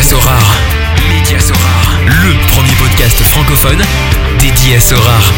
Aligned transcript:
Média 0.00 0.16
Sorare. 0.16 0.56
Média 1.10 1.38
Sorare. 1.38 2.00
Le 2.06 2.46
premier 2.54 2.74
podcast 2.76 3.18
francophone 3.18 3.82
dédié 4.38 4.76
à 4.76 4.80
Sorare. 4.80 5.30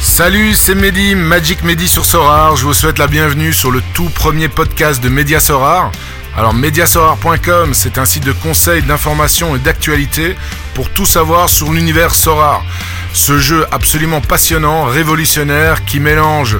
Salut, 0.00 0.54
c'est 0.54 0.76
Mehdi, 0.76 1.16
Magic 1.16 1.64
Mehdi 1.64 1.88
sur 1.88 2.04
Sorare. 2.04 2.54
Je 2.54 2.64
vous 2.64 2.74
souhaite 2.74 2.98
la 2.98 3.08
bienvenue 3.08 3.52
sur 3.52 3.72
le 3.72 3.82
tout 3.92 4.08
premier 4.08 4.48
podcast 4.48 5.02
de 5.02 5.08
Média 5.08 5.40
Sorare. 5.40 5.90
Alors 6.36 6.54
mediasorare.com, 6.54 7.74
c'est 7.74 7.98
un 7.98 8.04
site 8.04 8.24
de 8.24 8.32
conseils, 8.32 8.82
d'information 8.82 9.56
et 9.56 9.58
d'actualité 9.58 10.36
pour 10.74 10.90
tout 10.90 11.06
savoir 11.06 11.48
sur 11.48 11.72
l'univers 11.72 12.14
Sorare. 12.14 12.62
Ce 13.12 13.38
jeu 13.38 13.66
absolument 13.70 14.20
passionnant, 14.20 14.84
révolutionnaire, 14.84 15.84
qui 15.84 16.00
mélange 16.00 16.58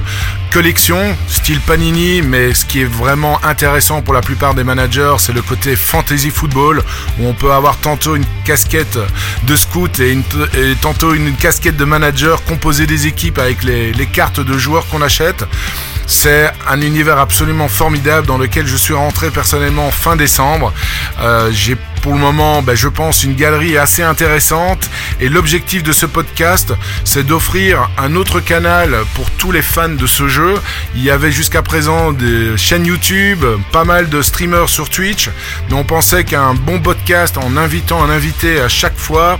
collection, 0.51 1.15
style 1.27 1.61
Panini, 1.61 2.21
mais 2.21 2.53
ce 2.53 2.65
qui 2.65 2.81
est 2.81 2.85
vraiment 2.85 3.43
intéressant 3.43 4.01
pour 4.01 4.13
la 4.13 4.21
plupart 4.21 4.53
des 4.53 4.65
managers, 4.65 5.15
c'est 5.19 5.31
le 5.31 5.41
côté 5.41 5.77
fantasy 5.77 6.29
football, 6.29 6.83
où 7.19 7.27
on 7.27 7.33
peut 7.33 7.53
avoir 7.53 7.77
tantôt 7.77 8.15
une 8.15 8.25
casquette 8.43 8.99
de 9.43 9.55
scout 9.55 9.99
et, 9.99 10.17
tantôt 10.81 11.13
une, 11.13 11.35
casquette 11.35 11.77
de 11.77 11.85
manager, 11.85 12.43
composer 12.43 12.85
des 12.85 13.07
équipes 13.07 13.39
avec 13.39 13.63
les, 13.63 13.93
les 13.93 14.05
cartes 14.07 14.41
de 14.41 14.57
joueurs 14.57 14.85
qu'on 14.87 15.01
achète. 15.01 15.45
C'est 16.11 16.51
un 16.69 16.81
univers 16.81 17.17
absolument 17.19 17.69
formidable 17.69 18.27
dans 18.27 18.37
lequel 18.37 18.67
je 18.67 18.75
suis 18.75 18.93
rentré 18.93 19.31
personnellement 19.31 19.89
fin 19.91 20.17
décembre. 20.17 20.73
Euh, 21.21 21.49
j'ai 21.53 21.77
pour 22.01 22.11
le 22.11 22.19
moment, 22.19 22.61
ben, 22.61 22.75
je 22.75 22.89
pense, 22.89 23.23
une 23.23 23.33
galerie 23.33 23.77
assez 23.77 24.03
intéressante. 24.03 24.89
Et 25.21 25.29
l'objectif 25.29 25.83
de 25.83 25.93
ce 25.93 26.05
podcast, 26.05 26.73
c'est 27.05 27.25
d'offrir 27.25 27.89
un 27.97 28.15
autre 28.15 28.41
canal 28.41 28.93
pour 29.13 29.31
tous 29.31 29.53
les 29.53 29.61
fans 29.61 29.87
de 29.87 30.05
ce 30.05 30.27
jeu. 30.27 30.55
Il 30.95 31.01
y 31.01 31.09
avait 31.09 31.31
jusqu'à 31.31 31.61
présent 31.61 32.11
des 32.11 32.57
chaînes 32.57 32.85
YouTube, 32.85 33.45
pas 33.71 33.85
mal 33.85 34.09
de 34.09 34.21
streamers 34.21 34.67
sur 34.67 34.89
Twitch. 34.89 35.29
Mais 35.69 35.75
on 35.75 35.85
pensait 35.85 36.25
qu'un 36.25 36.55
bon 36.55 36.81
podcast 36.81 37.37
en 37.37 37.55
invitant 37.55 38.03
un 38.03 38.09
invité 38.09 38.59
à 38.59 38.67
chaque 38.67 38.97
fois 38.97 39.39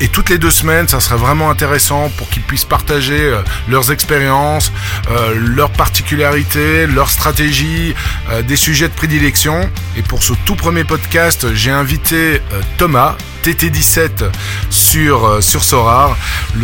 et 0.00 0.08
toutes 0.08 0.30
les 0.30 0.38
deux 0.38 0.50
semaines, 0.50 0.88
ça 0.88 1.00
serait 1.00 1.16
vraiment 1.16 1.50
intéressant 1.50 2.10
pour 2.16 2.28
qu'ils 2.28 2.42
puissent 2.42 2.64
partager 2.64 3.20
euh, 3.20 3.42
leurs 3.68 3.92
expériences, 3.92 4.72
euh, 5.10 5.34
leurs 5.34 5.70
particularités, 5.70 6.86
leurs 6.86 7.10
stratégies, 7.10 7.94
euh, 8.30 8.42
des 8.42 8.56
sujets 8.56 8.88
de 8.88 8.94
prédilection. 8.94 9.68
Et 9.96 10.02
pour 10.02 10.22
ce 10.22 10.32
tout 10.44 10.56
premier 10.56 10.84
podcast, 10.84 11.54
j'ai 11.54 11.70
invité 11.70 12.40
Thomas, 12.78 13.16
TT17 13.44 14.30
sur, 14.70 15.42
sur 15.42 15.64
Sorar, 15.64 16.16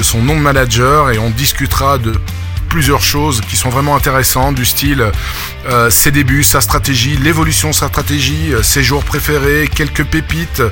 son 0.03 0.23
nom 0.23 0.37
de 0.37 0.41
manager, 0.41 1.11
et 1.11 1.19
on 1.19 1.31
discutera 1.31 1.99
de 1.99 2.13
plusieurs 2.73 3.03
choses 3.03 3.43
qui 3.43 3.57
sont 3.57 3.69
vraiment 3.69 3.95
intéressantes, 3.97 4.55
du 4.55 4.65
style 4.65 5.05
euh, 5.69 5.91
ses 5.91 6.11
débuts, 6.11 6.43
sa 6.43 6.63
stratégie, 6.63 7.19
l'évolution 7.19 7.69
de 7.69 7.75
sa 7.75 7.89
stratégie, 7.89 8.55
euh, 8.55 8.63
ses 8.63 8.83
jours 8.83 9.05
préférés, 9.05 9.69
quelques 9.73 10.05
pépites. 10.05 10.63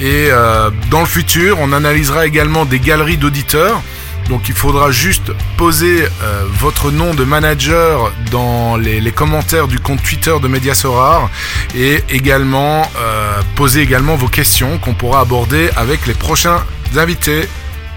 Et 0.00 0.30
euh, 0.32 0.70
dans 0.90 0.98
le 0.98 1.06
futur, 1.06 1.58
on 1.60 1.72
analysera 1.72 2.26
également 2.26 2.64
des 2.64 2.80
galeries 2.80 3.18
d'auditeurs. 3.18 3.80
Donc 4.28 4.48
il 4.48 4.54
faudra 4.54 4.90
juste 4.90 5.30
poser 5.56 6.08
votre 6.58 6.90
nom 6.90 7.12
de 7.12 7.24
manager 7.24 8.10
dans 8.30 8.78
les, 8.78 9.12
commentaires 9.12 9.68
du 9.68 9.78
compte 9.78 10.02
Twitter 10.02 10.34
de 10.42 10.48
Mediasorar 10.48 11.28
et 11.76 12.02
également 12.08 12.90
poser 13.54 13.82
également 13.82 14.16
vos 14.16 14.28
questions 14.28 14.78
qu'on 14.78 14.94
pourra 14.94 15.20
aborder 15.20 15.68
avec 15.76 16.06
les 16.06 16.14
prochains 16.14 16.64
invités. 16.96 17.46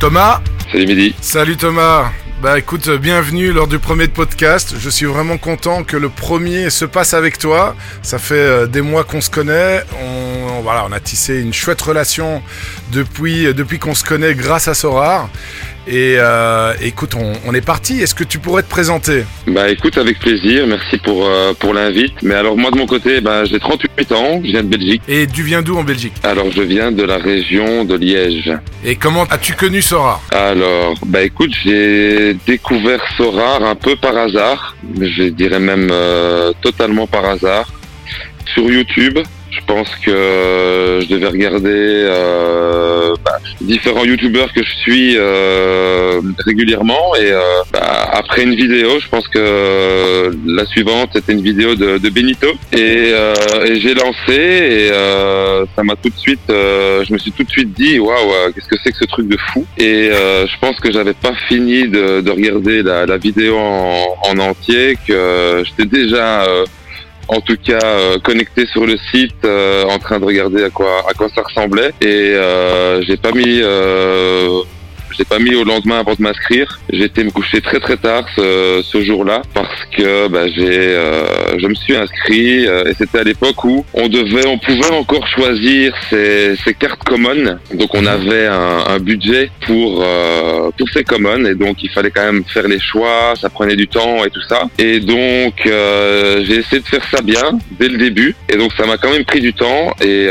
Thomas 0.01 0.41
Salut 0.71 0.85
Midi. 0.85 1.15
Salut 1.21 1.55
Thomas. 1.55 2.11
Bah 2.41 2.59
écoute, 2.59 2.89
bienvenue 2.89 3.53
lors 3.53 3.67
du 3.67 3.79
premier 3.79 4.09
podcast. 4.09 4.75
Je 4.77 4.89
suis 4.89 5.05
vraiment 5.05 5.37
content 5.37 5.83
que 5.83 5.95
le 5.95 6.09
premier 6.09 6.69
se 6.69 6.83
passe 6.83 7.13
avec 7.13 7.37
toi. 7.37 7.73
Ça 8.01 8.19
fait 8.19 8.35
euh, 8.35 8.67
des 8.67 8.81
mois 8.81 9.05
qu'on 9.05 9.21
se 9.21 9.29
connaît. 9.29 9.83
On, 10.03 10.61
voilà, 10.61 10.85
on 10.85 10.91
a 10.91 10.99
tissé 10.99 11.39
une 11.39 11.53
chouette 11.53 11.81
relation 11.81 12.43
depuis, 12.91 13.53
depuis 13.53 13.79
qu'on 13.79 13.95
se 13.95 14.03
connaît 14.03 14.35
grâce 14.35 14.67
à 14.67 14.73
Sorar. 14.73 15.29
Et 15.89 16.15
euh, 16.17 16.73
écoute, 16.81 17.15
on, 17.15 17.53
est 17.53 17.65
parti. 17.65 18.01
Est-ce 18.01 18.13
que 18.13 18.25
tu 18.25 18.39
pourrais 18.39 18.61
te 18.61 18.69
présenter? 18.69 19.23
Bah 19.47 19.69
écoute, 19.69 19.97
avec 19.97 20.19
plaisir. 20.19 20.67
Merci 20.67 20.97
pour, 20.97 21.25
euh, 21.25 21.53
pour 21.57 21.73
l'invite. 21.73 22.13
Mais 22.23 22.35
alors 22.35 22.57
moi 22.57 22.71
de 22.71 22.77
mon 22.77 22.85
côté, 22.85 23.21
bah, 23.21 23.45
j'ai 23.45 23.59
38 23.59 24.11
ans. 24.11 24.41
Je 24.43 24.51
viens 24.51 24.63
de 24.63 24.67
Belgique. 24.67 25.01
Et 25.07 25.27
tu 25.27 25.43
viens 25.43 25.61
d'où 25.61 25.77
en 25.77 25.83
Belgique? 25.83 26.13
Alors 26.23 26.51
je 26.51 26.61
viens 26.61 26.91
de 26.91 27.03
la 27.03 27.17
région 27.17 27.85
de 27.85 27.95
Liège. 27.95 28.51
Et 28.83 28.97
comment 28.97 29.23
as-tu 29.29 29.53
connu 29.53 29.81
Sora? 29.81 30.21
Alors, 30.31 30.95
bah 31.05 31.23
écoute, 31.23 31.51
j'ai 31.63 32.33
découvert 32.45 33.01
Sora 33.15 33.63
un 33.63 33.75
peu 33.75 33.95
par 33.95 34.17
hasard. 34.17 34.75
Je 34.99 35.23
dirais 35.29 35.59
même 35.59 35.87
euh, 35.91 36.51
totalement 36.61 37.07
par 37.07 37.23
hasard. 37.25 37.71
Sur 38.53 38.69
YouTube. 38.69 39.19
Je 39.57 39.65
pense 39.65 39.89
que 40.05 40.99
je 41.01 41.07
devais 41.07 41.27
regarder 41.27 42.03
euh, 42.05 43.13
bah, 43.23 43.37
différents 43.61 44.05
youtubeurs 44.05 44.51
que 44.53 44.63
je 44.63 44.73
suis 44.77 45.15
euh, 45.17 46.21
régulièrement 46.45 47.15
et 47.15 47.31
euh, 47.31 47.41
bah, 47.73 48.09
après 48.11 48.43
une 48.43 48.55
vidéo, 48.55 48.99
je 48.99 49.07
pense 49.09 49.27
que 49.27 50.31
la 50.45 50.65
suivante 50.65 51.09
c'était 51.13 51.33
une 51.33 51.41
vidéo 51.41 51.75
de, 51.75 51.97
de 51.97 52.09
Benito 52.09 52.47
et, 52.71 53.13
et 53.65 53.79
j'ai 53.79 53.93
lancé 53.93 54.33
et 54.33 54.89
ça 55.75 55.83
m'a 55.83 55.95
tout 55.95 56.09
de 56.09 56.17
suite, 56.17 56.39
je 56.49 57.11
me 57.13 57.17
suis 57.17 57.31
tout 57.31 57.43
de 57.43 57.49
suite 57.49 57.73
dit 57.73 57.99
waouh 57.99 58.51
qu'est-ce 58.53 58.67
que 58.67 58.77
c'est 58.83 58.91
que 58.91 58.97
ce 58.99 59.05
truc 59.05 59.27
de 59.27 59.37
fou 59.51 59.65
et 59.77 60.09
je 60.11 60.59
pense 60.59 60.79
que 60.79 60.91
j'avais 60.91 61.13
pas 61.13 61.33
fini 61.47 61.87
de, 61.87 62.21
de 62.21 62.31
regarder 62.31 62.83
la, 62.83 63.05
la 63.05 63.17
vidéo 63.17 63.57
en, 63.57 64.17
en, 64.23 64.37
entier 64.39 64.97
que 65.07 65.63
j'étais 65.65 65.85
déjà 65.85 66.45
en 67.27 67.41
tout 67.41 67.57
cas 67.57 67.79
euh, 67.83 68.17
connecté 68.19 68.65
sur 68.67 68.85
le 68.85 68.97
site 69.11 69.43
euh, 69.45 69.83
en 69.85 69.99
train 69.99 70.19
de 70.19 70.25
regarder 70.25 70.63
à 70.63 70.69
quoi 70.69 71.05
à 71.09 71.13
quoi 71.13 71.27
ça 71.33 71.41
ressemblait. 71.41 71.91
Et 72.01 72.33
euh, 72.33 73.01
j'ai 73.03 73.17
pas 73.17 73.31
mis 73.31 73.61
j'ai 75.15 75.25
pas 75.25 75.39
mis 75.39 75.55
au 75.55 75.63
lendemain 75.63 75.99
avant 75.99 76.13
de 76.13 76.21
m'inscrire. 76.21 76.79
J'ai 76.91 77.05
été 77.05 77.23
me 77.23 77.31
coucher 77.31 77.61
très 77.61 77.79
très 77.79 77.97
tard 77.97 78.25
ce, 78.35 78.81
ce 78.83 79.01
jour-là 79.03 79.41
parce 79.53 79.85
que 79.95 80.27
bah, 80.27 80.47
j'ai, 80.47 80.95
euh, 80.95 81.57
je 81.57 81.67
me 81.67 81.75
suis 81.75 81.95
inscrit 81.95 82.67
euh, 82.67 82.85
et 82.85 82.93
c'était 82.93 83.19
à 83.19 83.23
l'époque 83.23 83.63
où 83.63 83.85
on 83.93 84.07
devait, 84.07 84.45
on 84.47 84.57
pouvait 84.57 84.91
encore 84.91 85.27
choisir 85.27 85.93
ces, 86.09 86.55
ces 86.63 86.73
cartes 86.73 87.03
common. 87.03 87.57
Donc 87.73 87.93
on 87.95 88.05
avait 88.05 88.47
un, 88.47 88.83
un 88.87 88.99
budget 88.99 89.49
pour 89.65 90.03
euh, 90.03 90.69
pour 90.77 90.89
ces 90.89 91.03
common 91.03 91.45
et 91.45 91.55
donc 91.55 91.83
il 91.83 91.89
fallait 91.89 92.11
quand 92.11 92.25
même 92.25 92.43
faire 92.45 92.67
les 92.67 92.79
choix. 92.79 93.33
Ça 93.39 93.49
prenait 93.49 93.75
du 93.75 93.87
temps 93.87 94.23
et 94.25 94.29
tout 94.29 94.41
ça. 94.47 94.63
Et 94.77 94.99
donc 94.99 95.53
j'ai 95.63 96.57
essayé 96.57 96.81
de 96.81 96.87
faire 96.87 97.03
ça 97.11 97.21
bien 97.21 97.57
dès 97.79 97.87
le 97.87 97.97
début. 97.97 98.35
Et 98.51 98.57
donc 98.57 98.71
ça 98.73 98.85
m'a 98.85 98.97
quand 98.97 99.11
même 99.11 99.25
pris 99.25 99.41
du 99.41 99.53
temps 99.53 99.93
et, 100.01 100.25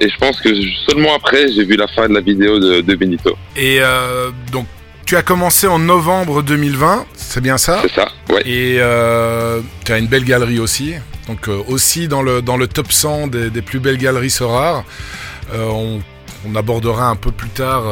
et 0.00 0.08
je 0.08 0.16
pense 0.18 0.40
que 0.40 0.50
seulement 0.88 1.14
après 1.14 1.50
j'ai 1.52 1.64
vu 1.64 1.76
la 1.76 1.88
fin 1.88 2.08
de 2.08 2.14
la 2.14 2.20
vidéo 2.20 2.58
de, 2.58 2.80
de 2.80 2.94
Benito. 2.94 3.36
Euh, 3.58 4.17
donc, 4.52 4.66
tu 5.06 5.16
as 5.16 5.22
commencé 5.22 5.66
en 5.66 5.78
novembre 5.78 6.42
2020, 6.42 7.06
c'est 7.14 7.40
bien 7.40 7.56
ça 7.56 7.80
C'est 7.82 7.94
ça, 7.94 8.08
ouais. 8.28 8.42
Et 8.44 8.76
euh, 8.78 9.60
tu 9.84 9.92
as 9.92 9.98
une 9.98 10.06
belle 10.06 10.24
galerie 10.24 10.58
aussi. 10.58 10.94
Donc, 11.28 11.48
euh, 11.48 11.62
aussi 11.66 12.08
dans 12.08 12.20
le, 12.20 12.42
dans 12.42 12.56
le 12.56 12.66
top 12.66 12.92
100 12.92 13.28
des, 13.28 13.62
plus 13.62 13.80
belles 13.80 13.96
galeries 13.96 14.34
rares. 14.40 14.84
on, 15.54 16.00
on, 16.46 16.54
abordera 16.54 17.08
un 17.08 17.16
peu 17.16 17.30
plus 17.30 17.48
tard 17.48 17.84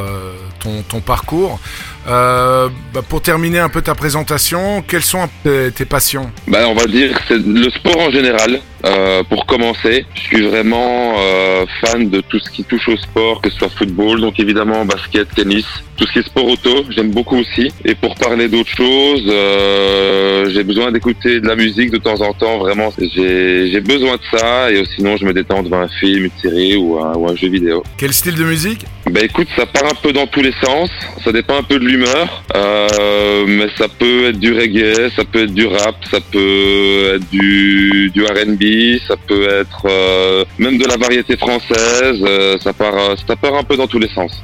ton, 0.60 0.82
ton, 0.82 1.00
parcours. 1.00 1.58
Euh, 2.06 2.68
bah, 2.92 3.00
pour 3.06 3.20
terminer 3.22 3.58
un 3.58 3.68
peu 3.68 3.82
ta 3.82 3.94
présentation, 3.94 4.82
quelles 4.86 5.02
sont 5.02 5.28
tes 5.42 5.84
passions? 5.84 6.30
Bah, 6.46 6.68
On 6.68 6.74
va 6.74 6.86
dire 6.86 7.18
c'est 7.28 7.38
le 7.38 7.70
sport 7.70 7.98
en 7.98 8.10
général. 8.10 8.60
Euh, 8.86 9.24
pour 9.24 9.46
commencer, 9.46 10.06
je 10.14 10.20
suis 10.20 10.42
vraiment 10.42 11.16
euh, 11.18 11.66
fan 11.80 12.08
de 12.08 12.20
tout 12.20 12.38
ce 12.38 12.50
qui 12.50 12.62
touche 12.62 12.88
au 12.88 12.96
sport, 12.96 13.40
que 13.40 13.50
ce 13.50 13.58
soit 13.58 13.68
football, 13.68 14.20
donc 14.20 14.38
évidemment 14.38 14.84
basket, 14.84 15.28
tennis, 15.34 15.66
tout 15.96 16.06
ce 16.06 16.12
qui 16.12 16.18
est 16.20 16.26
sport 16.26 16.46
auto, 16.46 16.84
j'aime 16.90 17.10
beaucoup 17.10 17.36
aussi. 17.36 17.72
Et 17.84 17.94
pour 17.94 18.14
parler 18.14 18.48
d'autres 18.48 18.70
choses, 18.70 19.24
euh, 19.28 20.48
j'ai 20.50 20.62
besoin 20.62 20.92
d'écouter 20.92 21.40
de 21.40 21.48
la 21.48 21.56
musique 21.56 21.90
de 21.90 21.98
temps 21.98 22.20
en 22.20 22.32
temps, 22.32 22.58
vraiment, 22.58 22.92
j'ai 22.98 23.80
besoin 23.80 24.16
de 24.16 24.38
ça. 24.38 24.70
Et 24.70 24.84
sinon, 24.94 25.16
je 25.16 25.24
me 25.24 25.32
détends 25.32 25.62
devant 25.62 25.80
un 25.80 25.88
film, 25.88 26.24
une 26.24 26.40
série 26.42 26.76
ou 26.76 26.98
un, 26.98 27.14
ou 27.14 27.28
un 27.28 27.34
jeu 27.34 27.48
vidéo. 27.48 27.82
Quel 27.96 28.12
style 28.12 28.34
de 28.34 28.44
musique? 28.44 28.84
Bah 29.10 29.20
écoute, 29.22 29.48
ça 29.56 29.66
part 29.66 29.84
un 29.84 29.94
peu 29.94 30.12
dans 30.12 30.26
tous 30.26 30.42
les 30.42 30.52
sens, 30.64 30.90
ça 31.24 31.30
dépend 31.30 31.56
un 31.56 31.62
peu 31.62 31.78
de 31.78 31.84
l'humeur, 31.84 32.42
euh, 32.56 33.44
mais 33.46 33.68
ça 33.78 33.86
peut 33.88 34.26
être 34.26 34.38
du 34.40 34.52
reggae, 34.52 35.10
ça 35.14 35.24
peut 35.24 35.44
être 35.44 35.54
du 35.54 35.64
rap, 35.66 35.94
ça 36.10 36.18
peut 36.32 37.14
être 37.14 37.30
du, 37.30 38.10
du 38.12 38.24
R&B, 38.24 38.62
ça 39.06 39.16
peut 39.16 39.48
être 39.48 39.82
euh, 39.86 40.44
même 40.58 40.78
de 40.78 40.86
la 40.86 40.96
variété 40.96 41.36
française, 41.36 42.18
euh, 42.22 42.58
ça 42.62 42.72
part, 42.72 42.94
ça 43.26 43.36
part 43.36 43.54
un 43.54 43.62
peu 43.64 43.76
dans 43.76 43.86
tous 43.86 43.98
les 43.98 44.08
sens. 44.08 44.42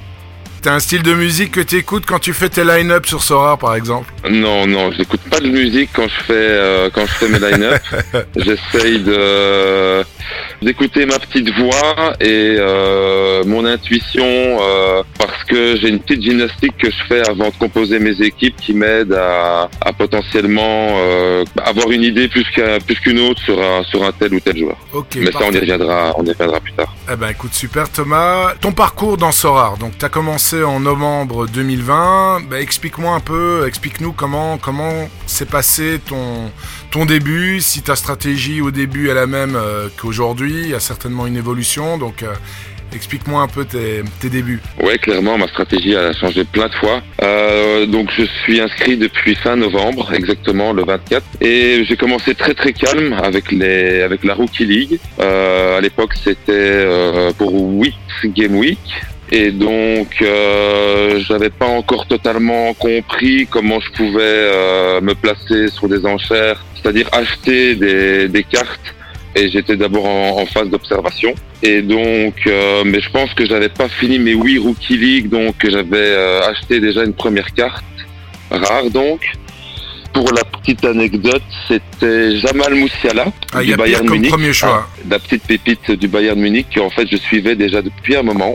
T'as 0.63 0.75
un 0.75 0.79
style 0.79 1.03
de 1.03 1.13
musique 1.13 1.51
que 1.51 1.61
tu 1.61 1.77
écoutes 1.77 2.07
quand 2.07 2.21
tu 2.21 2.33
fais 2.33 2.49
tes 2.49 2.65
line-up 2.65 3.07
sur 3.07 3.23
Sora, 3.23 3.57
par 3.57 3.75
exemple? 3.75 4.13
Non, 4.31 4.67
non, 4.67 4.93
j'écoute 4.93 5.21
pas 5.29 5.41
de 5.41 5.49
musique 5.49 5.91
quand 5.93 6.07
je 6.07 6.25
fais 6.25 6.91
quand 6.95 7.05
je 7.05 7.13
fais 7.13 7.29
mes 7.29 7.41
line-up. 7.41 7.83
J'essaye 8.37 9.01
de 9.01 10.05
d'écouter 10.63 11.07
ma 11.07 11.19
petite 11.19 11.51
voix 11.55 12.15
et 12.21 12.57
euh, 12.59 13.43
mon 13.45 13.65
intuition 13.65 14.25
euh, 14.25 15.03
parce 15.19 15.45
que 15.45 15.77
j'ai 15.77 15.89
une 15.89 15.99
petite 15.99 16.23
gymnastique 16.23 16.77
que 16.79 16.91
je 16.91 17.05
fais 17.09 17.29
avant 17.29 17.49
de 17.49 17.55
composer 17.59 17.99
mes 17.99 18.21
équipes 18.23 18.57
qui 18.57 18.75
m'aide 18.75 19.13
à, 19.13 19.69
à, 19.81 19.93
potentiellement 19.93 20.97
euh, 20.97 21.45
avoir 21.65 21.91
une 21.91 22.03
idée 22.03 22.29
plus 22.29 22.45
qu'une 22.45 22.79
plus 22.87 22.97
qu'une 22.97 23.19
autre 23.21 23.41
sur 23.43 23.61
un, 23.61 23.83
sur 23.85 24.05
un 24.05 24.13
tel 24.13 24.35
ou 24.35 24.41
tel 24.41 24.57
joueur. 24.57 24.77
Mais 25.17 25.33
ça, 25.33 25.41
on 25.47 25.53
y 25.53 25.59
reviendra, 25.59 26.15
on 26.17 26.25
y 26.25 26.31
reviendra 26.31 26.61
plus 26.61 26.73
tard. 26.73 26.95
Eh 27.13 27.17
ben, 27.17 27.29
écoute, 27.29 27.55
super 27.55 27.91
Thomas. 27.91 28.55
Ton 28.61 28.73
parcours 28.73 29.17
dans 29.17 29.33
Sorar, 29.33 29.77
donc 29.79 29.99
tu 29.99 30.05
as 30.05 30.09
commencé 30.09 30.63
en 30.63 30.81
novembre 30.81 31.47
2020. 31.49 32.43
Ben, 32.49 32.61
explique-moi 32.61 33.15
un 33.15 33.21
peu, 33.21 33.67
explique-nous 33.67 34.13
comment 34.13 34.59
comment 34.59 35.09
s'est 35.27 35.47
passé 35.47 36.01
ton 36.07 36.51
ton 36.93 37.07
début, 37.07 37.63
si 37.63 37.81
ta 37.81 37.97
stratégie 37.97 38.61
au 38.61 38.71
début 38.71 39.09
est 39.09 39.15
la 39.15 39.27
même 39.27 39.57
euh, 39.57 39.89
qu'aujourd'hui, 40.23 40.61
il 40.63 40.69
y 40.69 40.75
a 40.75 40.81
certainement 40.81 41.27
une 41.27 41.37
évolution. 41.37 41.99
Donc 41.99 42.23
euh, 42.23 42.35
Explique-moi 42.95 43.41
un 43.41 43.49
peu 43.49 43.65
tes, 43.65 44.29
débuts. 44.29 44.61
Ouais, 44.79 44.99
clairement, 44.99 45.39
ma 45.39 45.49
stratégie 45.49 45.97
a 45.97 46.13
changé 46.13 46.45
plein 46.45 46.69
de 46.69 46.75
fois. 46.75 47.01
Euh, 47.23 47.87
donc, 47.87 48.11
je 48.15 48.25
suis 48.43 48.61
inscrit 48.61 48.99
depuis 48.99 49.35
fin 49.35 49.57
novembre, 49.57 50.13
exactement 50.13 50.75
le 50.75 50.85
24, 50.85 51.25
et 51.41 51.85
j'ai 51.89 51.97
commencé 51.97 52.35
très 52.35 52.53
très 52.53 52.75
calme 52.75 53.15
avec 53.15 53.51
les 53.51 54.03
avec 54.03 54.25
la 54.25 54.35
Rookie 54.35 54.67
League. 54.67 54.99
Euh, 55.21 55.79
à 55.79 55.81
l'époque, 55.81 56.13
c'était 56.23 56.87
pour 57.39 57.55
8 57.55 57.95
Game 58.27 58.57
Week. 58.57 58.79
Et 59.31 59.53
donc, 59.53 60.21
euh, 60.21 61.19
j'avais 61.21 61.49
pas 61.49 61.69
encore 61.69 62.07
totalement 62.07 62.75
compris 62.75 63.47
comment 63.51 63.81
je 63.81 63.91
pouvais 63.93 65.01
me 65.01 65.15
placer 65.15 65.69
sur 65.69 65.89
des 65.89 66.05
enchères, 66.05 66.63
c'est-à-dire 66.75 67.09
acheter 67.13 67.75
des, 67.75 68.29
des 68.29 68.45
cartes 68.45 68.95
et 69.35 69.49
j'étais 69.51 69.77
d'abord 69.77 70.07
en, 70.07 70.41
en, 70.41 70.47
phase 70.47 70.69
d'observation. 70.69 71.35
Et 71.63 71.83
donc, 71.83 72.35
euh, 72.47 72.83
mais 72.85 73.01
je 73.01 73.11
pense 73.11 73.33
que 73.35 73.47
j'avais 73.47 73.69
pas 73.69 73.89
fini 73.89 74.19
mes 74.19 74.33
8 74.33 74.59
Rookie 74.59 74.97
League, 74.97 75.29
donc 75.29 75.55
j'avais 75.65 75.97
euh, 75.97 76.41
acheté 76.43 76.81
déjà 76.81 77.05
une 77.05 77.15
première 77.15 77.53
carte, 77.55 77.85
rare 78.51 78.91
donc. 78.91 79.21
Pour 80.13 80.31
la 80.33 80.45
petite 80.45 80.85
anecdote, 80.85 81.43
c'était 81.69 82.37
Jamal 82.37 82.75
Moussiala 82.75 83.27
ah, 83.55 83.63
du 83.63 83.75
Bayern 83.77 84.07
Munich, 84.11 84.31
premier 84.31 84.53
choix. 84.53 84.87
Ah, 84.87 85.01
la 85.09 85.19
petite 85.19 85.45
pépite 85.45 85.91
du 85.91 86.07
Bayern 86.07 86.39
Munich 86.39 86.67
que 86.75 86.81
en 86.81 86.91
fait 86.91 87.09
je 87.11 87.17
suivais 87.17 87.57
déjà 87.57 87.81
depuis 87.81 88.15
un 88.17 88.23
moment. 88.23 88.55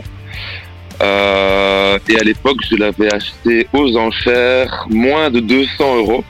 Euh, 1.02 1.98
et 2.08 2.18
à 2.18 2.22
l'époque, 2.22 2.58
je 2.70 2.76
l'avais 2.76 3.12
acheté 3.12 3.66
aux 3.72 3.96
enchères 3.96 4.86
moins 4.90 5.30
de 5.30 5.40
200 5.40 5.96
euros 5.96 6.24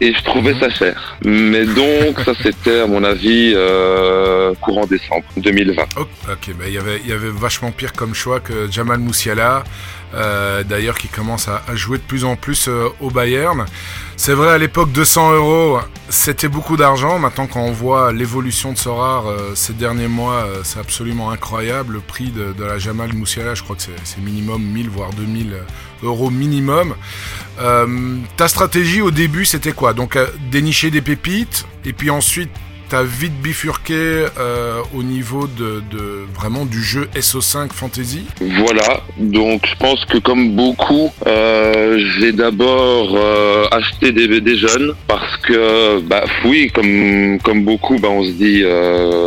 et 0.00 0.12
je 0.12 0.22
trouvais 0.24 0.58
ça 0.58 0.68
cher. 0.70 1.16
Mais 1.24 1.64
donc 1.64 2.20
ça 2.24 2.32
c'était 2.42 2.80
à 2.80 2.86
mon 2.86 3.02
avis 3.04 3.52
euh, 3.54 4.54
courant 4.60 4.86
décembre 4.86 5.24
2020. 5.36 5.82
Ok, 5.96 6.54
bah, 6.58 6.68
y 6.68 6.78
avait 6.78 7.00
il 7.04 7.10
y 7.10 7.12
avait 7.12 7.30
vachement 7.30 7.70
pire 7.70 7.92
comme 7.92 8.14
choix 8.14 8.40
que 8.40 8.70
Jamal 8.70 8.98
Moussiala. 8.98 9.64
Euh, 10.14 10.62
d'ailleurs 10.62 10.96
qui 10.98 11.08
commence 11.08 11.48
à, 11.48 11.62
à, 11.66 11.74
jouer 11.74 11.98
de 11.98 12.02
plus 12.02 12.24
en 12.24 12.36
plus 12.36 12.68
euh, 12.68 12.88
au 13.00 13.10
Bayern. 13.10 13.66
C'est 14.16 14.34
vrai 14.34 14.50
à 14.50 14.56
l'époque 14.56 14.92
200 14.92 15.34
euros 15.34 15.80
c'était 16.08 16.48
beaucoup 16.48 16.76
d'argent. 16.76 17.18
Maintenant 17.18 17.48
quand 17.48 17.62
on 17.62 17.72
voit 17.72 18.12
l'évolution 18.12 18.72
de 18.72 18.78
Sorar 18.78 19.24
ces 19.54 19.72
derniers 19.72 20.06
mois, 20.06 20.46
c'est 20.62 20.78
absolument 20.78 21.30
incroyable. 21.30 21.94
Le 21.94 22.00
prix 22.00 22.30
de, 22.30 22.52
de, 22.52 22.64
la 22.64 22.78
Jamal 22.78 23.12
Moussiala, 23.12 23.54
je 23.54 23.62
crois 23.64 23.74
que 23.74 23.82
c'est 23.82 24.20
minimum 24.20 24.62
1000 24.62 24.88
voire 24.88 25.10
2000 25.10 25.56
euros 26.02 26.30
minimum. 26.30 26.94
Euh, 27.58 28.18
ta 28.36 28.48
stratégie 28.48 29.00
au 29.00 29.10
début 29.10 29.44
c'était 29.44 29.72
quoi? 29.72 29.94
Donc 29.94 30.18
dénicher 30.50 30.90
des 30.90 31.00
pépites 31.00 31.66
et 31.84 31.92
puis 31.92 32.10
ensuite 32.10 32.50
t'as 32.88 33.02
vite 33.02 33.34
bifurqué 33.42 34.26
euh, 34.38 34.80
au 34.94 35.02
niveau 35.02 35.46
de, 35.46 35.82
vraiment 36.34 36.64
du 36.64 36.82
jeu 36.82 37.08
SO5 37.16 37.72
Fantasy 37.72 38.24
Voilà, 38.40 39.02
donc 39.18 39.66
je 39.66 39.74
pense 39.76 40.04
que 40.04 40.18
comme 40.18 40.52
beaucoup, 40.54 41.10
euh, 41.26 41.98
j'ai 42.18 42.32
d'abord 42.32 43.14
euh, 43.16 43.64
acheté 43.70 44.12
des, 44.12 44.56
jeunes 44.56 44.94
parce 45.08 45.36
que, 45.38 46.00
bah 46.00 46.24
oui, 46.44 46.70
comme, 46.72 47.38
comme 47.42 47.64
beaucoup, 47.64 47.98
bah, 47.98 48.08
on 48.10 48.24
se 48.24 48.30
dit 48.30 48.62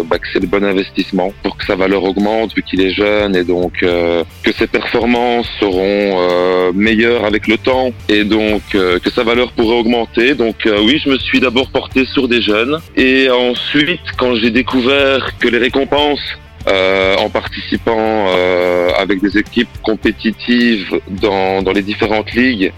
bah, 0.09 0.17
que 0.17 0.27
c'est 0.31 0.39
le 0.39 0.47
bon 0.47 0.63
investissement 0.63 1.31
pour 1.43 1.57
que 1.57 1.65
sa 1.65 1.75
valeur 1.75 2.03
augmente 2.03 2.55
vu 2.55 2.63
qu'il 2.63 2.81
est 2.81 2.91
jeune 2.91 3.35
et 3.35 3.43
donc 3.43 3.73
que 3.81 4.51
ses 4.57 4.67
performances 4.67 5.47
seront 5.59 6.71
meilleures 6.73 7.25
avec 7.25 7.47
le 7.47 7.57
temps 7.57 7.91
et 8.07 8.23
donc 8.23 8.61
que 8.71 9.09
sa 9.13 9.23
valeur 9.23 9.51
pourrait 9.51 9.75
augmenter. 9.75 10.35
Donc 10.35 10.55
oui, 10.65 11.01
je 11.03 11.09
me 11.09 11.17
suis 11.17 11.39
d'abord 11.39 11.69
porté 11.69 12.05
sur 12.05 12.27
des 12.27 12.41
jeunes 12.41 12.79
et 12.95 13.29
en 13.29 13.48
ensuite, 13.49 14.01
quand 14.17 14.35
j'ai 14.35 14.51
découvert 14.51 15.37
que 15.39 15.47
les 15.47 15.57
récompenses 15.57 16.37
euh, 16.67 17.15
en 17.15 17.29
participant 17.29 18.27
euh, 18.27 18.89
avec 18.97 19.21
des 19.21 19.37
équipes 19.37 19.69
compétitives 19.81 20.99
dans, 21.07 21.61
les 21.73 21.81
différentes 21.81 22.31
ligues, 22.33 22.73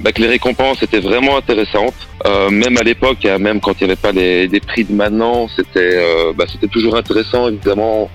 bah, 0.00 0.12
que 0.12 0.22
les 0.22 0.28
récompenses 0.28 0.82
étaient 0.82 1.00
vraiment 1.00 1.36
intéressantes. 1.36 2.08
Euh, 2.26 2.48
même 2.50 2.76
à 2.78 2.82
l'époque, 2.82 3.24
hein, 3.26 3.38
même 3.38 3.60
quand 3.60 3.74
il 3.80 3.84
n'y 3.84 3.92
avait 3.92 4.00
pas 4.00 4.12
les, 4.12 4.48
des 4.48 4.60
prix 4.60 4.84
de 4.84 4.92
maintenant, 4.92 5.46
c'était 5.54 6.00
bah, 6.36 6.46
c'était 6.50 6.68
toujours 6.68 6.96
intéressant, 6.96 7.48
évidemment, 7.48 8.10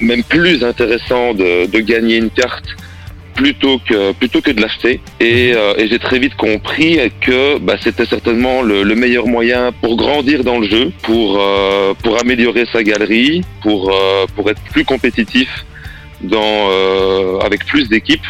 même 0.00 0.24
plus 0.24 0.64
intéressant 0.64 1.34
de 1.34 1.78
gagner 1.78 2.16
une 2.16 2.30
carte 2.30 2.66
plutôt 3.34 3.78
que 3.78 4.12
plutôt 4.12 4.40
que 4.40 4.50
de 4.50 4.60
l'acheter 4.60 5.00
et, 5.20 5.52
euh, 5.54 5.74
et 5.76 5.88
j'ai 5.88 5.98
très 5.98 6.18
vite 6.18 6.34
compris 6.36 6.98
que 7.20 7.58
bah, 7.58 7.76
c'était 7.80 8.04
certainement 8.06 8.62
le, 8.62 8.82
le, 8.82 8.94
meilleur 8.94 9.26
moyen 9.26 9.72
pour 9.80 9.96
grandir 9.96 10.44
dans 10.44 10.58
le 10.58 10.68
jeu 10.68 10.92
pour 11.02 11.38
euh, 11.40 11.94
pour 12.02 12.20
améliorer 12.20 12.66
sa 12.72 12.82
galerie 12.82 13.42
pour 13.62 13.90
euh, 13.90 14.26
pour 14.34 14.50
être 14.50 14.60
plus 14.72 14.84
compétitif 14.84 15.48
dans 16.22 16.68
euh, 16.70 17.38
avec 17.40 17.64
plus 17.66 17.88
d'équipes 17.88 18.26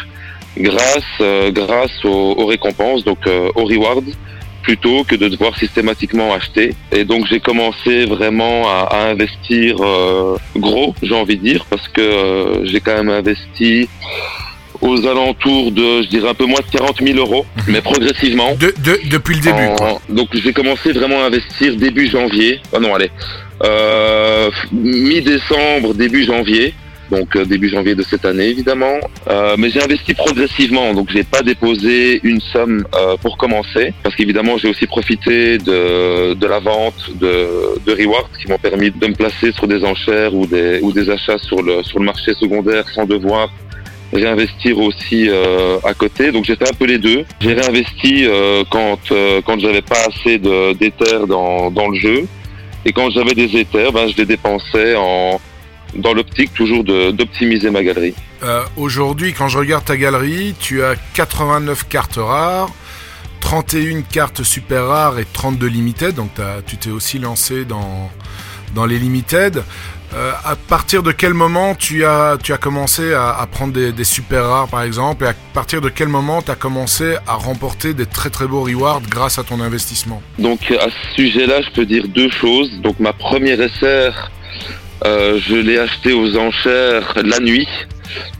grâce 0.57 1.03
euh, 1.21 1.51
grâce 1.51 2.03
aux, 2.05 2.33
aux, 2.37 2.45
récompenses 2.45 3.03
donc 3.03 3.19
aux 3.55 3.65
rewards 3.65 4.01
plutôt 4.63 5.03
que 5.03 5.15
de 5.15 5.27
devoir 5.27 5.57
systématiquement 5.57 6.33
acheter. 6.33 6.73
Et 6.93 7.03
donc 7.03 7.25
j'ai 7.29 7.41
commencé 7.41 8.05
vraiment 8.05 8.69
à, 8.69 8.87
à 8.91 9.09
investir 9.09 9.75
gros, 10.55 10.95
j'ai 11.01 11.13
envie 11.13 11.35
de 11.35 11.43
dire, 11.43 11.65
parce 11.69 11.85
que 11.89 12.61
j'ai 12.63 12.79
quand 12.79 12.95
même 12.95 13.09
investi 13.09 13.89
aux 14.83 15.07
alentours 15.07 15.71
de, 15.71 16.01
je 16.03 16.09
dirais 16.09 16.29
un 16.29 16.33
peu 16.33 16.45
moins 16.45 16.59
de 16.59 16.77
40 16.77 17.01
000 17.01 17.17
euros, 17.17 17.45
mais 17.67 17.81
progressivement. 17.81 18.53
De, 18.55 18.73
de, 18.83 18.99
depuis 19.09 19.35
le 19.35 19.41
début. 19.41 19.65
En, 19.65 19.75
quoi. 19.75 20.01
Donc 20.09 20.27
j'ai 20.33 20.51
commencé 20.51 20.91
vraiment 20.91 21.21
à 21.23 21.27
investir 21.27 21.75
début 21.77 22.09
janvier. 22.09 22.59
Ah 22.73 22.79
non, 22.79 22.93
allez, 22.93 23.09
euh, 23.63 24.51
mi-décembre, 24.71 25.93
début 25.93 26.23
janvier. 26.25 26.73
Donc 27.11 27.35
euh, 27.35 27.45
début 27.45 27.69
janvier 27.69 27.95
de 27.95 28.01
cette 28.01 28.25
année 28.25 28.47
évidemment, 28.47 28.95
euh, 29.29 29.55
mais 29.57 29.69
j'ai 29.69 29.83
investi 29.83 30.13
progressivement, 30.13 30.93
donc 30.93 31.09
j'ai 31.11 31.23
pas 31.23 31.41
déposé 31.41 32.19
une 32.23 32.39
somme 32.39 32.85
euh, 32.95 33.17
pour 33.17 33.37
commencer, 33.37 33.93
parce 34.01 34.15
qu'évidemment 34.15 34.57
j'ai 34.57 34.69
aussi 34.69 34.87
profité 34.87 35.57
de, 35.57 36.33
de 36.33 36.47
la 36.47 36.59
vente 36.59 37.11
de, 37.15 37.77
de 37.85 37.91
rewards 37.91 38.29
qui 38.41 38.49
m'ont 38.49 38.57
permis 38.57 38.89
de 38.89 39.05
me 39.05 39.13
placer 39.13 39.51
sur 39.51 39.67
des 39.67 39.83
enchères 39.83 40.33
ou 40.33 40.47
des, 40.47 40.79
ou 40.81 40.91
des 40.91 41.09
achats 41.09 41.37
sur 41.37 41.61
le, 41.61 41.83
sur 41.83 41.99
le 41.99 42.05
marché 42.05 42.33
secondaire 42.33 42.85
sans 42.95 43.05
devoir 43.05 43.49
réinvestir 44.13 44.77
aussi 44.79 45.29
euh, 45.29 45.79
à 45.83 45.93
côté. 45.93 46.31
Donc 46.31 46.45
j'ai 46.45 46.55
fait 46.55 46.69
un 46.69 46.73
peu 46.73 46.85
les 46.85 46.97
deux. 46.97 47.25
J'ai 47.41 47.53
réinvesti 47.53 48.25
euh, 48.25 48.63
quand 48.69 49.11
euh, 49.11 49.41
quand 49.45 49.59
j'avais 49.59 49.81
pas 49.81 50.07
assez 50.07 50.39
d'éther 50.39 51.27
dans, 51.27 51.71
dans 51.71 51.89
le 51.89 51.99
jeu. 51.99 52.27
Et 52.85 52.91
quand 52.91 53.09
j'avais 53.11 53.33
des 53.33 53.57
éthers, 53.57 53.91
ben, 53.91 54.07
je 54.07 54.17
les 54.17 54.25
dépensais 54.25 54.95
en 54.95 55.39
dans 55.95 56.13
l'optique 56.13 56.53
toujours 56.53 56.83
d'optimiser 56.83 57.69
ma 57.69 57.83
galerie. 57.83 58.15
Euh, 58.41 58.63
Aujourd'hui, 58.77 59.31
quand 59.33 59.47
je 59.47 59.59
regarde 59.59 59.85
ta 59.85 59.95
galerie, 59.95 60.55
tu 60.59 60.83
as 60.83 60.95
89 61.13 61.87
cartes 61.87 62.17
rares, 62.17 62.71
31 63.41 64.01
cartes 64.01 64.41
super 64.43 64.87
rares 64.87 65.19
et 65.19 65.25
32 65.31 65.67
limited. 65.67 66.15
Donc 66.15 66.31
tu 66.65 66.77
t'es 66.77 66.89
aussi 66.89 67.19
lancé 67.19 67.63
dans, 67.63 68.09
dans 68.73 68.85
les 68.85 68.97
limited. 68.97 69.63
Euh, 70.15 70.31
à 70.45 70.55
partir 70.55 71.01
de 71.01 71.11
quel 71.11 71.33
moment 71.33 71.73
tu 71.73 72.05
as, 72.05 72.37
commencé 72.61 73.13
à, 73.13 73.47
prendre 73.51 73.73
des, 73.73 74.03
super 74.03 74.45
rares 74.45 74.67
par 74.67 74.83
exemple 74.83 75.25
et 75.25 75.29
à 75.29 75.33
partir 75.53 75.81
de 75.81 75.89
quel 75.89 76.07
moment 76.07 76.43
tu 76.43 76.51
as 76.51 76.55
commencé 76.55 77.15
à 77.25 77.33
remporter 77.33 77.95
des 77.95 78.05
très 78.05 78.29
très 78.29 78.45
beaux 78.45 78.63
rewards 78.63 79.01
grâce 79.09 79.39
à 79.39 79.43
ton 79.43 79.59
investissement? 79.59 80.21
Donc 80.37 80.71
à 80.71 80.89
ce 80.89 81.15
sujet-là, 81.15 81.61
je 81.61 81.71
peux 81.71 81.85
dire 81.85 82.07
deux 82.07 82.29
choses. 82.29 82.71
Donc 82.81 82.99
ma 82.99 83.13
première 83.13 83.57
SR, 83.57 84.31
euh, 85.05 85.39
je 85.39 85.55
l'ai 85.55 85.79
acheté 85.79 86.13
aux 86.13 86.37
enchères 86.37 87.13
la 87.23 87.39
nuit. 87.39 87.67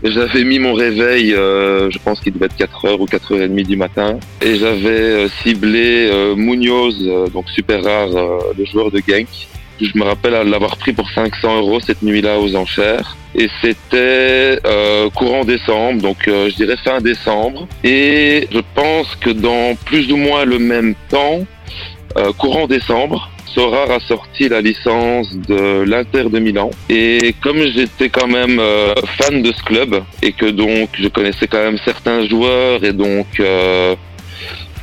J'avais 0.04 0.44
mis 0.44 0.60
mon 0.60 0.76
réveil, 0.76 1.34
euh, 1.34 1.90
je 1.90 1.98
pense 1.98 2.20
qu'il 2.20 2.34
devait 2.34 2.46
être 2.46 2.58
4h 2.58 3.00
ou 3.00 3.06
4h30 3.06 3.66
du 3.66 3.78
matin. 3.78 4.20
Et 4.42 4.58
j'avais 4.58 5.28
ciblé 5.42 6.36
Munoz, 6.36 7.32
donc 7.34 7.50
super 7.50 7.84
rare, 7.84 8.10
le 8.56 8.66
joueur 8.66 8.92
de 8.92 9.02
Genk. 9.08 9.28
Je 9.82 9.98
me 9.98 10.04
rappelle 10.04 10.34
l'avoir 10.50 10.78
pris 10.78 10.94
pour 10.94 11.10
500 11.10 11.58
euros 11.58 11.80
cette 11.80 12.02
nuit-là 12.02 12.40
aux 12.40 12.56
enchères. 12.56 13.16
Et 13.36 13.50
c'était 13.62 14.60
euh, 14.66 15.10
courant 15.10 15.44
décembre, 15.44 16.02
donc 16.02 16.28
euh, 16.28 16.50
je 16.50 16.56
dirais 16.56 16.78
fin 16.84 17.02
décembre. 17.02 17.68
Et 17.84 18.48
je 18.52 18.60
pense 18.76 19.16
que 19.16 19.32
dans 19.32 19.76
plus 19.86 20.12
ou 20.12 20.18
moins 20.18 20.46
le 20.46 20.60
même 20.60 20.94
temps, 21.10 21.40
euh, 22.18 22.32
courant 22.34 22.68
décembre, 22.68 23.30
Sorar 23.48 23.92
a 23.92 24.00
sorti 24.00 24.50
la 24.50 24.62
licence 24.62 25.32
de 25.36 25.84
l'Inter 25.84 26.26
de 26.30 26.40
Milan. 26.40 26.72
Et 26.90 27.36
comme 27.42 27.62
j'étais 27.68 28.10
quand 28.10 28.28
même 28.28 28.60
fan 29.20 29.44
de 29.44 29.52
ce 29.52 29.62
club 29.62 30.04
et 30.24 30.32
que 30.32 30.48
donc 30.48 30.90
je 31.00 31.08
connaissais 31.08 31.46
quand 31.48 31.64
même 31.64 31.78
certains 31.86 32.28
joueurs 32.28 32.84
et 32.84 32.94
donc 32.94 33.28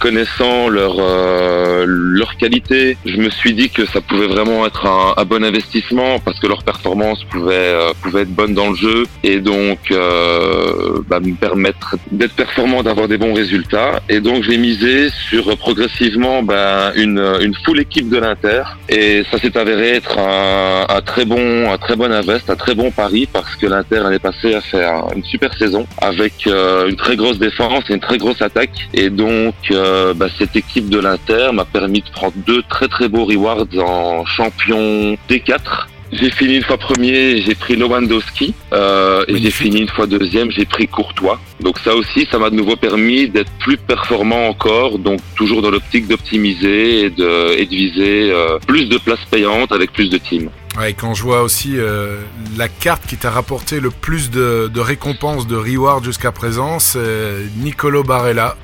connaissant 0.00 0.68
leur 0.68 0.96
euh, 0.98 1.84
leur 1.86 2.36
qualité, 2.36 2.96
je 3.04 3.18
me 3.18 3.30
suis 3.30 3.52
dit 3.54 3.68
que 3.70 3.86
ça 3.86 4.00
pouvait 4.00 4.26
vraiment 4.26 4.66
être 4.66 4.86
un, 4.86 5.14
un 5.16 5.24
bon 5.24 5.44
investissement 5.44 6.18
parce 6.18 6.40
que 6.40 6.46
leur 6.46 6.62
performance 6.64 7.22
pouvait 7.24 7.54
euh, 7.54 7.92
pouvait 8.02 8.22
être 8.22 8.34
bonne 8.34 8.54
dans 8.54 8.70
le 8.70 8.76
jeu 8.76 9.04
et 9.22 9.38
donc 9.40 9.78
euh, 9.90 11.00
bah, 11.06 11.20
me 11.20 11.34
permettre 11.34 11.96
d'être 12.10 12.34
performant, 12.34 12.82
d'avoir 12.82 13.08
des 13.08 13.18
bons 13.18 13.34
résultats. 13.34 14.00
Et 14.08 14.20
donc 14.20 14.42
j'ai 14.42 14.56
misé 14.56 15.10
sur 15.28 15.56
progressivement 15.58 16.42
bah, 16.42 16.92
une 16.96 17.22
une 17.42 17.54
full 17.64 17.78
équipe 17.80 18.08
de 18.08 18.18
l'Inter 18.18 18.62
et 18.88 19.22
ça 19.30 19.38
s'est 19.38 19.56
avéré 19.56 19.90
être 19.90 20.18
un, 20.18 20.86
un, 20.88 21.02
très 21.02 21.26
bon 21.26 21.70
un 21.70 21.78
très 21.78 21.96
bon 21.96 22.10
invest, 22.10 22.48
un 22.48 22.56
très 22.56 22.74
bon 22.74 22.90
pari 22.90 23.28
parce 23.30 23.54
que 23.56 23.66
l'Inter 23.66 24.00
l'année 24.02 24.18
passée 24.18 24.54
a 24.54 24.62
fait 24.62 24.84
une 25.14 25.24
super 25.24 25.52
saison 25.58 25.86
avec 26.00 26.46
euh, 26.46 26.88
une 26.88 26.96
très 26.96 27.16
grosse 27.16 27.38
défense 27.38 27.84
et 27.90 27.94
une 27.94 28.00
très 28.00 28.16
grosse 28.16 28.40
attaque 28.40 28.88
et 28.94 29.10
donc 29.10 29.54
euh, 29.70 29.89
bah, 30.14 30.28
cette 30.38 30.56
équipe 30.56 30.88
de 30.88 30.98
l'Inter 30.98 31.50
m'a 31.52 31.64
permis 31.64 32.00
de 32.00 32.10
prendre 32.10 32.34
deux 32.46 32.62
très 32.68 32.88
très 32.88 33.08
beaux 33.08 33.24
rewards 33.24 33.66
en 33.78 34.24
champion 34.24 35.16
D4. 35.28 35.86
J'ai 36.12 36.30
fini 36.30 36.56
une 36.56 36.64
fois 36.64 36.76
premier, 36.76 37.40
j'ai 37.40 37.54
pris 37.54 37.76
Lewandowski 37.76 38.52
euh, 38.72 39.24
et 39.28 39.36
j'ai 39.36 39.50
fini 39.52 39.82
une 39.82 39.88
fois 39.88 40.08
deuxième, 40.08 40.50
j'ai 40.50 40.64
pris 40.64 40.88
Courtois. 40.88 41.38
Donc 41.60 41.78
ça 41.78 41.94
aussi, 41.94 42.26
ça 42.30 42.38
m'a 42.38 42.50
de 42.50 42.56
nouveau 42.56 42.74
permis 42.74 43.28
d'être 43.28 43.52
plus 43.60 43.76
performant 43.76 44.48
encore, 44.48 44.98
donc 44.98 45.20
toujours 45.36 45.62
dans 45.62 45.70
l'optique 45.70 46.08
d'optimiser 46.08 47.02
et 47.02 47.10
de, 47.10 47.56
et 47.56 47.64
de 47.64 47.70
viser 47.70 48.32
euh, 48.32 48.58
plus 48.66 48.86
de 48.86 48.98
places 48.98 49.24
payantes 49.30 49.70
avec 49.70 49.92
plus 49.92 50.10
de 50.10 50.18
teams. 50.18 50.50
Ouais, 50.76 50.94
quand 50.94 51.14
je 51.14 51.22
vois 51.22 51.42
aussi 51.42 51.74
euh, 51.76 52.16
la 52.56 52.68
carte 52.68 53.06
qui 53.06 53.16
t'a 53.16 53.30
rapporté 53.30 53.78
le 53.78 53.90
plus 53.90 54.30
de, 54.30 54.68
de 54.72 54.80
récompenses, 54.80 55.46
de 55.46 55.56
rewards 55.56 56.02
jusqu'à 56.02 56.32
présent, 56.32 56.80
c'est 56.80 57.36
Nicolo 57.58 58.02
Barella. 58.02 58.56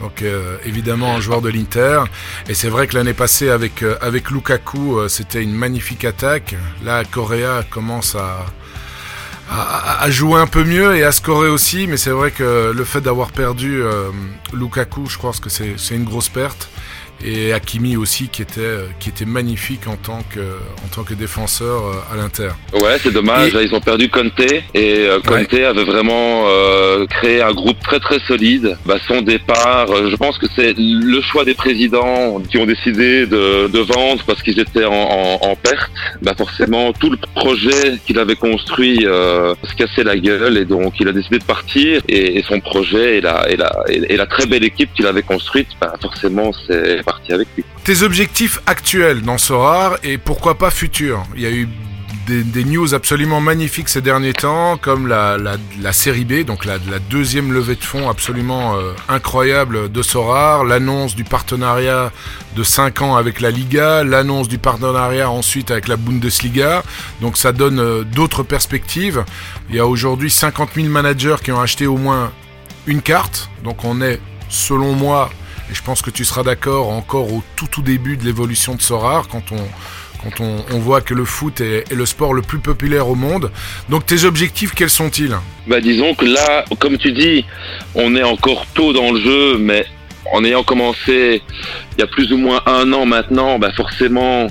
Donc 0.00 0.22
euh, 0.22 0.56
évidemment 0.64 1.14
un 1.14 1.20
joueur 1.20 1.40
de 1.40 1.48
l'Inter. 1.48 2.02
Et 2.48 2.54
c'est 2.54 2.68
vrai 2.68 2.86
que 2.86 2.94
l'année 2.94 3.14
passée 3.14 3.50
avec, 3.50 3.82
euh, 3.82 3.96
avec 4.00 4.30
Lukaku, 4.30 4.98
euh, 4.98 5.08
c'était 5.08 5.42
une 5.42 5.54
magnifique 5.54 6.04
attaque. 6.04 6.56
Là, 6.84 7.04
Correa 7.04 7.62
commence 7.70 8.14
à, 8.14 8.46
à, 9.50 10.10
jouer 10.10 10.40
un 10.40 10.46
peu 10.46 10.64
mieux 10.64 10.96
et 10.96 11.04
à 11.04 11.12
scorer 11.12 11.48
aussi. 11.48 11.86
Mais 11.86 11.96
c'est 11.96 12.10
vrai 12.10 12.30
que 12.30 12.72
le 12.74 12.84
fait 12.84 13.00
d'avoir 13.00 13.30
perdu 13.30 13.82
Lukaku, 14.52 15.06
je 15.06 15.18
pense 15.18 15.40
que 15.40 15.48
c'est 15.50 15.94
une 15.94 16.04
grosse 16.04 16.28
perte 16.28 16.68
et 17.24 17.52
Hakimi 17.52 17.96
aussi 17.96 18.28
qui 18.28 18.42
était 18.42 18.78
qui 19.00 19.08
était 19.08 19.24
magnifique 19.24 19.86
en 19.86 19.96
tant 19.96 20.22
que 20.30 20.40
en 20.84 20.88
tant 20.94 21.02
que 21.02 21.14
défenseur 21.14 21.86
euh, 21.86 22.12
à 22.12 22.16
l'Inter. 22.16 22.50
Ouais, 22.74 22.98
c'est 23.02 23.12
dommage, 23.12 23.54
et... 23.54 23.64
ils 23.64 23.74
ont 23.74 23.80
perdu 23.80 24.08
Conte 24.08 24.40
et 24.40 24.60
euh, 24.74 25.20
Conte 25.20 25.52
ouais. 25.52 25.64
avait 25.64 25.84
vraiment 25.84 26.44
euh, 26.48 27.06
créé 27.06 27.40
un 27.42 27.52
groupe 27.52 27.80
très 27.80 28.00
très 28.00 28.18
solide. 28.20 28.76
Bah, 28.84 28.96
son 29.08 29.22
départ, 29.22 29.90
euh, 29.90 30.10
je 30.10 30.16
pense 30.16 30.38
que 30.38 30.46
c'est 30.54 30.74
le 30.76 31.20
choix 31.22 31.44
des 31.44 31.54
présidents 31.54 32.40
qui 32.50 32.58
ont 32.58 32.66
décidé 32.66 33.26
de, 33.26 33.68
de 33.68 33.78
vendre 33.78 34.22
parce 34.26 34.42
qu'ils 34.42 34.60
étaient 34.60 34.84
en, 34.84 34.92
en, 34.92 35.38
en, 35.42 35.56
perte. 35.56 35.90
Bah 36.22 36.34
forcément, 36.36 36.92
tout 36.92 37.10
le 37.10 37.16
projet 37.34 37.98
qu'il 38.06 38.18
avait 38.18 38.36
construit 38.36 39.06
euh, 39.06 39.54
se 39.64 39.74
cassait 39.74 40.04
la 40.04 40.16
gueule 40.16 40.56
et 40.58 40.64
donc 40.64 40.94
il 41.00 41.08
a 41.08 41.12
décidé 41.12 41.38
de 41.38 41.44
partir 41.44 42.02
et, 42.08 42.38
et 42.38 42.42
son 42.42 42.60
projet 42.60 43.18
et 43.18 43.20
la, 43.20 43.50
et, 43.50 43.56
la, 43.56 43.72
et 43.88 44.16
la 44.16 44.26
très 44.26 44.46
belle 44.46 44.64
équipe 44.64 44.92
qu'il 44.94 45.06
avait 45.06 45.22
construite, 45.22 45.68
bah, 45.80 45.94
forcément 46.00 46.52
c'est 46.66 47.00
parti 47.14 47.32
avec 47.32 47.48
lui. 47.56 47.64
Tes 47.84 48.02
objectifs 48.02 48.60
actuels 48.66 49.22
dans 49.22 49.38
Sorar 49.38 49.96
et 50.02 50.18
pourquoi 50.18 50.56
pas 50.56 50.70
futurs 50.70 51.22
Il 51.34 51.42
y 51.42 51.46
a 51.46 51.50
eu 51.50 51.68
des, 52.26 52.64
news 52.64 52.94
absolument 52.94 53.40
magnifiques 53.40 53.88
ces 53.88 54.00
derniers 54.00 54.32
temps, 54.32 54.78
comme 54.78 55.06
la, 55.06 55.36
la, 55.36 55.56
la 55.80 55.92
série 55.92 56.24
B, 56.24 56.44
donc 56.44 56.64
la, 56.64 56.78
la, 56.90 56.98
deuxième 56.98 57.52
levée 57.52 57.74
de 57.74 57.84
fonds 57.84 58.08
absolument 58.08 58.76
euh, 58.76 58.92
incroyable 59.08 59.92
de 59.92 60.02
Sorar, 60.02 60.64
l'annonce 60.64 61.14
du 61.14 61.24
partenariat 61.24 62.12
de 62.56 62.62
5 62.62 63.02
ans 63.02 63.16
avec 63.16 63.40
la 63.40 63.50
Liga, 63.50 64.04
l'annonce 64.04 64.48
du 64.48 64.58
partenariat 64.58 65.30
ensuite 65.30 65.70
avec 65.70 65.86
la 65.86 65.96
Bundesliga, 65.96 66.82
donc 67.20 67.36
ça 67.36 67.52
donne 67.52 67.78
euh, 67.78 68.04
d'autres 68.04 68.42
perspectives. 68.42 69.24
Il 69.68 69.76
y 69.76 69.78
a 69.78 69.86
aujourd'hui 69.86 70.30
50 70.30 70.70
000 70.76 70.88
managers 70.88 71.36
qui 71.44 71.52
ont 71.52 71.60
acheté 71.60 71.86
au 71.86 71.98
moins 71.98 72.32
une 72.86 73.02
carte, 73.02 73.50
donc 73.62 73.84
on 73.84 74.00
est, 74.00 74.20
selon 74.48 74.92
moi, 74.92 75.30
et 75.70 75.74
je 75.74 75.82
pense 75.82 76.02
que 76.02 76.10
tu 76.10 76.24
seras 76.24 76.42
d'accord 76.42 76.90
encore 76.90 77.32
au 77.32 77.42
tout 77.56 77.66
tout 77.66 77.82
début 77.82 78.16
de 78.16 78.24
l'évolution 78.24 78.74
de 78.74 78.82
Sorar 78.82 79.28
quand 79.28 79.52
on 79.52 79.66
quand 80.24 80.40
on, 80.72 80.78
voit 80.78 81.02
que 81.02 81.12
le 81.12 81.24
foot 81.24 81.60
est, 81.60 81.92
le 81.92 82.06
sport 82.06 82.32
le 82.32 82.40
plus 82.40 82.58
populaire 82.58 83.08
au 83.08 83.14
monde. 83.14 83.50
Donc 83.90 84.06
tes 84.06 84.24
objectifs, 84.24 84.74
quels 84.74 84.90
sont-ils? 84.90 85.36
Bah, 85.66 85.80
Disons 85.80 86.14
que 86.14 86.24
là, 86.24 86.64
comme 86.78 86.96
tu 86.96 87.12
dis, 87.12 87.44
on 87.94 88.16
est 88.16 88.22
encore 88.22 88.66
tôt 88.74 88.92
dans 88.92 89.12
le 89.12 89.20
jeu, 89.20 89.58
mais 89.58 89.84
en 90.32 90.42
ayant 90.44 90.62
commencé 90.62 91.42
il 91.92 92.00
y 92.00 92.02
a 92.02 92.06
plus 92.06 92.32
ou 92.32 92.38
moins 92.38 92.62
un 92.66 92.90
an 92.92 93.04
maintenant, 93.04 93.58
bah 93.58 93.70
forcément, 93.76 94.46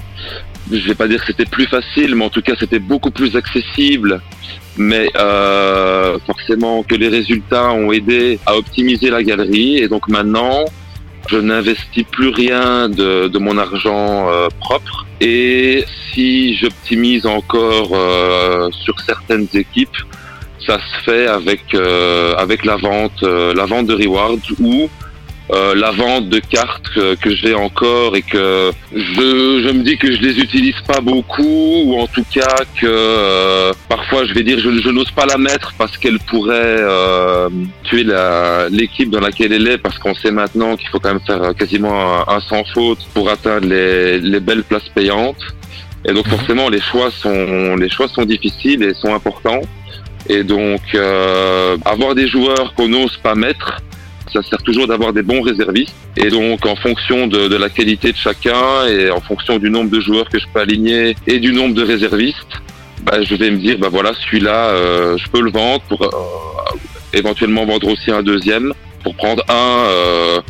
je 0.71 0.77
vais 0.87 0.95
pas 0.95 1.07
dire 1.07 1.19
que 1.21 1.27
c'était 1.27 1.49
plus 1.49 1.65
facile, 1.65 2.15
mais 2.15 2.25
en 2.25 2.29
tout 2.29 2.43
cas 2.43 2.53
c'était 2.59 2.79
beaucoup 2.79 3.11
plus 3.11 3.35
accessible. 3.35 4.21
Mais 4.77 5.07
euh, 5.17 6.17
forcément 6.25 6.83
que 6.83 6.95
les 6.95 7.07
résultats 7.07 7.71
ont 7.71 7.91
aidé 7.91 8.39
à 8.45 8.55
optimiser 8.55 9.09
la 9.09 9.23
galerie 9.23 9.77
et 9.77 9.87
donc 9.87 10.07
maintenant 10.07 10.65
je 11.29 11.37
n'investis 11.37 12.03
plus 12.03 12.29
rien 12.29 12.89
de, 12.89 13.37
mon 13.37 13.57
argent 13.57 14.29
euh, 14.29 14.47
propre. 14.59 15.05
Et 15.21 15.85
si 16.11 16.55
j'optimise 16.55 17.25
encore 17.25 17.91
euh, 17.93 18.69
sur 18.71 18.99
certaines 18.99 19.47
équipes, 19.53 19.97
ça 20.65 20.79
se 20.79 21.03
fait 21.03 21.27
avec 21.27 21.73
euh, 21.73 22.35
avec 22.35 22.63
la 22.63 22.77
vente 22.77 23.21
la 23.21 23.65
vente 23.65 23.87
de 23.87 23.95
rewards 23.95 24.37
ou 24.59 24.89
euh, 25.51 25.75
la 25.75 25.91
vente 25.91 26.29
de 26.29 26.39
cartes 26.39 26.87
que, 26.95 27.15
que 27.15 27.35
j'ai 27.35 27.53
encore 27.53 28.15
et 28.15 28.21
que 28.21 28.71
je, 28.93 29.01
je, 29.01 29.71
me 29.73 29.83
dis 29.83 29.97
que 29.97 30.09
je 30.09 30.21
les 30.21 30.39
utilise 30.39 30.79
pas 30.87 31.01
beaucoup 31.01 31.83
ou 31.85 31.99
en 31.99 32.07
tout 32.07 32.23
cas 32.33 32.63
que 32.79 32.87
euh, 32.87 33.73
parfois 33.89 34.23
je 34.23 34.33
vais 34.33 34.43
dire 34.43 34.57
je, 34.59 34.71
je 34.79 34.89
n'ose 34.89 35.11
pas 35.11 35.25
la 35.25 35.37
mettre 35.37 35.73
parce 35.77 35.97
qu'elle 35.97 36.19
pourrait 36.19 36.77
euh, 36.79 37.49
tuer 37.83 38.05
l'équipe 38.69 39.09
dans 39.09 39.19
laquelle 39.19 39.51
elle 39.51 39.67
est 39.67 39.77
parce 39.77 39.99
qu'on 39.99 40.15
sait 40.15 40.31
maintenant 40.31 40.77
qu'il 40.77 40.87
faut 40.87 40.99
quand 40.99 41.13
même 41.13 41.25
faire 41.27 41.53
quasiment 41.55 42.21
un, 42.21 42.35
un, 42.35 42.39
sans 42.39 42.63
faute 42.73 42.99
pour 43.13 43.29
atteindre 43.29 43.67
les, 43.67 44.19
les 44.21 44.39
belles 44.39 44.63
places 44.63 44.87
payantes. 44.95 45.43
Et 46.05 46.13
donc 46.13 46.25
forcément 46.29 46.69
les 46.69 46.81
choix 46.81 47.11
sont 47.11 47.75
les 47.75 47.89
choix 47.89 48.07
sont 48.07 48.23
difficiles 48.23 48.81
et 48.81 48.93
sont 48.93 49.13
importants. 49.13 49.61
Et 50.29 50.43
donc 50.43 50.81
euh, 50.95 51.75
avoir 51.83 52.15
des 52.15 52.27
joueurs 52.29 52.73
qu'on 52.75 52.87
n'ose 52.87 53.17
pas 53.17 53.35
mettre 53.35 53.81
ça 54.33 54.41
sert 54.41 54.61
toujours 54.63 54.87
d'avoir 54.87 55.13
des 55.13 55.21
bons 55.21 55.41
réservistes. 55.41 55.95
Et 56.17 56.29
donc, 56.29 56.65
en 56.65 56.75
fonction 56.75 57.27
de, 57.27 57.55
la 57.55 57.69
qualité 57.69 58.11
de 58.11 58.17
chacun 58.17 58.87
et 58.87 59.11
en 59.11 59.21
fonction 59.21 59.59
du 59.59 59.69
nombre 59.69 59.89
de 59.89 59.99
joueurs 59.99 60.27
que 60.27 60.39
je 60.39 60.45
peux 60.51 60.59
aligner 60.59 61.15
et 61.27 61.39
du 61.39 61.53
nombre 61.53 61.75
de 61.75 61.83
réservistes, 61.83 62.61
bah, 63.03 63.21
je 63.21 63.35
vais 63.35 63.51
me 63.51 63.57
dire, 63.57 63.77
bah 63.79 63.89
voilà, 63.91 64.13
celui-là, 64.13 64.69
euh, 64.69 65.17
je 65.17 65.29
peux 65.29 65.41
le 65.41 65.51
vendre 65.51 65.81
pour 65.89 66.01
euh, 66.01 66.77
éventuellement 67.13 67.65
vendre 67.65 67.87
aussi 67.89 68.11
un 68.11 68.23
deuxième 68.23 68.73
pour 69.03 69.15
prendre 69.15 69.43
un 69.49 69.85
euh, 69.87 70.41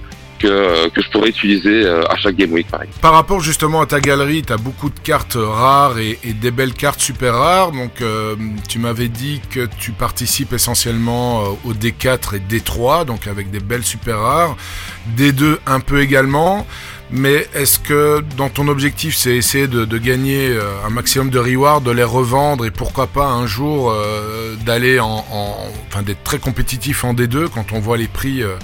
que, 0.43 0.89
que, 0.89 1.01
je 1.01 1.09
pourrais 1.09 1.29
utiliser 1.29 1.87
à 1.87 2.15
chaque 2.17 2.35
Game 2.35 2.51
Week, 2.51 2.67
pareil. 2.67 2.89
Par 3.01 3.13
rapport 3.13 3.39
justement 3.39 3.81
à 3.81 3.85
ta 3.85 3.99
galerie, 3.99 4.41
tu 4.41 4.51
as 4.51 4.57
beaucoup 4.57 4.89
de 4.89 4.99
cartes 4.99 5.37
rares 5.39 5.99
et, 5.99 6.17
des 6.33 6.51
belles 6.51 6.73
cartes 6.73 6.99
super 6.99 7.35
rares. 7.35 7.71
Donc, 7.71 8.01
euh, 8.01 8.35
tu 8.67 8.79
m'avais 8.79 9.07
dit 9.07 9.41
que 9.49 9.67
tu 9.79 9.91
participes 9.91 10.53
essentiellement 10.53 11.43
euh, 11.43 11.69
au 11.69 11.73
D4 11.73 12.35
et 12.35 12.39
D3, 12.39 13.05
donc 13.05 13.27
avec 13.27 13.51
des 13.51 13.59
belles 13.59 13.83
super 13.83 14.19
rares. 14.19 14.57
D2 15.17 15.57
un 15.65 15.79
peu 15.79 16.01
également. 16.01 16.65
Mais 17.15 17.47
est-ce 17.53 17.77
que 17.77 18.23
dans 18.37 18.49
ton 18.49 18.67
objectif, 18.67 19.15
c'est 19.15 19.35
essayer 19.35 19.67
de, 19.67 19.97
gagner 19.99 20.49
euh, 20.49 20.63
un 20.83 20.89
maximum 20.89 21.29
de 21.29 21.37
rewards, 21.37 21.81
de 21.81 21.91
les 21.91 22.03
revendre 22.03 22.65
et 22.65 22.71
pourquoi 22.71 23.05
pas 23.05 23.27
un 23.27 23.45
jour 23.45 23.91
euh, 23.91 24.55
d'aller 24.65 24.99
en, 24.99 25.23
en, 25.29 25.55
enfin 25.87 26.01
d'être 26.01 26.23
très 26.23 26.39
compétitif 26.39 27.03
en 27.03 27.13
D2 27.13 27.49
quand 27.49 27.71
on 27.71 27.79
voit 27.79 27.97
les 27.97 28.07
prix 28.07 28.41
euh, 28.41 28.55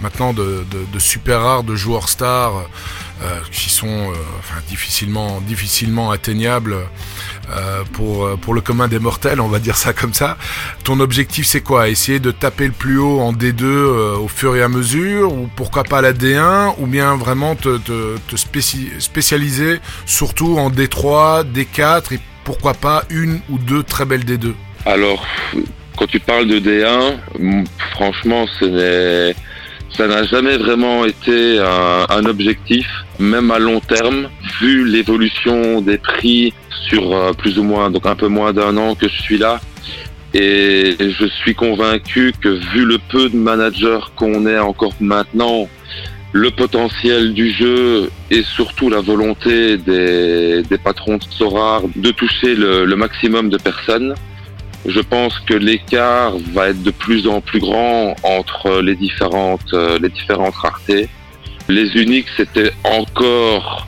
maintenant 0.00 0.32
de, 0.32 0.64
de, 0.70 0.86
de, 0.90 0.98
super 0.98 1.42
rares 1.42 1.64
de 1.64 1.74
joueurs 1.76 2.08
stars 2.08 2.66
qui 3.52 3.70
sont 3.70 3.86
euh, 3.86 4.14
enfin, 4.38 4.60
difficilement, 4.68 5.40
difficilement 5.40 6.10
atteignables 6.10 6.76
euh, 7.50 7.82
pour, 7.92 8.38
pour 8.40 8.54
le 8.54 8.60
commun 8.60 8.88
des 8.88 8.98
mortels, 8.98 9.40
on 9.40 9.48
va 9.48 9.58
dire 9.58 9.76
ça 9.76 9.92
comme 9.92 10.14
ça. 10.14 10.36
Ton 10.84 11.00
objectif 11.00 11.46
c'est 11.46 11.60
quoi? 11.60 11.88
Essayer 11.88 12.20
de 12.20 12.30
taper 12.30 12.66
le 12.66 12.72
plus 12.72 12.98
haut 12.98 13.20
en 13.20 13.32
D2 13.32 13.64
au 13.64 14.28
fur 14.28 14.56
et 14.56 14.62
à 14.62 14.68
mesure 14.68 15.32
ou 15.32 15.48
pourquoi 15.56 15.84
pas 15.84 16.00
la 16.00 16.12
D1 16.12 16.74
ou 16.78 16.86
bien 16.86 17.16
vraiment 17.16 17.54
te, 17.54 17.78
te, 17.78 18.16
te 18.18 18.36
spéci 18.36 18.90
spécialiser 18.98 19.80
surtout 20.06 20.58
en 20.58 20.70
D3, 20.70 21.44
D4 21.44 22.14
et 22.14 22.20
pourquoi 22.44 22.74
pas 22.74 23.04
une 23.10 23.40
ou 23.50 23.58
deux 23.58 23.82
très 23.82 24.04
belles 24.04 24.24
D2 24.24 24.54
Alors, 24.86 25.26
quand 25.96 26.06
tu 26.06 26.20
parles 26.20 26.46
de 26.46 26.60
D1, 26.60 27.66
franchement, 27.90 28.46
ce 28.58 28.64
n'est 28.64 29.34
Ça 29.90 30.06
n'a 30.06 30.24
jamais 30.24 30.56
vraiment 30.56 31.04
été 31.04 31.58
un, 31.58 32.06
un, 32.08 32.24
objectif, 32.26 32.86
même 33.18 33.50
à 33.50 33.58
long 33.58 33.80
terme, 33.80 34.28
vu 34.60 34.84
l'évolution 34.84 35.80
des 35.80 35.98
prix 35.98 36.52
sur 36.88 37.14
euh, 37.14 37.32
plus 37.32 37.58
ou 37.58 37.62
moins, 37.62 37.90
donc 37.90 38.06
un 38.06 38.14
peu 38.14 38.28
moins 38.28 38.52
d'un 38.52 38.76
an 38.76 38.94
que 38.94 39.08
je 39.08 39.20
suis 39.20 39.38
là. 39.38 39.60
Et 40.34 40.94
je 41.00 41.26
suis 41.26 41.54
convaincu 41.54 42.32
que 42.40 42.48
vu 42.48 42.84
le 42.84 42.98
peu 42.98 43.30
de 43.30 43.36
managers 43.36 44.00
qu'on 44.14 44.46
est 44.46 44.58
encore 44.58 44.92
maintenant, 45.00 45.68
le 46.32 46.50
potentiel 46.50 47.32
du 47.32 47.50
jeu 47.50 48.10
et 48.30 48.42
surtout 48.42 48.90
la 48.90 49.00
volonté 49.00 49.78
des, 49.78 50.62
patrons 50.84 51.16
de 51.16 51.24
Sorar 51.30 51.82
de 51.96 52.10
toucher 52.10 52.54
le 52.54 52.94
maximum 52.94 53.48
de 53.48 53.56
personnes, 53.56 54.14
je 54.86 55.00
pense 55.00 55.38
que 55.40 55.54
l'écart 55.54 56.36
va 56.52 56.68
être 56.68 56.82
de 56.82 56.90
plus 56.90 57.26
en 57.26 57.40
plus 57.40 57.60
grand 57.60 58.14
entre 58.22 58.80
les 58.80 58.94
différentes, 58.94 59.72
euh, 59.74 59.98
les 60.00 60.08
différentes 60.08 60.54
raretés. 60.54 61.08
Les 61.68 61.96
uniques, 61.96 62.28
c'était 62.36 62.72
encore 62.84 63.86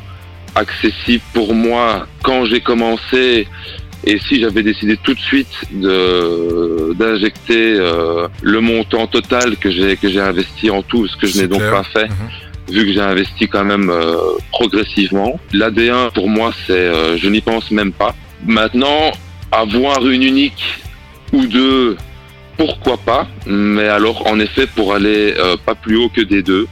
accessible 0.54 1.24
pour 1.32 1.54
moi 1.54 2.06
quand 2.22 2.44
j'ai 2.44 2.60
commencé. 2.60 3.46
Et 4.04 4.18
si 4.18 4.40
j'avais 4.40 4.62
décidé 4.62 4.96
tout 4.96 5.12
de 5.12 5.20
suite 5.20 5.54
de 5.72 6.94
d'injecter 6.94 7.74
euh, 7.78 8.28
le 8.42 8.60
montant 8.60 9.06
total 9.06 9.56
que 9.56 9.70
j'ai 9.70 9.96
que 9.96 10.08
j'ai 10.08 10.20
investi 10.20 10.70
en 10.70 10.82
tout, 10.82 11.06
ce 11.06 11.16
que 11.16 11.26
je 11.26 11.40
n'ai 11.40 11.48
donc 11.48 11.60
pas 11.60 11.82
fait, 11.82 12.08
mmh. 12.08 12.72
vu 12.72 12.86
que 12.86 12.92
j'ai 12.92 13.00
investi 13.00 13.46
quand 13.46 13.64
même 13.64 13.90
euh, 13.90 14.16
progressivement. 14.52 15.38
L'AD1 15.52 16.12
pour 16.12 16.28
moi, 16.30 16.52
c'est 16.66 16.72
euh, 16.72 17.18
je 17.18 17.28
n'y 17.28 17.42
pense 17.42 17.70
même 17.70 17.92
pas. 17.92 18.14
Maintenant, 18.46 19.12
avoir 19.52 20.06
une 20.06 20.22
unique 20.22 20.80
ou 21.32 21.46
deux, 21.46 21.96
pourquoi 22.56 22.98
pas, 22.98 23.26
mais 23.46 23.88
alors 23.88 24.26
en 24.26 24.38
effet 24.38 24.66
pour 24.66 24.94
aller 24.94 25.34
euh, 25.38 25.56
pas 25.64 25.74
plus 25.74 25.96
haut 25.96 26.08
que 26.08 26.20
des 26.20 26.42
deux. 26.42 26.66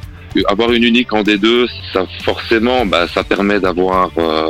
Avoir 0.46 0.72
une 0.72 0.84
unique 0.84 1.12
en 1.12 1.22
D2, 1.22 1.66
ça 1.92 2.06
forcément, 2.22 2.86
bah, 2.86 3.08
ça 3.08 3.24
permet 3.24 3.58
d'avoir, 3.58 4.10
euh, 4.18 4.46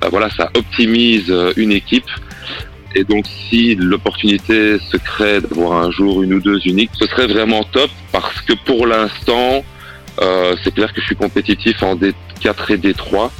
bah, 0.00 0.08
voilà, 0.10 0.28
ça 0.30 0.50
optimise 0.54 1.30
euh, 1.30 1.52
une 1.56 1.72
équipe. 1.72 2.10
Et 2.94 3.04
donc, 3.04 3.24
si 3.48 3.74
l'opportunité 3.76 4.78
se 4.90 4.96
crée 4.96 5.40
d'avoir 5.40 5.84
un 5.84 5.90
jour 5.90 6.22
une 6.22 6.34
ou 6.34 6.40
deux 6.40 6.58
uniques, 6.66 6.90
ce 6.98 7.06
serait 7.06 7.26
vraiment 7.26 7.62
top 7.62 7.90
parce 8.10 8.40
que 8.40 8.54
pour 8.64 8.86
l'instant, 8.86 9.64
c'est 10.64 10.74
clair 10.74 10.92
que 10.94 11.00
je 11.02 11.06
suis 11.06 11.16
compétitif 11.16 11.82
en 11.82 11.94
D4 11.94 12.72
et 12.72 12.76
D3. 12.78 13.30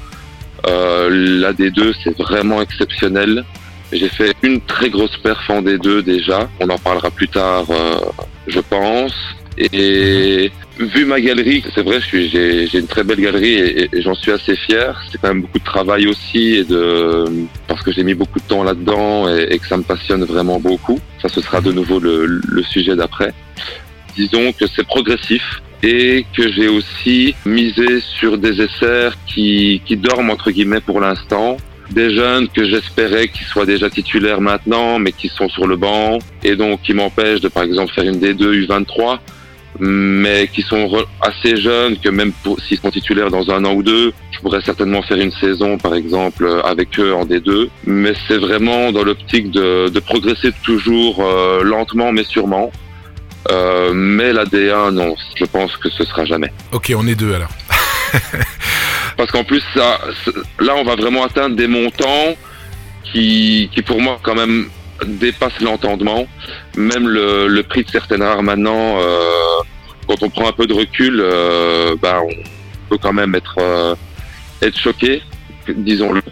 Euh, 0.66 1.09
la 1.40 1.52
D2, 1.52 1.95
c'est 2.02 2.16
vraiment 2.16 2.61
exceptionnel. 2.62 3.45
J'ai 3.93 4.09
fait 4.09 4.35
une 4.43 4.61
très 4.61 4.90
grosse 4.90 5.16
perf 5.19 5.49
en 5.49 5.62
D2 5.62 6.02
déjà. 6.02 6.49
On 6.61 6.69
en 6.69 6.78
parlera 6.78 7.11
plus 7.11 7.28
tard, 7.28 7.66
euh, 7.71 8.00
je 8.49 8.61
pense. 8.61 9.14
Et 9.59 10.50
vu 10.78 11.07
ma 11.07 11.21
galerie, 11.21 11.64
c'est 11.75 11.83
vrai, 11.83 12.00
j'ai 12.00 12.78
une 12.78 12.87
très 12.87 13.05
belle 13.05 13.21
galerie 13.21 13.55
et, 13.55 13.88
j'en 14.02 14.14
suis 14.14 14.33
assez 14.33 14.57
fier. 14.57 15.00
C'est 15.11 15.19
quand 15.19 15.28
même 15.28 15.43
beaucoup 15.43 15.59
de 15.59 15.64
travail 15.64 16.09
aussi 16.09 16.57
et 16.57 16.64
de 16.64 17.25
parce 17.66 17.83
que 17.83 17.93
j'ai 17.93 18.02
mis 18.02 18.14
beaucoup 18.14 18.38
de 18.38 18.45
temps 18.45 18.64
là-dedans 18.64 19.28
et, 19.35 19.59
que 19.59 19.66
ça 19.66 19.76
me 19.76 19.83
passionne 19.83 20.25
vraiment 20.25 20.59
beaucoup. 20.59 20.99
Ça, 21.23 21.28
ce 21.28 21.40
sera 21.40 21.61
de 21.61 21.73
nouveau 21.73 22.00
le, 22.00 22.62
sujet 22.64 22.97
d'après. 22.97 23.33
Disons 24.16 24.52
que 24.52 24.66
c'est 24.66 24.87
progressif 24.87 25.62
et 25.83 26.26
que 26.37 26.50
j'ai 26.52 26.69
aussi 26.69 27.35
misé 27.47 28.00
sur 28.00 28.37
des 28.37 28.61
essais 28.61 29.11
qui 29.26 29.81
dorment 29.97 30.31
entre 30.31 30.50
guillemets 30.50 30.81
pour 30.81 31.00
l'instant 31.00 31.57
des 31.90 32.14
jeunes 32.14 32.49
que 32.49 32.69
j'espérais 32.69 33.28
qu'ils 33.28 33.47
soient 33.47 33.66
déjà 33.66 33.88
titulaires 33.90 34.40
maintenant, 34.40 34.99
mais 34.99 35.12
qui 35.12 35.28
sont 35.28 35.49
sur 35.49 35.66
le 35.66 35.76
banc, 35.76 36.19
et 36.43 36.57
donc 36.57 36.83
qui 36.83 36.95
m'empêchent 36.95 37.40
de, 37.40 37.49
par 37.49 37.62
exemple, 37.62 37.93
faire 37.93 38.05
une 38.05 38.19
D2 38.19 38.66
U23, 38.66 39.19
mais 39.78 40.49
qui 40.52 40.62
sont 40.62 40.90
assez 41.21 41.57
jeunes 41.57 41.99
que 41.99 42.09
même 42.09 42.33
s'ils 42.66 42.78
sont 42.78 42.90
titulaires 42.90 43.31
dans 43.31 43.50
un 43.50 43.64
an 43.64 43.75
ou 43.75 43.83
deux, 43.83 44.12
je 44.31 44.40
pourrais 44.40 44.62
certainement 44.62 45.02
faire 45.02 45.19
une 45.19 45.33
saison, 45.33 45.78
par 45.78 45.95
exemple, 45.95 46.61
avec 46.64 46.99
eux 46.99 47.14
en 47.14 47.25
D2. 47.25 47.69
Mais 47.85 48.14
c'est 48.26 48.38
vraiment 48.38 48.93
dans 48.93 49.05
l'optique 49.05 49.50
de, 49.50 50.00
progresser 50.00 50.52
toujours 50.62 51.21
euh, 51.21 51.62
lentement, 51.62 52.12
mais 52.12 52.25
sûrement. 52.25 52.71
Euh, 53.50 53.93
mais 53.95 54.33
la 54.33 54.45
D1, 54.45 54.93
non, 54.93 55.14
je 55.37 55.45
pense 55.45 55.76
que 55.76 55.88
ce 55.90 56.05
sera 56.05 56.25
jamais. 56.25 56.52
Ok, 56.73 56.93
on 56.97 57.07
est 57.07 57.14
deux 57.14 57.35
alors. 57.35 57.50
parce 59.16 59.30
qu'en 59.30 59.44
plus 59.44 59.64
là 59.75 60.75
on 60.76 60.85
va 60.85 60.96
vraiment 60.96 61.25
atteindre 61.25 61.56
des 61.56 61.66
montants 61.66 62.37
qui, 63.12 63.70
pour 63.87 64.00
moi 64.00 64.18
quand 64.23 64.35
même 64.35 64.68
dépassent 65.04 65.61
l'entendement. 65.61 66.26
Même 66.76 67.09
le, 67.09 67.62
prix 67.62 67.85
de 67.85 67.90
certaines 67.90 68.22
rares 68.22 68.42
maintenant, 68.42 68.98
euh, 68.98 69.62
quand 70.07 70.22
on 70.22 70.31
prend 70.31 70.48
un 70.48 70.52
peu 70.52 70.66
de 70.66 70.74
recul, 70.74 71.20
euh, 71.20 71.94
bah, 72.00 72.20
on 72.22 72.88
peut 72.88 72.98
quand 72.98 73.12
même 73.12 73.35
être 73.35 73.57
euh, 73.61 73.94
choqué, 74.74 75.22
disons-le. 75.68 76.22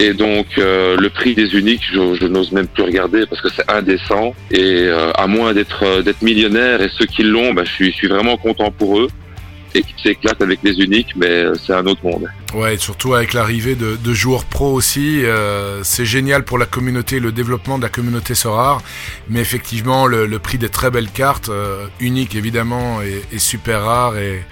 Et 0.00 0.12
donc 0.12 0.46
le 0.56 1.08
prix 1.08 1.34
des 1.34 1.56
uniques, 1.56 1.82
je, 1.92 2.24
n'ose 2.26 2.52
même 2.52 2.68
plus 2.68 2.84
regarder 2.84 3.26
parce 3.26 3.42
que 3.42 3.48
c'est 3.48 3.68
indécent. 3.68 4.32
Et 4.52 4.88
à 4.88 5.26
moins 5.26 5.52
d'être 5.52 6.22
millionnaire, 6.22 6.80
et 6.82 6.88
ceux 6.96 7.06
qui 7.06 7.24
l'ont, 7.24 7.52
bah, 7.52 7.64
je 7.64 7.90
suis 7.90 8.06
vraiment 8.06 8.36
content 8.36 8.70
pour 8.70 9.00
eux 9.00 9.08
et 9.74 9.82
qui 9.82 9.94
s'éclate 10.02 10.40
avec 10.40 10.60
les 10.62 10.78
uniques, 10.80 11.14
mais 11.16 11.44
c'est 11.64 11.74
un 11.74 11.86
autre 11.86 12.04
monde. 12.04 12.26
Ouais, 12.54 12.78
surtout 12.78 13.14
avec 13.14 13.34
l'arrivée 13.34 13.74
de, 13.74 14.14
joueurs 14.14 14.44
pro 14.44 14.72
aussi, 14.72 15.24
euh, 15.24 15.82
c'est 15.84 16.06
génial 16.06 16.44
pour 16.44 16.58
la 16.58 16.66
communauté, 16.66 17.20
le 17.20 17.32
développement 17.32 17.78
de 17.78 17.82
la 17.82 17.88
communauté 17.88 18.34
Sorare, 18.34 18.80
mais 19.28 19.40
effectivement 19.40 20.06
le, 20.06 20.38
prix 20.38 20.58
des 20.58 20.68
très 20.70 20.90
belles 20.90 21.10
cartes, 21.10 21.50
euh, 21.50 21.86
uniques 22.00 22.34
évidemment, 22.34 23.00
est, 23.02 23.38
super 23.38 23.84
rare 23.84 24.14
et, 24.16 24.44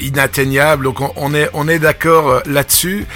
inatteignable, 0.00 0.84
donc 0.84 1.00
on, 1.16 1.34
est, 1.34 1.50
on 1.52 1.68
est 1.68 1.78
d'accord 1.78 2.42
là-dessus. 2.46 3.06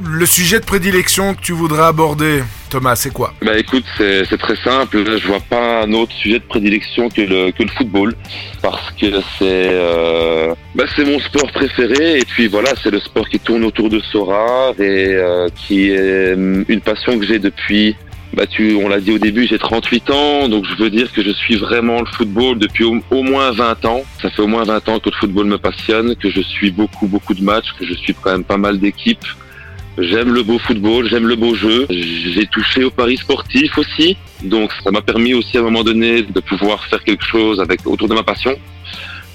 Le 0.00 0.26
sujet 0.26 0.60
de 0.60 0.64
prédilection 0.64 1.34
que 1.34 1.40
tu 1.40 1.52
voudrais 1.52 1.82
aborder, 1.82 2.44
Thomas, 2.70 2.94
c'est 2.94 3.12
quoi? 3.12 3.34
Bah 3.42 3.58
écoute, 3.58 3.84
c'est 3.96 4.38
très 4.38 4.54
simple. 4.56 5.02
Je 5.04 5.26
vois 5.26 5.40
pas 5.40 5.82
un 5.82 5.92
autre 5.92 6.12
sujet 6.12 6.38
de 6.38 6.44
prédilection 6.44 7.08
que 7.08 7.22
le, 7.22 7.52
football, 7.76 8.14
parce 8.62 8.92
que 8.92 9.20
c'est 9.38 9.70
euh, 9.72 10.54
bah 10.76 10.84
c'est 10.94 11.04
mon 11.04 11.18
sport 11.18 11.50
préféré. 11.50 12.18
Et 12.18 12.24
puis 12.24 12.46
voilà, 12.46 12.70
c'est 12.80 12.92
le 12.92 13.00
sport 13.00 13.28
qui 13.28 13.40
tourne 13.40 13.64
autour 13.64 13.88
de 13.88 13.98
Sora 13.98 14.72
et 14.78 15.14
euh, 15.14 15.48
qui 15.56 15.90
est 15.90 16.34
une 16.34 16.80
passion 16.80 17.18
que 17.18 17.26
j'ai 17.26 17.40
depuis. 17.40 17.96
Bah 18.34 18.46
tu, 18.46 18.76
on 18.76 18.88
l'a 18.88 19.00
dit 19.00 19.10
au 19.10 19.18
début, 19.18 19.48
j'ai 19.48 19.58
38 19.58 20.10
ans, 20.10 20.48
donc 20.48 20.64
je 20.66 20.80
veux 20.80 20.90
dire 20.90 21.10
que 21.12 21.22
je 21.22 21.30
suis 21.30 21.56
vraiment 21.56 22.00
le 22.00 22.06
football 22.06 22.58
depuis 22.58 22.84
au, 22.84 23.00
au, 23.10 23.22
moins 23.24 23.50
20 23.50 23.84
ans. 23.86 24.02
Ça 24.22 24.30
fait 24.30 24.42
au 24.42 24.46
moins 24.46 24.62
20 24.62 24.88
ans 24.90 24.98
que 25.00 25.08
le 25.10 25.16
football 25.16 25.46
me 25.46 25.58
passionne, 25.58 26.14
que 26.14 26.30
je 26.30 26.42
suis 26.42 26.70
beaucoup 26.70 27.08
beaucoup 27.08 27.34
de 27.34 27.42
matchs, 27.42 27.72
que 27.80 27.84
je 27.84 27.94
suis 27.94 28.14
quand 28.14 28.30
même 28.30 28.44
pas 28.44 28.58
mal 28.58 28.78
d'équipes. 28.78 29.24
J'aime 30.00 30.32
le 30.32 30.44
beau 30.44 30.60
football, 30.60 31.08
j'aime 31.08 31.26
le 31.26 31.34
beau 31.34 31.56
jeu. 31.56 31.86
J'ai 31.90 32.46
touché 32.46 32.84
au 32.84 32.90
paris 32.90 33.16
sportif 33.16 33.76
aussi. 33.78 34.16
Donc 34.44 34.70
ça 34.84 34.92
m'a 34.92 35.02
permis 35.02 35.34
aussi 35.34 35.56
à 35.56 35.60
un 35.60 35.64
moment 35.64 35.82
donné 35.82 36.22
de 36.22 36.40
pouvoir 36.40 36.84
faire 36.84 37.02
quelque 37.02 37.24
chose 37.24 37.60
avec 37.60 37.84
autour 37.84 38.06
de 38.06 38.14
ma 38.14 38.22
passion, 38.22 38.56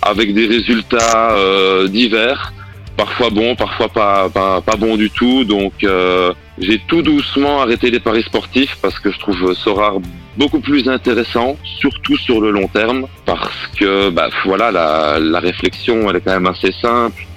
avec 0.02 0.34
des 0.34 0.48
résultats 0.48 1.32
euh, 1.32 1.90
divers, 1.90 2.54
parfois 2.96 3.30
bons, 3.30 3.58
parfois 3.58 3.90
pas, 3.90 4.30
pas, 4.30 4.62
pas 4.62 4.78
bons 4.78 4.96
du 4.96 5.10
tout. 5.10 5.44
Donc 5.44 5.84
euh, 5.84 6.34
j'ai 6.58 6.80
tout 6.88 7.02
doucement 7.02 7.62
arrêté 7.62 7.92
les 7.92 8.00
paris 8.00 8.24
sportifs 8.24 8.78
parce 8.82 8.98
que 9.00 9.12
je 9.12 9.20
trouve 9.20 9.54
Sorar 9.56 9.96
beaucoup 10.38 10.62
plus 10.62 10.88
intéressant, 10.88 11.58
surtout 11.80 12.16
sur 12.16 12.40
le 12.40 12.52
long 12.52 12.70
terme, 12.70 13.08
parce 13.26 13.68
que 13.78 14.10
bah, 14.10 14.30
voilà 14.46 14.72
la, 14.72 15.20
la 15.20 15.40
réflexion 15.42 16.10
elle 16.10 16.16
est 16.16 16.22
quand 16.22 16.32
même 16.32 16.48
assez 16.48 16.72
simple. 16.82 17.28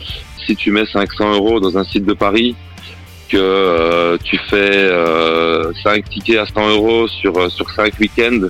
Si 0.47 0.55
tu 0.55 0.71
mets 0.71 0.87
500 0.87 1.35
euros 1.35 1.59
dans 1.59 1.77
un 1.77 1.83
site 1.83 2.05
de 2.05 2.13
paris, 2.13 2.55
que 3.29 3.37
euh, 3.37 4.19
tu 4.25 4.39
fais 4.49 4.75
euh, 4.75 5.73
5 5.83 6.09
tickets 6.09 6.39
à 6.39 6.47
100 6.47 6.71
euros 6.71 7.09
sur 7.09 7.37
euh, 7.37 7.49
sur 7.49 7.69
5 7.71 7.99
week-ends, 8.01 8.47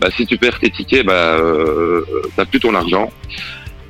bah, 0.00 0.08
si 0.16 0.26
tu 0.26 0.36
perds 0.36 0.58
tes 0.58 0.70
tickets, 0.70 1.06
bah, 1.06 1.12
euh, 1.12 2.02
t'as 2.36 2.44
plus 2.44 2.60
ton 2.60 2.74
argent. 2.74 3.10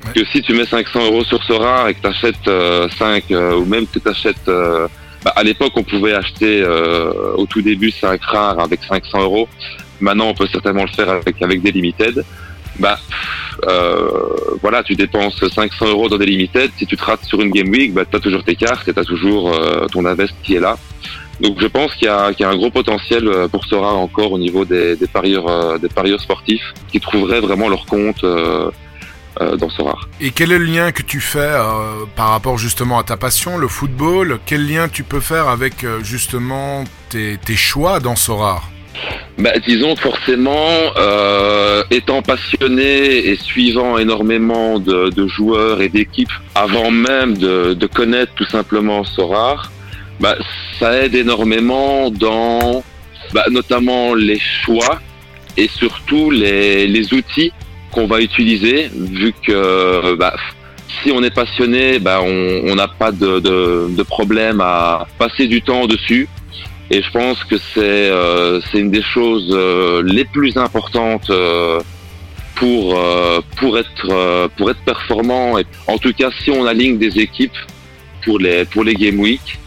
Ouais. 0.05 0.13
Que 0.13 0.25
si 0.25 0.41
tu 0.41 0.53
mets 0.53 0.65
500 0.65 1.05
euros 1.05 1.23
sur 1.23 1.43
Sora 1.43 1.89
et 1.89 1.93
que 1.95 2.01
t'achètes 2.01 2.47
euh, 2.47 2.87
5 2.97 3.23
euh, 3.31 3.55
ou 3.55 3.65
même 3.65 3.87
que 3.87 3.99
t'achètes, 3.99 4.47
euh, 4.47 4.87
bah, 5.23 5.33
à 5.35 5.43
l'époque 5.43 5.73
on 5.75 5.83
pouvait 5.83 6.13
acheter 6.13 6.61
euh, 6.61 7.33
au 7.35 7.45
tout 7.45 7.61
début 7.61 7.91
5 7.91 8.21
rares 8.23 8.59
avec 8.59 8.81
500 8.87 9.21
euros. 9.21 9.49
Maintenant 9.99 10.27
on 10.27 10.33
peut 10.33 10.47
certainement 10.47 10.83
le 10.83 10.89
faire 10.89 11.09
avec 11.09 11.41
avec 11.41 11.61
des 11.61 11.71
limited. 11.71 12.23
Bah 12.79 12.99
euh, 13.67 14.57
voilà, 14.61 14.83
tu 14.83 14.95
dépenses 14.95 15.43
500 15.47 15.87
euros 15.87 16.09
dans 16.09 16.17
des 16.17 16.25
limited. 16.25 16.71
Si 16.77 16.85
tu 16.85 16.95
te 16.95 17.03
rates 17.03 17.25
sur 17.25 17.41
une 17.41 17.51
game 17.51 17.69
week, 17.69 17.93
bah, 17.93 18.03
tu 18.09 18.15
as 18.15 18.19
toujours 18.19 18.43
tes 18.43 18.55
cartes 18.55 18.87
et 18.87 18.93
tu 18.93 18.99
as 18.99 19.05
toujours 19.05 19.53
euh, 19.53 19.87
ton 19.87 20.05
invest 20.05 20.33
qui 20.43 20.55
est 20.55 20.59
là. 20.59 20.77
Donc 21.39 21.59
je 21.61 21.67
pense 21.67 21.93
qu'il 21.95 22.07
y, 22.07 22.09
a 22.09 22.49
un 22.49 22.55
gros 22.55 22.71
potentiel 22.71 23.29
pour 23.51 23.63
Sora 23.65 23.93
encore 23.93 24.31
au 24.31 24.39
niveau 24.39 24.65
des, 24.65 24.95
des 24.95 25.05
parieurs, 25.05 25.47
euh, 25.47 25.77
des 25.77 25.89
parieurs 25.89 26.19
sportifs 26.19 26.73
qui 26.91 26.99
trouveraient 26.99 27.41
vraiment 27.41 27.69
leur 27.69 27.85
compte 27.85 28.23
euh, 28.23 28.71
dans 29.57 29.69
Sora. 29.69 29.99
Et 30.19 30.31
quel 30.31 30.51
est 30.51 30.57
le 30.57 30.65
lien 30.65 30.91
que 30.91 31.03
tu 31.03 31.19
fais 31.19 31.39
euh, 31.39 32.05
par 32.15 32.29
rapport 32.29 32.57
justement 32.57 32.97
à 32.97 33.03
ta 33.03 33.17
passion, 33.17 33.59
le 33.59 33.67
football? 33.67 34.39
Quel 34.47 34.67
lien 34.67 34.89
tu 34.89 35.03
peux 35.03 35.19
faire 35.19 35.47
avec 35.47 35.85
justement 36.01 36.85
tes, 37.09 37.37
tes 37.37 37.55
choix 37.55 37.99
dans 37.99 38.15
Sora? 38.15 38.63
Bah, 39.37 39.51
disons 39.65 39.95
forcément, 39.95 40.69
euh, 40.97 41.83
étant 41.91 42.21
passionné 42.21 43.29
et 43.29 43.35
suivant 43.35 43.97
énormément 43.97 44.79
de, 44.79 45.27
joueurs 45.27 45.81
et 45.81 45.89
d'équipes 45.89 46.31
avant 46.55 46.89
même 46.91 47.37
de, 47.37 47.87
connaître 47.93 48.33
tout 48.33 48.45
simplement 48.45 49.03
Sorar, 49.03 49.71
bah, 50.19 50.35
ça 50.79 51.03
aide 51.03 51.15
énormément 51.15 52.09
dans 52.09 52.83
bah, 53.33 53.45
notamment 53.51 54.15
les 54.15 54.39
choix 54.39 54.99
et 55.55 55.67
surtout 55.67 56.31
les, 56.31 56.87
les 56.87 57.13
outils 57.13 57.51
qu'on 57.91 58.07
va 58.07 58.21
utiliser, 58.21 58.89
vu 58.93 59.33
que 59.45 60.15
bah, 60.15 60.33
si 61.03 61.11
on 61.11 61.21
est 61.23 61.33
passionné, 61.33 61.99
bah, 61.99 62.21
on 62.23 62.75
n'a 62.75 62.87
pas 62.87 63.11
de, 63.11 63.39
de, 63.39 63.87
de 63.89 64.03
problème 64.03 64.61
à 64.61 65.07
passer 65.17 65.47
du 65.47 65.61
temps 65.61 65.85
dessus. 65.85 66.27
Et 66.89 67.01
je 67.01 67.11
pense 67.11 67.43
que 67.43 67.57
c'est 67.57 68.09
euh, 68.11 68.61
une 68.73 68.91
des 68.91 69.01
choses 69.01 69.49
euh, 69.51 70.01
les 70.05 70.23
plus 70.23 70.55
importantes 70.55 71.29
euh, 71.29 71.81
pour 72.55 72.99
pour 73.57 73.77
être 73.77 74.49
pour 74.57 74.71
être 74.71 74.81
performant. 74.81 75.59
Et 75.59 75.65
en 75.85 75.99
tout 75.99 76.11
cas, 76.13 76.29
si 76.43 76.49
on 76.49 76.65
aligne 76.65 76.97
des 76.97 77.19
équipes 77.19 77.59
pour 78.23 78.39
les 78.39 78.65
pour 78.65 78.83
les 78.83 78.95
game 78.95 79.19
week, 79.19 79.59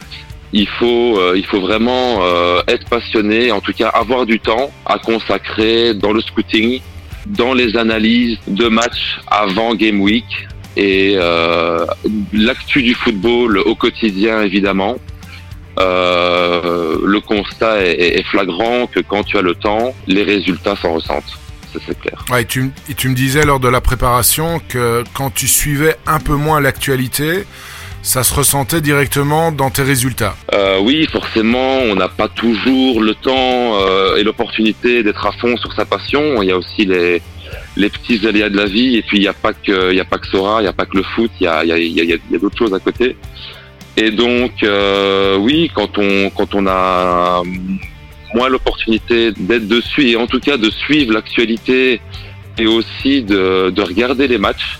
il 0.52 0.66
faut 0.66 1.20
il 1.36 1.46
faut 1.46 1.60
vraiment 1.60 2.20
être 2.66 2.88
passionné. 2.88 3.52
En 3.52 3.60
tout 3.60 3.72
cas, 3.72 3.90
avoir 3.90 4.26
du 4.26 4.40
temps 4.40 4.72
à 4.86 4.98
consacrer 4.98 5.94
dans 5.94 6.12
le 6.12 6.20
scouting, 6.20 6.80
dans 7.26 7.54
les 7.54 7.76
analyses 7.76 8.38
de 8.48 8.66
matchs 8.66 9.20
avant 9.28 9.76
game 9.76 10.00
week 10.00 10.48
et 10.76 11.14
l'actu 12.32 12.82
du 12.82 12.94
football 12.94 13.58
au 13.58 13.76
quotidien 13.76 14.42
évidemment 14.42 14.96
euh, 15.80 16.98
le 17.04 17.20
constat 17.20 17.82
est, 17.82 18.22
flagrant 18.24 18.86
que 18.86 19.00
quand 19.00 19.24
tu 19.24 19.38
as 19.38 19.42
le 19.42 19.54
temps, 19.54 19.94
les 20.06 20.22
résultats 20.22 20.76
s'en 20.76 20.94
ressentent. 20.94 21.38
C'est 21.86 21.98
clair. 22.00 22.24
Ouais, 22.30 22.42
et, 22.42 22.44
tu, 22.44 22.72
et 22.88 22.94
tu 22.94 23.08
me 23.08 23.14
disais 23.14 23.44
lors 23.44 23.60
de 23.60 23.68
la 23.68 23.80
préparation 23.80 24.60
que 24.68 25.04
quand 25.14 25.30
tu 25.32 25.46
suivais 25.46 25.96
un 26.04 26.18
peu 26.18 26.34
moins 26.34 26.60
l'actualité, 26.60 27.44
ça 28.02 28.24
se 28.24 28.34
ressentait 28.34 28.80
directement 28.80 29.52
dans 29.52 29.70
tes 29.70 29.82
résultats. 29.82 30.34
Euh, 30.52 30.78
oui, 30.80 31.06
forcément, 31.12 31.78
on 31.78 31.94
n'a 31.94 32.08
pas 32.08 32.28
toujours 32.28 33.00
le 33.00 33.14
temps 33.14 33.78
euh, 33.80 34.16
et 34.16 34.24
l'opportunité 34.24 35.02
d'être 35.02 35.24
à 35.24 35.32
fond 35.32 35.56
sur 35.58 35.72
sa 35.74 35.84
passion. 35.84 36.42
Il 36.42 36.48
y 36.48 36.52
a 36.52 36.56
aussi 36.56 36.86
les, 36.86 37.22
les 37.76 37.88
petits 37.88 38.26
aléas 38.26 38.48
de 38.48 38.56
la 38.56 38.66
vie, 38.66 38.96
et 38.96 39.02
puis 39.02 39.18
il 39.18 39.20
n'y 39.20 39.28
a 39.28 39.32
pas 39.32 39.52
que 39.52 39.92
il 39.92 39.96
y 39.96 40.00
a 40.00 40.04
pas 40.04 40.18
que 40.18 40.26
Sora, 40.26 40.60
il 40.60 40.64
n'y 40.64 40.68
a 40.68 40.72
pas 40.72 40.86
que 40.86 40.96
le 40.96 41.02
foot, 41.02 41.30
il 41.40 41.44
y 41.44 41.46
a, 41.46 41.62
il 41.64 41.68
y 41.68 42.00
a, 42.00 42.04
il 42.04 42.10
y 42.30 42.34
a 42.34 42.38
d'autres 42.38 42.58
choses 42.58 42.74
à 42.74 42.80
côté. 42.80 43.16
Et 44.00 44.10
donc, 44.10 44.62
euh, 44.62 45.36
oui, 45.36 45.70
quand 45.74 45.98
on, 45.98 46.30
quand 46.30 46.54
on 46.54 46.66
a 46.66 47.42
moins 48.32 48.48
l'opportunité 48.48 49.30
d'être 49.32 49.68
dessus 49.68 50.08
et 50.08 50.16
en 50.16 50.26
tout 50.26 50.40
cas 50.40 50.56
de 50.56 50.70
suivre 50.70 51.12
l'actualité 51.12 52.00
et 52.56 52.66
aussi 52.66 53.22
de, 53.22 53.68
de, 53.68 53.82
regarder 53.82 54.26
les 54.26 54.38
matchs, 54.38 54.78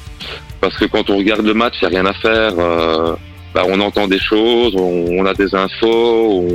parce 0.62 0.74
que 0.78 0.86
quand 0.86 1.10
on 1.10 1.18
regarde 1.18 1.44
le 1.44 1.52
match, 1.52 1.74
il 1.82 1.88
n'y 1.88 1.96
a 1.96 2.00
rien 2.00 2.10
à 2.10 2.14
faire. 2.14 2.54
Euh, 2.58 3.14
bah, 3.54 3.64
on 3.68 3.78
entend 3.80 4.08
des 4.08 4.18
choses, 4.18 4.74
on, 4.74 5.26
a 5.26 5.34
des 5.34 5.54
infos, 5.54 6.46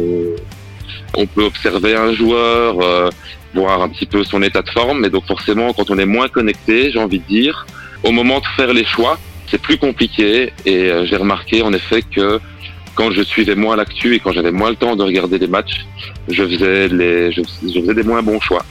on, 1.16 1.26
peut 1.28 1.44
observer 1.44 1.96
un 1.96 2.14
joueur, 2.14 2.82
euh, 2.82 3.10
voir 3.54 3.84
un 3.84 3.90
petit 3.90 4.08
peu 4.08 4.24
son 4.24 4.42
état 4.42 4.64
de 4.64 4.72
forme. 4.72 5.02
Mais 5.02 5.12
donc 5.12 5.28
forcément, 5.28 5.72
quand 5.74 5.92
on 5.92 6.00
est 6.00 6.08
moins 6.08 6.30
connecté, 6.30 6.90
j'ai 6.92 7.00
envie 7.00 7.20
de 7.20 7.28
dire, 7.28 7.68
au 8.04 8.12
moment 8.12 8.40
de 8.40 8.48
faire 8.58 8.74
les 8.74 8.86
choix, 8.86 9.20
c'est 9.52 9.62
plus 9.62 9.78
compliqué. 9.78 10.52
Et 10.66 10.90
j'ai 11.06 11.16
remarqué 11.16 11.62
en 11.62 11.72
effet 11.72 12.02
que 12.02 12.40
quand 12.96 13.12
je 13.12 13.22
suivais 13.22 13.56
moins 13.56 13.76
l'actu 13.76 14.16
et 14.16 14.20
quand 14.20 14.32
j'avais 14.32 14.52
moins 14.52 14.70
le 14.70 14.76
temps 14.76 14.96
de 14.96 15.04
regarder 15.04 15.38
les 15.38 15.48
matchs, 15.48 15.86
je 16.30 16.44
faisais, 16.44 16.88
les, 16.88 17.32
je, 17.32 17.42
faisais 17.62 17.94
des 17.94 18.04
moins 18.04 18.24
bons 18.24 18.40
choix. 18.40 18.66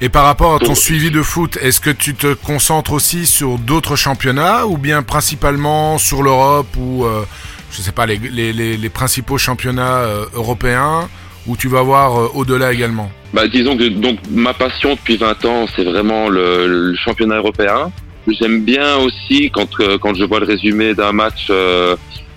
Et 0.00 0.08
par 0.08 0.24
rapport 0.24 0.54
à 0.54 0.58
ton 0.58 0.74
suivi 0.74 1.10
de 1.10 1.22
foot, 1.22 1.58
est-ce 1.60 1.80
que 1.80 1.90
tu 1.90 2.14
te 2.14 2.34
concentres 2.34 2.92
aussi 2.92 3.26
sur 3.26 3.58
d'autres 3.58 3.94
championnats 3.94 4.66
ou 4.66 4.76
bien 4.76 5.02
principalement 5.02 5.98
sur 5.98 6.22
l'Europe 6.22 6.66
ou, 6.76 7.04
euh, 7.04 7.22
je 7.70 7.82
sais 7.82 7.92
pas, 7.92 8.06
les, 8.06 8.18
les, 8.18 8.52
les, 8.52 8.88
principaux 8.88 9.38
championnats 9.38 9.98
euh, 9.98 10.24
européens 10.34 11.08
ou 11.46 11.56
tu 11.56 11.68
vas 11.68 11.82
voir 11.82 12.18
euh, 12.18 12.28
au-delà 12.34 12.72
également? 12.72 13.12
Bah, 13.32 13.46
Disons 13.46 13.76
que 13.76 13.88
donc, 13.88 14.18
ma 14.28 14.54
passion 14.54 14.94
depuis 14.94 15.16
20 15.18 15.44
ans, 15.44 15.66
c'est 15.76 15.84
vraiment 15.84 16.28
le, 16.28 16.66
le, 16.66 16.96
championnat 16.96 17.36
européen. 17.36 17.92
J'aime 18.26 18.62
bien 18.64 18.96
aussi 18.96 19.50
quand, 19.52 19.68
quand 20.00 20.14
je 20.14 20.24
vois 20.24 20.40
le 20.40 20.46
résumé 20.46 20.94
d'un 20.94 21.12
match 21.12 21.50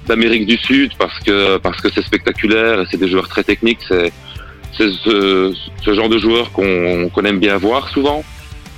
d'Amérique 0.06 0.46
du 0.46 0.58
Sud 0.58 0.92
parce 0.98 1.20
que 1.20 1.58
parce 1.58 1.80
que 1.82 1.90
c'est 1.94 2.04
spectaculaire 2.04 2.82
et 2.82 2.86
c'est 2.90 2.98
des 2.98 3.08
joueurs 3.08 3.28
très 3.28 3.44
techniques. 3.44 3.80
C'est 3.90 4.12
ce, 4.78 5.54
ce, 5.86 5.94
genre 5.94 6.10
de 6.10 6.18
joueurs 6.18 6.52
qu'on 6.52 7.10
qu'on 7.10 7.24
aime 7.24 7.40
bien 7.40 7.58
voir 7.58 7.90
souvent. 7.90 8.24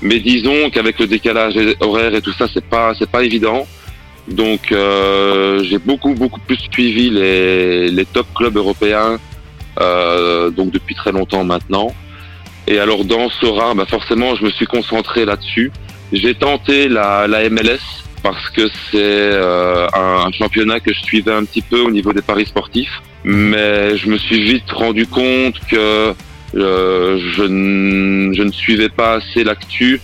Mais 0.02 0.20
disons 0.20 0.70
qu'avec 0.70 1.00
le 1.00 1.08
décalage 1.08 1.56
horaire 1.80 2.14
et 2.14 2.22
tout 2.22 2.34
ça, 2.34 2.48
c'est 2.54 2.64
pas 2.64 2.94
c'est 2.98 3.10
pas 3.10 3.24
évident. 3.24 3.68
Donc 4.28 4.72
euh, 4.72 5.64
j'ai 5.64 5.80
beaucoup 5.80 6.14
beaucoup 6.14 6.40
plus 6.42 6.60
suivi 6.72 7.10
les 7.10 7.90
les 7.90 8.06
top 8.06 8.28
clubs 8.36 8.56
européens 8.56 9.18
euh, 9.80 10.50
donc 10.50 10.72
depuis 10.72 10.96
très 10.96 11.12
longtemps 11.12 11.44
maintenant. 11.44 11.94
Et 12.68 12.80
alors 12.80 13.06
dans 13.06 13.30
Sora, 13.30 13.74
bah 13.74 13.86
forcément, 13.88 14.36
je 14.36 14.44
me 14.44 14.50
suis 14.50 14.66
concentré 14.66 15.26
là-dessus. 15.26 15.72
J'ai 16.12 16.36
tenté 16.36 16.90
la, 16.90 17.28
la 17.28 17.50
MLS 17.50 17.80
parce 18.32 18.50
que 18.50 18.68
c'est 18.92 18.98
euh, 18.98 19.88
un 19.94 20.30
championnat 20.34 20.82
que 20.82 20.94
je 20.94 21.00
suivais 21.02 21.32
un 21.32 21.46
petit 21.46 21.62
peu 21.62 21.80
au 21.80 21.92
niveau 21.92 22.12
des 22.12 22.22
paris 22.22 22.46
sportifs. 22.46 23.02
Mais 23.24 23.96
je 23.96 24.10
me 24.10 24.18
suis 24.18 24.42
vite 24.44 24.70
rendu 24.70 25.08
compte 25.08 25.56
que 25.72 26.14
euh, 26.56 27.20
je, 27.36 27.44
ne 27.44 28.52
suivais 28.52 28.90
pas 28.90 29.14
assez 29.14 29.46
l'actu 29.46 30.02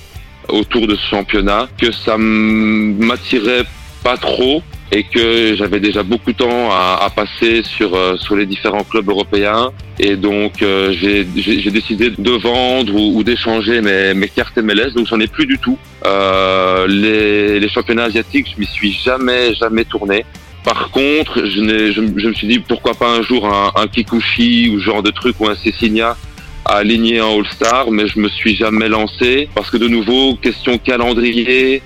autour 0.47 0.88
de 0.88 0.95
ce 0.95 1.05
championnat, 1.09 1.67
que 1.77 1.91
ça 1.91 2.15
m'attirait 2.17 3.65
pas 4.03 4.17
trop 4.17 4.62
et 4.91 5.03
que 5.03 5.55
j'avais 5.55 5.79
déjà 5.79 6.03
beaucoup 6.03 6.31
de 6.31 6.38
temps 6.38 6.69
à, 6.71 7.09
passer 7.13 7.63
sur 7.63 7.95
euh, 7.95 8.15
sur 8.17 8.36
les 8.36 8.45
différents 8.45 8.83
clubs 8.83 9.09
européens. 9.09 9.71
Et 9.99 10.15
donc 10.15 10.53
j'ai 10.59 11.25
décidé 11.25 12.09
de 12.09 12.31
vendre 12.31 12.93
ou, 12.95 13.17
ou 13.17 13.23
d'échanger 13.23 13.81
mes, 13.81 14.13
mes 14.13 14.29
cartes 14.29 14.57
MLS 14.57 14.91
donc 14.95 15.07
j'en 15.07 15.19
ai 15.19 15.27
plus 15.27 15.45
du 15.45 15.57
tout 15.57 15.77
euh, 16.05 16.87
les, 16.87 17.59
les 17.59 17.69
championnats 17.69 18.05
asiatiques 18.05 18.53
je 18.55 18.59
m'y 18.59 18.65
suis 18.65 18.91
jamais 18.91 19.53
jamais 19.55 19.85
tourné 19.85 20.25
par 20.63 20.91
contre 20.91 21.45
je, 21.45 21.91
je, 21.91 22.01
je, 22.17 22.27
me 22.27 22.33
suis 22.33 22.47
dit 22.47 22.59
pourquoi 22.59 22.93
pas 22.93 23.09
un 23.09 23.21
jour 23.21 23.45
un, 23.47 23.71
un 23.75 23.87
Kikuchi 23.87 24.69
ou 24.73 24.79
genre 24.79 25.03
de 25.03 25.11
truc 25.11 25.39
ou 25.39 25.47
un 25.47 25.55
Cecilia 25.55 26.17
à 26.65 26.77
aligner 26.77 27.21
en 27.21 27.37
All-Star, 27.37 27.91
mais 27.91 28.07
je 28.07 28.19
me 28.19 28.29
suis 28.29 28.55
jamais 28.55 28.87
lancé 28.87 29.49
parce 29.53 29.69
que 29.69 29.77
de 29.77 29.87
nouveau, 29.87 30.35
question 30.35 30.77
calendrier, 30.77 31.81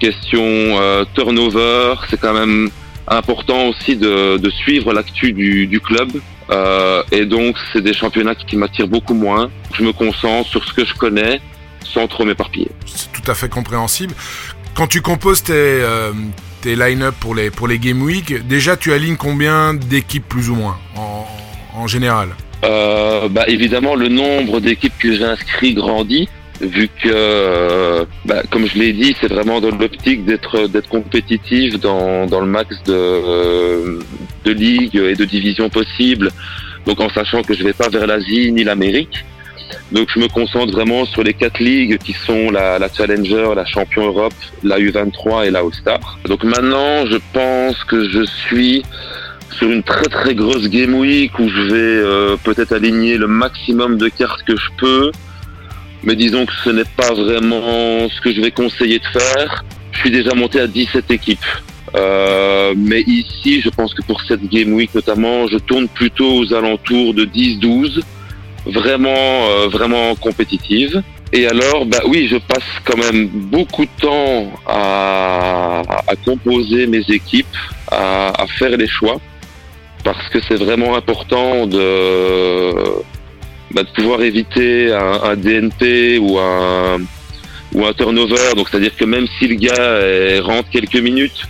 question 0.00 0.42
euh, 0.42 1.04
turnover, 1.14 1.94
c'est 2.10 2.20
quand 2.20 2.34
même 2.34 2.68
important 3.08 3.68
aussi 3.68 3.96
de, 3.96 4.36
de 4.36 4.50
suivre 4.50 4.92
l'actu 4.92 5.32
du, 5.32 5.66
du, 5.66 5.80
club. 5.80 6.10
Euh, 6.50 7.02
et 7.12 7.24
donc, 7.24 7.56
c'est 7.72 7.82
des 7.82 7.92
championnats 7.92 8.34
qui 8.34 8.56
m'attirent 8.56 8.88
beaucoup 8.88 9.14
moins. 9.14 9.50
Je 9.74 9.84
me 9.84 9.92
concentre 9.92 10.48
sur 10.48 10.64
ce 10.64 10.72
que 10.72 10.84
je 10.84 10.94
connais 10.94 11.40
sans 11.92 12.06
trop 12.08 12.24
m'éparpiller. 12.24 12.70
C'est 12.86 13.12
tout 13.12 13.30
à 13.30 13.34
fait 13.34 13.48
compréhensible. 13.48 14.14
Quand 14.74 14.86
tu 14.86 15.00
composes 15.00 15.42
tes, 15.42 15.52
euh, 15.54 16.12
tes 16.60 16.76
line-up 16.76 17.14
pour 17.18 17.34
les, 17.34 17.50
pour 17.50 17.66
les 17.68 17.78
Game 17.78 18.02
Week, 18.02 18.46
déjà 18.46 18.76
tu 18.76 18.92
alignes 18.92 19.16
combien 19.16 19.74
d'équipes 19.74 20.28
plus 20.28 20.50
ou 20.50 20.54
moins 20.54 20.78
en, 20.96 21.26
en 21.74 21.86
général? 21.86 22.28
Euh, 22.64 23.28
bah, 23.28 23.44
Évidemment, 23.48 23.94
le 23.94 24.08
nombre 24.08 24.60
d'équipes 24.60 24.96
que 24.98 25.12
j'ai 25.12 25.24
inscrit 25.24 25.74
grandit 25.74 26.28
vu 26.60 26.88
que, 26.88 27.08
euh, 27.12 28.04
bah, 28.24 28.42
comme 28.50 28.66
je 28.66 28.78
l'ai 28.78 28.92
dit, 28.92 29.14
c'est 29.20 29.28
vraiment 29.28 29.60
dans 29.60 29.70
l'optique 29.70 30.24
d'être 30.24 30.66
d'être 30.68 30.88
compétitif 30.88 31.78
dans, 31.80 32.26
dans 32.26 32.40
le 32.40 32.46
max 32.46 32.74
de, 32.86 32.94
euh, 32.94 33.98
de 34.44 34.50
ligues 34.52 34.96
et 34.96 35.14
de 35.14 35.24
divisions 35.24 35.68
possibles. 35.68 36.30
Donc 36.86 37.00
en 37.00 37.10
sachant 37.10 37.42
que 37.42 37.54
je 37.54 37.62
vais 37.62 37.72
pas 37.72 37.88
vers 37.88 38.06
l'Asie 38.06 38.52
ni 38.52 38.64
l'Amérique. 38.64 39.24
Donc 39.92 40.08
je 40.14 40.18
me 40.18 40.28
concentre 40.28 40.72
vraiment 40.72 41.04
sur 41.04 41.22
les 41.22 41.34
quatre 41.34 41.58
ligues 41.58 41.98
qui 41.98 42.12
sont 42.12 42.50
la, 42.50 42.78
Challenger, 42.92 43.52
la 43.54 43.64
Champion 43.64 44.06
Europe, 44.06 44.34
la 44.62 44.78
U23 44.78 45.46
et 45.46 45.50
la 45.50 45.60
All-Star. 45.60 46.18
Donc 46.26 46.44
maintenant, 46.44 47.06
je 47.06 47.18
pense 47.32 47.82
que 47.84 48.08
je 48.08 48.24
suis 48.24 48.82
sur 49.52 49.70
une 49.70 49.82
très 49.82 50.08
très 50.08 50.34
grosse 50.34 50.68
game 50.68 50.94
week 50.94 51.38
où 51.38 51.48
je 51.48 51.62
vais 51.62 51.74
euh, 51.74 52.36
peut-être 52.42 52.72
aligner 52.72 53.16
le 53.16 53.26
maximum 53.26 53.96
de 53.96 54.08
cartes 54.08 54.42
que 54.42 54.56
je 54.56 54.68
peux 54.76 55.10
mais 56.06 56.14
disons 56.14 56.46
que 56.46 56.52
ce 56.64 56.70
n'est 56.70 56.84
pas 56.96 57.12
vraiment 57.12 58.08
ce 58.08 58.20
que 58.20 58.32
je 58.32 58.40
vais 58.40 58.52
conseiller 58.52 59.00
de 59.00 59.06
faire. 59.06 59.64
Je 59.92 59.98
suis 59.98 60.10
déjà 60.10 60.34
monté 60.34 60.60
à 60.60 60.66
17 60.66 61.10
équipes. 61.10 61.44
Euh, 61.94 62.74
mais 62.76 63.02
ici, 63.02 63.60
je 63.60 63.68
pense 63.70 63.92
que 63.92 64.02
pour 64.02 64.20
cette 64.22 64.46
Game 64.48 64.72
Week 64.72 64.94
notamment, 64.94 65.46
je 65.48 65.58
tourne 65.58 65.88
plutôt 65.88 66.38
aux 66.38 66.54
alentours 66.54 67.12
de 67.12 67.24
10-12, 67.24 68.00
vraiment, 68.66 69.48
euh, 69.48 69.68
vraiment 69.68 70.14
compétitive. 70.16 71.02
Et 71.32 71.46
alors, 71.46 71.86
bah 71.86 72.00
oui, 72.06 72.28
je 72.28 72.36
passe 72.36 72.64
quand 72.84 72.96
même 72.96 73.28
beaucoup 73.28 73.84
de 73.84 73.90
temps 74.00 74.52
à, 74.66 75.82
à 76.06 76.16
composer 76.24 76.86
mes 76.86 77.04
équipes, 77.08 77.46
à, 77.90 78.42
à, 78.42 78.46
faire 78.46 78.76
les 78.76 78.86
choix, 78.86 79.16
parce 80.04 80.28
que 80.28 80.38
c'est 80.46 80.56
vraiment 80.56 80.96
important 80.96 81.66
de 81.66 82.72
bah, 83.72 83.82
de 83.82 83.88
pouvoir 83.94 84.22
éviter 84.22 84.92
un, 84.92 85.22
un 85.24 85.36
DNP 85.36 86.18
ou 86.18 86.38
un 86.38 86.98
ou 87.74 87.84
un 87.84 87.92
turnover. 87.92 88.54
Donc 88.56 88.68
c'est-à-dire 88.68 88.96
que 88.96 89.04
même 89.04 89.26
si 89.38 89.48
le 89.48 89.56
gars 89.56 89.74
euh, 89.78 90.40
rentre 90.42 90.70
quelques 90.70 90.96
minutes, 90.96 91.46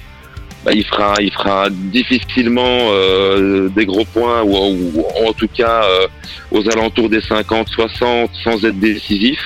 bah, 0.66 0.72
il 0.74 0.84
fera 0.84 1.14
il 1.20 1.32
fera 1.32 1.68
difficilement 1.70 2.88
euh, 2.90 3.68
des 3.68 3.86
gros 3.86 4.04
points 4.04 4.42
ou, 4.42 5.04
en 5.24 5.32
tout 5.32 5.46
cas 5.46 5.84
euh, 5.84 6.08
aux 6.50 6.68
alentours 6.68 7.08
des 7.08 7.20
50 7.20 7.68
60 7.68 8.30
sans 8.42 8.64
être 8.64 8.78
décisif. 8.80 9.38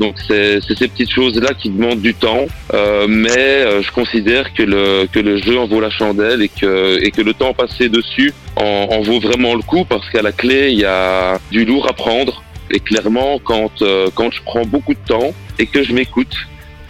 Donc 0.00 0.16
c'est 0.26 0.60
ces 0.60 0.88
petites 0.88 1.12
choses-là 1.12 1.54
qui 1.54 1.70
demandent 1.70 2.00
du 2.00 2.14
temps, 2.14 2.46
euh, 2.74 3.06
mais 3.08 3.80
je 3.80 3.90
considère 3.92 4.52
que 4.52 4.62
le, 4.62 5.38
jeu 5.38 5.56
en 5.56 5.66
vaut 5.66 5.80
la 5.80 5.88
chandelle 5.88 6.42
et 6.42 6.48
que, 6.48 7.22
le 7.22 7.32
temps 7.32 7.54
passé 7.54 7.88
dessus 7.88 8.34
en, 8.56 9.00
vaut 9.00 9.20
vraiment 9.20 9.54
le 9.54 9.62
coup 9.62 9.86
parce 9.88 10.06
qu'à 10.10 10.20
la 10.20 10.32
clé, 10.32 10.70
il 10.72 10.80
y 10.80 10.84
a 10.84 11.38
du 11.50 11.64
lourd 11.64 11.88
à 11.88 11.94
prendre. 11.94 12.42
Et 12.70 12.80
clairement, 12.80 13.38
quand, 13.42 13.82
quand 14.14 14.30
je 14.32 14.42
prends 14.42 14.66
beaucoup 14.66 14.92
de 14.92 15.06
temps 15.06 15.32
et 15.58 15.66
que 15.66 15.82
je 15.82 15.94
m'écoute, 15.94 16.36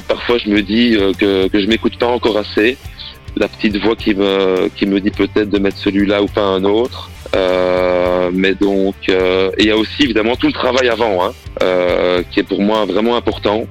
parfois 0.09 0.39
je 0.39 0.49
me 0.49 0.63
dis 0.63 0.97
que, 1.19 1.47
que 1.47 1.61
je 1.61 1.67
m'écoute 1.69 1.99
pas 1.99 2.09
encore 2.09 2.39
assez. 2.39 2.77
La 3.37 3.49
petite 3.49 3.77
voix 3.77 3.97
qui 3.97 4.15
me, 4.15 4.69
qui 4.75 4.87
me 4.87 4.99
dit 5.01 5.11
peut-être 5.11 5.51
de 5.51 5.59
mettre 5.59 5.77
celui-là 5.77 6.23
ou 6.23 6.27
pas 6.27 6.43
un 6.43 6.65
autre. 6.65 7.11
Euh, 7.35 8.31
mais 8.33 8.55
donc, 8.55 8.95
euh, 9.09 9.51
il 9.59 9.67
y 9.67 9.71
a 9.71 9.77
aussi 9.77 10.05
évidemment 10.05 10.37
tout 10.37 10.47
le 10.47 10.53
travail 10.53 10.89
avant, 10.89 11.25
hein, 11.25 11.33
euh, 11.63 12.23
qui 12.31 12.41
est 12.41 12.45
pour 12.45 12.63
moi 12.63 12.85
vraiment 12.87 13.17
important 13.17 13.67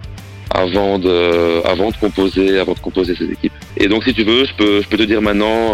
avant 0.51 0.99
de, 0.99 1.99
composer, 1.99 2.59
avant 2.59 2.73
de 2.73 2.79
composer 2.79 3.15
ces 3.15 3.25
équipes. 3.25 3.53
Et 3.77 3.87
donc, 3.87 4.03
si 4.03 4.13
tu 4.13 4.23
veux, 4.23 4.45
je 4.45 4.53
peux, 4.53 4.81
je 4.81 4.87
peux 4.87 4.97
te 4.97 5.03
dire 5.03 5.21
maintenant 5.21 5.73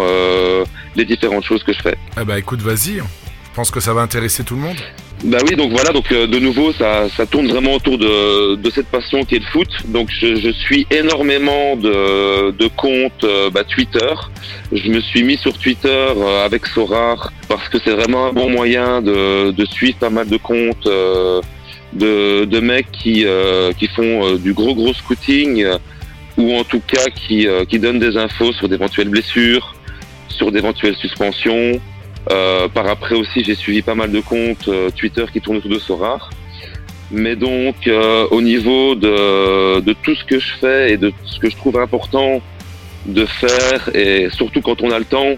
les 0.96 1.06
différentes 1.06 1.44
choses 1.44 1.64
que 1.64 1.74
je 1.74 1.82
fais. 1.82 1.98
Eh 2.20 2.26
bah 2.26 2.40
écoute, 2.40 2.62
vas-y. 2.62 3.02
Je 3.52 3.56
pense 3.58 3.70
que 3.70 3.82
ça 3.82 3.94
va 3.94 4.00
intéresser 4.00 4.46
tout 4.46 4.56
le 4.56 4.62
monde? 4.62 4.78
Bah 5.26 5.38
oui, 5.46 5.58
donc 5.58 5.72
voilà, 5.72 5.92
donc 5.92 6.10
euh, 6.14 6.26
de 6.26 6.40
nouveau, 6.40 6.72
ça, 6.72 7.10
ça 7.10 7.26
tourne 7.26 7.48
vraiment 7.48 7.74
autour 7.74 7.98
de, 7.98 8.58
cette 8.74 8.88
passion 8.88 9.26
qui 9.26 9.36
est 9.36 9.40
le 9.40 9.46
foot. 9.46 9.68
Donc 9.90 10.10
je, 10.10 10.52
suis 10.52 10.88
énormément 10.90 11.76
de, 11.76 12.68
comptes 12.78 13.26
euh, 13.26 13.50
bah, 13.50 13.66
Twitter. 13.66 14.14
Je 14.72 14.90
me 14.90 15.02
suis 15.02 15.24
mis 15.24 15.36
sur 15.36 15.58
Twitter 15.58 15.90
euh, 15.90 16.46
avec 16.46 16.66
Sorar 16.66 17.34
parce 17.50 17.68
que 17.68 17.78
c'est 17.84 17.92
vraiment 17.92 18.28
un 18.28 18.34
bon 18.34 18.50
moyen 18.50 19.02
de, 19.02 19.66
suivre 19.66 19.98
pas 19.98 20.10
mal 20.10 20.30
de 20.30 20.38
comptes 20.38 20.88
de, 20.88 22.60
mecs 22.62 22.92
qui, 22.94 23.26
qui 23.78 23.88
font 23.90 24.36
du 24.36 24.54
gros 24.54 24.74
gros 24.74 24.94
scouting 24.94 25.66
ou 26.38 26.56
en 26.56 26.64
tout 26.64 26.82
cas 26.88 27.10
qui, 27.14 27.48
qui 27.68 27.80
donnent 27.80 28.00
des 28.00 28.16
infos 28.16 28.54
sur 28.54 28.70
d'éventuelles 28.70 29.10
blessures, 29.10 29.76
sur 30.30 30.54
d'éventuelles 30.54 30.96
suspensions. 30.96 31.82
Euh, 32.30 32.68
par 32.68 32.88
après 32.88 33.16
aussi, 33.16 33.44
j'ai 33.44 33.56
suivi 33.56 33.82
pas 33.82 33.96
mal 33.96 34.12
de 34.12 34.20
comptes 34.20 34.68
euh, 34.68 34.90
Twitter 34.92 35.26
qui 35.32 35.42
tournent 35.42 35.58
autour 35.58 35.72
de 35.72 35.80
Sorar. 35.80 36.30
Mais 37.10 37.36
donc, 37.36 37.88
euh, 37.88 38.28
au 38.32 38.42
niveau 38.42 38.96
de, 38.96 39.82
de 39.82 39.94
tout 39.94 40.16
ce 40.16 40.24
que 40.24 40.40
je 40.40 40.54
fais 40.60 40.94
et 40.94 40.98
de 40.98 41.12
ce 41.26 41.40
que 41.40 41.50
je 41.50 41.58
trouve 41.58 41.78
important 41.78 42.42
de 43.06 43.26
faire, 43.26 43.90
et 43.96 44.30
surtout 44.32 44.62
quand 44.62 44.82
on 44.82 44.92
a 44.92 45.00
le 45.00 45.06
temps, 45.06 45.36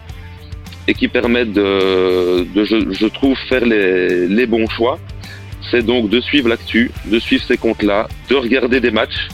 et 0.87 0.93
qui 0.93 1.07
permettent 1.07 1.53
de, 1.53 2.45
de 2.53 2.65
je, 2.65 2.91
je 2.91 3.07
trouve, 3.07 3.37
faire 3.47 3.65
les, 3.65 4.27
les 4.27 4.45
bons 4.45 4.67
choix, 4.67 4.99
c'est 5.71 5.81
donc 5.83 6.09
de 6.09 6.19
suivre 6.19 6.49
l'actu, 6.49 6.91
de 7.05 7.19
suivre 7.19 7.43
ces 7.47 7.57
comptes-là, 7.57 8.07
de 8.29 8.35
regarder 8.35 8.79
des 8.81 8.91
matchs, 8.91 9.29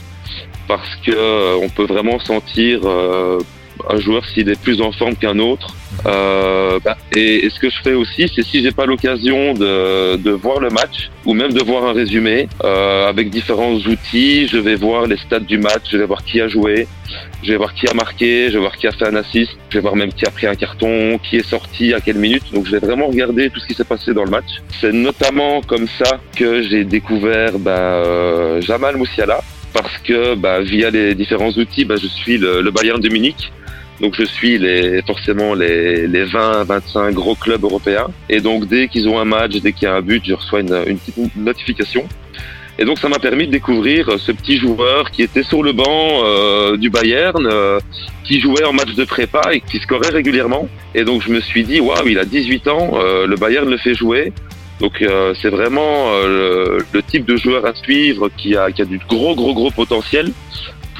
parce 0.68 0.94
que 1.04 1.10
euh, 1.10 1.58
on 1.60 1.68
peut 1.68 1.84
vraiment 1.84 2.20
sentir 2.20 2.80
euh, 2.84 3.40
un 3.88 3.98
joueur 3.98 4.24
s'il 4.26 4.48
est 4.48 4.60
plus 4.60 4.80
en 4.80 4.92
forme 4.92 5.16
qu'un 5.16 5.38
autre. 5.38 5.74
Euh, 6.06 6.78
bah, 6.84 6.96
et, 7.14 7.48
ce 7.50 7.58
que 7.58 7.68
je 7.68 7.76
fais 7.82 7.94
aussi, 7.94 8.30
c'est 8.34 8.42
si 8.42 8.62
j'ai 8.62 8.72
pas 8.72 8.86
l'occasion 8.86 9.54
de, 9.54 10.30
voir 10.30 10.60
le 10.60 10.70
match 10.70 11.10
ou 11.24 11.34
même 11.34 11.52
de 11.52 11.62
voir 11.62 11.84
un 11.84 11.92
résumé 11.92 12.48
euh, 12.64 13.08
avec 13.08 13.30
différents 13.30 13.74
outils, 13.74 14.46
je 14.48 14.56
vais 14.56 14.76
voir 14.76 15.06
les 15.06 15.16
stats 15.16 15.40
du 15.40 15.58
match, 15.58 15.82
je 15.90 15.98
vais 15.98 16.06
voir 16.06 16.24
qui 16.24 16.40
a 16.40 16.48
joué, 16.48 16.86
je 17.42 17.50
vais 17.52 17.56
voir 17.56 17.74
qui 17.74 17.88
a 17.88 17.94
marqué, 17.94 18.48
je 18.48 18.54
vais 18.54 18.60
voir 18.60 18.76
qui 18.76 18.86
a 18.86 18.92
fait 18.92 19.06
un 19.06 19.16
assist, 19.16 19.50
je 19.68 19.78
vais 19.78 19.82
voir 19.82 19.96
même 19.96 20.12
qui 20.12 20.24
a 20.24 20.30
pris 20.30 20.46
un 20.46 20.54
carton, 20.54 21.18
qui 21.18 21.36
est 21.36 21.46
sorti 21.46 21.92
à 21.92 22.00
quelle 22.00 22.18
minute. 22.18 22.44
Donc 22.52 22.66
je 22.66 22.72
vais 22.72 22.78
vraiment 22.78 23.08
regarder 23.08 23.50
tout 23.50 23.60
ce 23.60 23.66
qui 23.66 23.74
s'est 23.74 23.84
passé 23.84 24.14
dans 24.14 24.24
le 24.24 24.30
match. 24.30 24.62
C'est 24.80 24.92
notamment 24.92 25.60
comme 25.62 25.88
ça 26.02 26.20
que 26.36 26.62
j'ai 26.62 26.84
découvert 26.84 27.58
bah, 27.58 27.72
euh, 27.72 28.60
Jamal 28.60 28.96
Moussiala 28.96 29.40
parce 29.72 29.98
que 29.98 30.34
bah, 30.34 30.60
via 30.60 30.90
les 30.90 31.14
différents 31.14 31.50
outils, 31.50 31.86
je 31.88 32.06
suis 32.06 32.38
le 32.38 32.70
Bayern 32.70 33.00
de 33.00 33.08
Munich. 33.08 33.52
Donc 34.00 34.14
je 34.16 34.24
suis 34.24 34.58
les, 34.58 35.02
forcément 35.02 35.54
les, 35.54 36.06
les 36.06 36.24
20, 36.24 36.64
25 36.64 37.12
gros 37.14 37.34
clubs 37.34 37.62
européens. 37.62 38.06
Et 38.28 38.40
donc 38.40 38.66
dès 38.66 38.88
qu'ils 38.88 39.08
ont 39.08 39.18
un 39.18 39.26
match, 39.26 39.52
dès 39.60 39.72
qu'il 39.72 39.84
y 39.84 39.90
a 39.90 39.94
un 39.94 40.00
but, 40.00 40.22
je 40.24 40.34
reçois 40.34 40.60
une, 40.60 40.74
une 40.86 40.98
petite 40.98 41.36
notification. 41.36 42.06
Et 42.78 42.86
donc 42.86 42.98
ça 42.98 43.10
m'a 43.10 43.18
permis 43.18 43.46
de 43.46 43.52
découvrir 43.52 44.18
ce 44.18 44.32
petit 44.32 44.56
joueur 44.56 45.10
qui 45.10 45.22
était 45.22 45.42
sur 45.42 45.62
le 45.62 45.72
banc 45.72 46.22
euh, 46.24 46.78
du 46.78 46.88
Bayern, 46.88 47.46
euh, 47.46 47.78
qui 48.24 48.40
jouait 48.40 48.64
en 48.64 48.72
match 48.72 48.94
de 48.94 49.04
prépa 49.04 49.52
et 49.52 49.60
qui 49.60 49.78
scorait 49.80 50.08
régulièrement. 50.08 50.66
Et 50.94 51.04
donc 51.04 51.20
je 51.22 51.30
me 51.30 51.40
suis 51.40 51.62
dit, 51.62 51.78
waouh, 51.80 52.08
il 52.08 52.18
a 52.18 52.24
18 52.24 52.68
ans, 52.68 52.92
euh, 52.94 53.26
le 53.26 53.36
Bayern 53.36 53.68
le 53.68 53.76
fait 53.76 53.94
jouer. 53.94 54.32
Donc 54.80 55.02
euh, 55.02 55.34
c'est 55.42 55.50
vraiment 55.50 56.10
le, 56.22 56.78
le 56.90 57.02
type 57.02 57.26
de 57.26 57.36
joueur 57.36 57.66
à 57.66 57.74
suivre 57.74 58.30
qui 58.38 58.56
a, 58.56 58.70
qui 58.70 58.80
a 58.80 58.86
du 58.86 58.98
gros, 59.06 59.34
gros, 59.34 59.52
gros 59.52 59.70
potentiel 59.70 60.32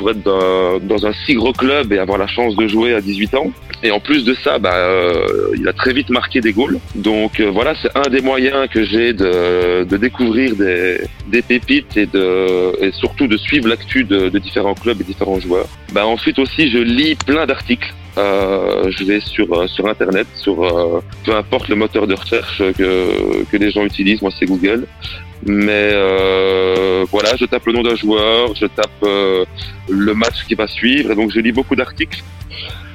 être 0.08 0.22
dans, 0.22 1.06
un 1.06 1.12
si 1.24 1.34
gros 1.34 1.52
club 1.52 1.92
et 1.92 1.98
avoir 1.98 2.18
la 2.18 2.26
chance 2.26 2.56
de 2.56 2.66
jouer 2.66 2.94
à 2.94 3.00
18 3.00 3.34
ans. 3.34 3.52
Et 3.82 3.90
en 3.90 4.00
plus 4.00 4.24
de 4.24 4.34
ça, 4.34 4.58
bah, 4.58 4.74
euh, 4.74 5.54
il 5.58 5.66
a 5.68 5.72
très 5.72 5.92
vite 5.92 6.10
marqué 6.10 6.40
des 6.40 6.52
goals. 6.52 6.78
Donc 6.94 7.40
euh, 7.40 7.50
voilà, 7.50 7.74
c'est 7.80 7.94
un 7.94 8.08
des 8.10 8.20
moyens 8.20 8.68
que 8.68 8.84
j'ai 8.84 9.12
de, 9.12 9.84
découvrir 9.96 10.54
des, 10.56 11.42
pépites 11.42 11.96
et, 11.96 12.06
de, 12.06 12.72
et 12.82 12.92
surtout 12.92 13.26
de 13.26 13.36
suivre 13.36 13.68
l'actu 13.68 14.04
de, 14.04 14.38
différents 14.38 14.74
clubs 14.74 15.00
et 15.00 15.04
différents 15.04 15.40
joueurs. 15.40 15.66
Bah, 15.92 16.06
ensuite 16.06 16.38
aussi, 16.38 16.70
je 16.70 16.78
lis 16.78 17.14
plein 17.14 17.46
d'articles. 17.46 17.92
Euh, 18.18 18.90
je 18.90 19.04
vais 19.04 19.20
sur 19.20 19.68
sur 19.70 19.86
internet, 19.86 20.26
sur 20.34 20.56
peu 21.24 21.34
importe 21.36 21.68
le 21.68 21.76
moteur 21.76 22.08
de 22.08 22.14
recherche 22.14 22.58
que 22.76 23.44
que 23.44 23.56
les 23.56 23.70
gens 23.70 23.84
utilisent. 23.84 24.20
Moi, 24.20 24.32
c'est 24.38 24.46
Google. 24.46 24.86
Mais 25.46 25.90
euh, 25.94 27.04
voilà, 27.10 27.36
je 27.36 27.44
tape 27.46 27.64
le 27.66 27.72
nom 27.72 27.82
d'un 27.82 27.96
joueur, 27.96 28.54
je 28.54 28.66
tape 28.66 28.90
euh, 29.04 29.44
le 29.88 30.14
match 30.14 30.44
qui 30.46 30.54
va 30.54 30.66
suivre, 30.66 31.10
et 31.10 31.14
donc 31.14 31.30
je 31.32 31.40
lis 31.40 31.52
beaucoup 31.52 31.76
d'articles 31.76 32.22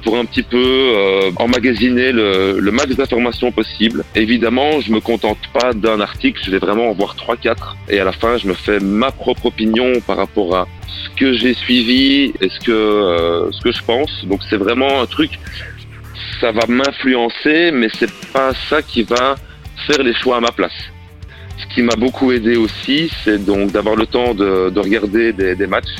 pour 0.06 0.16
un 0.16 0.24
petit 0.24 0.44
peu 0.44 0.56
euh, 0.56 1.32
emmagasiner 1.36 2.12
le, 2.12 2.60
le 2.60 2.70
max 2.70 2.94
d'informations 2.94 3.50
possible. 3.50 4.04
Évidemment, 4.14 4.80
je 4.80 4.92
me 4.92 5.00
contente 5.00 5.38
pas 5.52 5.72
d'un 5.72 6.00
article, 6.00 6.40
je 6.44 6.52
vais 6.52 6.58
vraiment 6.58 6.90
en 6.90 6.92
voir 6.92 7.16
3-4 7.16 7.56
et 7.88 7.98
à 7.98 8.04
la 8.04 8.12
fin, 8.12 8.36
je 8.38 8.46
me 8.46 8.54
fais 8.54 8.78
ma 8.78 9.10
propre 9.10 9.46
opinion 9.46 10.00
par 10.06 10.16
rapport 10.16 10.54
à 10.54 10.68
ce 10.86 11.10
que 11.18 11.32
j'ai 11.32 11.54
suivi 11.54 12.32
et 12.40 12.48
ce 12.48 12.60
que, 12.60 12.70
euh, 12.70 13.50
ce 13.50 13.60
que 13.60 13.72
je 13.72 13.82
pense. 13.82 14.24
Donc 14.26 14.42
c'est 14.48 14.56
vraiment 14.56 15.02
un 15.02 15.06
truc, 15.06 15.40
ça 16.40 16.52
va 16.52 16.66
m'influencer, 16.68 17.72
mais 17.72 17.88
c'est 17.98 18.12
pas 18.32 18.52
ça 18.68 18.82
qui 18.82 19.02
va 19.02 19.34
faire 19.88 20.04
les 20.04 20.14
choix 20.14 20.36
à 20.36 20.40
ma 20.40 20.52
place. 20.52 20.74
Ce 21.58 21.66
qui 21.74 21.82
m'a 21.82 21.96
beaucoup 21.96 22.32
aidé 22.32 22.56
aussi, 22.56 23.10
c'est 23.24 23.42
donc 23.44 23.72
d'avoir 23.72 23.96
le 23.96 24.06
temps 24.06 24.34
de, 24.34 24.70
de 24.70 24.80
regarder 24.80 25.32
des, 25.32 25.54
des 25.54 25.66
matchs 25.66 25.96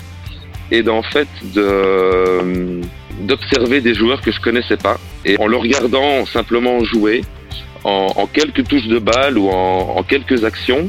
et 0.71 0.83
d'en 0.83 1.03
fait 1.03 1.29
de 1.55 2.81
d'observer 3.21 3.81
des 3.81 3.95
joueurs 3.95 4.21
que 4.21 4.31
je 4.31 4.41
connaissais 4.41 4.77
pas. 4.77 4.99
Et 5.25 5.39
en 5.39 5.47
le 5.47 5.57
regardant 5.57 6.27
simplement 6.27 6.85
jouer 6.85 7.23
en, 7.85 8.09
en 8.15 8.27
quelques 8.27 8.65
touches 8.69 8.89
de 8.89 8.99
balle 8.99 9.39
ou 9.39 9.49
en, 9.49 9.95
en 9.97 10.03
quelques 10.03 10.45
actions 10.45 10.89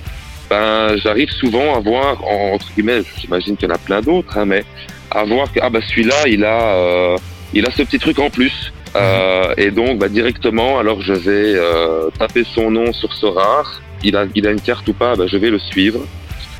ben 0.50 0.96
j'arrive 0.98 1.30
souvent 1.30 1.76
à 1.76 1.80
voir 1.80 2.24
en- 2.26 2.54
entre 2.56 2.68
guillemets 2.74 3.02
j'imagine 3.18 3.56
qu'il 3.58 3.68
y 3.68 3.72
en 3.72 3.76
a 3.76 3.78
plein 3.78 4.02
d'autres 4.02 4.38
hein, 4.38 4.46
mais 4.46 4.64
à 5.12 5.24
voir 5.26 5.52
que 5.52 5.60
ah 5.62 5.70
bah 5.70 5.80
celui-là 5.88 6.16
il 6.28 6.44
a 6.44 6.76
euh, 6.76 7.16
il 7.54 7.66
a 7.66 7.72
ce 7.72 7.84
petit 7.84 8.00
truc 8.00 8.20
en 8.20 8.30
plus. 8.30 8.74
Euh, 8.96 9.54
et 9.58 9.70
donc 9.72 10.00
bah, 10.00 10.08
directement 10.10 10.80
alors 10.80 11.02
je 11.02 11.14
vais 11.14 11.54
euh, 11.56 12.10
taper 12.18 12.44
son 12.56 12.72
nom 12.72 12.92
sur 12.94 13.14
Sorar 13.14 13.82
il 14.08 14.16
a 14.16 14.26
il 14.36 14.48
a 14.48 14.52
une 14.52 14.62
carte 14.62 14.88
ou 14.88 14.94
pas 14.94 15.16
bah, 15.16 15.28
je 15.28 15.38
vais 15.38 15.50
le 15.50 15.60
suivre 15.60 16.02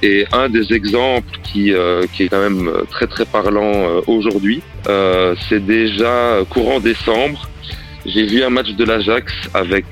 et 0.04 0.26
un 0.32 0.48
des 0.50 0.74
exemples 0.74 1.40
qui, 1.44 1.74
euh, 1.74 2.04
est 2.20 2.28
quand 2.30 2.42
même 2.42 2.68
euh, 2.68 2.84
très 2.90 3.08
très 3.08 3.26
parlant 3.26 3.74
euh, 3.74 4.02
aujourd'hui, 4.08 4.62
c'est 5.50 5.66
déjà 5.66 6.40
courant 6.50 6.80
décembre. 6.80 7.50
J'ai 8.06 8.26
vu 8.26 8.44
un 8.44 8.50
match 8.50 8.70
de 8.70 8.86
l'Ajax 8.86 9.34
avec 9.54 9.86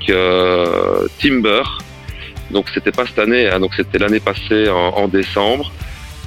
Timber. 1.19 1.63
Donc 2.51 2.67
c'était 2.73 2.91
pas 2.91 3.05
cette 3.05 3.19
année, 3.19 3.49
hein, 3.49 3.59
donc 3.59 3.73
c'était 3.75 3.97
l'année 3.97 4.19
passée 4.19 4.69
en, 4.69 5.07
décembre. 5.07 5.71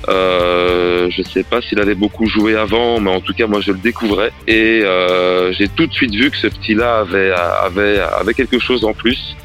Euh, 0.08 1.08
je 1.10 1.22
sais 1.22 1.44
pas 1.44 1.60
s'il 1.62 1.80
avait 1.80 1.94
beaucoup 1.94 2.26
joué 2.26 2.56
avant, 2.56 3.00
mais 3.00 3.10
en 3.10 3.20
tout 3.20 3.32
cas 3.32 3.46
moi 3.46 3.60
je 3.60 3.72
le 3.72 3.78
découvrais 3.78 4.32
et 4.46 4.82
j'ai 5.52 5.68
tout 5.68 5.86
de 5.86 5.92
suite 5.92 6.14
vu 6.14 6.30
que 6.30 6.36
ce 6.36 6.48
petit-là 6.48 6.98
avait, 6.98 7.30
avait, 7.30 8.00
avait 8.00 8.34
quelque 8.34 8.58
chose 8.58 8.84
en 8.84 8.92
plus. 8.92 9.36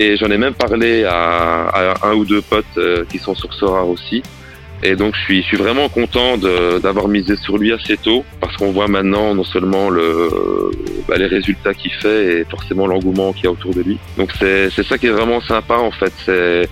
Et 0.00 0.16
j'en 0.16 0.30
ai 0.30 0.38
même 0.38 0.54
parlé 0.54 1.04
à, 1.04 1.66
à 1.66 2.08
un 2.08 2.14
ou 2.14 2.24
deux 2.24 2.40
potes 2.40 2.64
euh, 2.78 3.04
qui 3.10 3.18
sont 3.18 3.34
sur 3.34 3.52
Sora 3.52 3.84
aussi. 3.84 4.22
Et 4.84 4.94
donc 4.94 5.16
je 5.16 5.20
suis, 5.22 5.42
je 5.42 5.48
suis 5.48 5.56
vraiment 5.56 5.88
content 5.88 6.38
d'avoir 6.38 7.08
misé 7.08 7.34
sur 7.34 7.58
lui 7.58 7.72
assez 7.72 7.96
tôt 7.96 8.24
parce 8.40 8.56
qu'on 8.56 8.70
voit 8.70 8.86
maintenant 8.86 9.34
non 9.34 9.42
seulement 9.42 9.90
le, 9.90 10.30
bah, 11.08 11.16
les 11.16 11.26
résultats 11.26 11.74
qu'il 11.74 11.92
fait 11.94 12.40
et 12.40 12.44
forcément 12.44 12.86
l'engouement 12.86 13.32
qu'il 13.32 13.44
y 13.44 13.46
a 13.48 13.50
autour 13.50 13.74
de 13.74 13.82
lui. 13.82 13.98
Donc 14.16 14.30
c'est 14.38 14.70
c'est 14.70 14.86
ça 14.86 14.96
qui 14.96 15.08
est 15.08 15.10
vraiment 15.10 15.40
sympa 15.40 15.78
en 15.78 15.90
fait. 15.90 16.12
C'est 16.24 16.68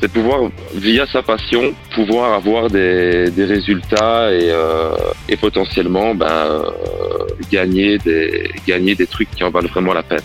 c'est 0.00 0.10
pouvoir, 0.10 0.50
via 0.74 1.06
sa 1.06 1.22
passion, 1.22 1.74
pouvoir 1.94 2.32
avoir 2.32 2.70
des, 2.70 3.30
des 3.30 3.44
résultats 3.44 4.32
et, 4.32 4.50
euh, 4.50 4.96
et 5.28 5.36
potentiellement 5.36 6.14
ben, 6.14 6.26
euh, 6.26 7.26
gagner, 7.52 7.98
des, 7.98 8.50
gagner 8.66 8.94
des 8.94 9.06
trucs 9.06 9.30
qui 9.30 9.44
en 9.44 9.50
valent 9.50 9.68
vraiment 9.68 9.92
la 9.92 10.02
peine. 10.02 10.22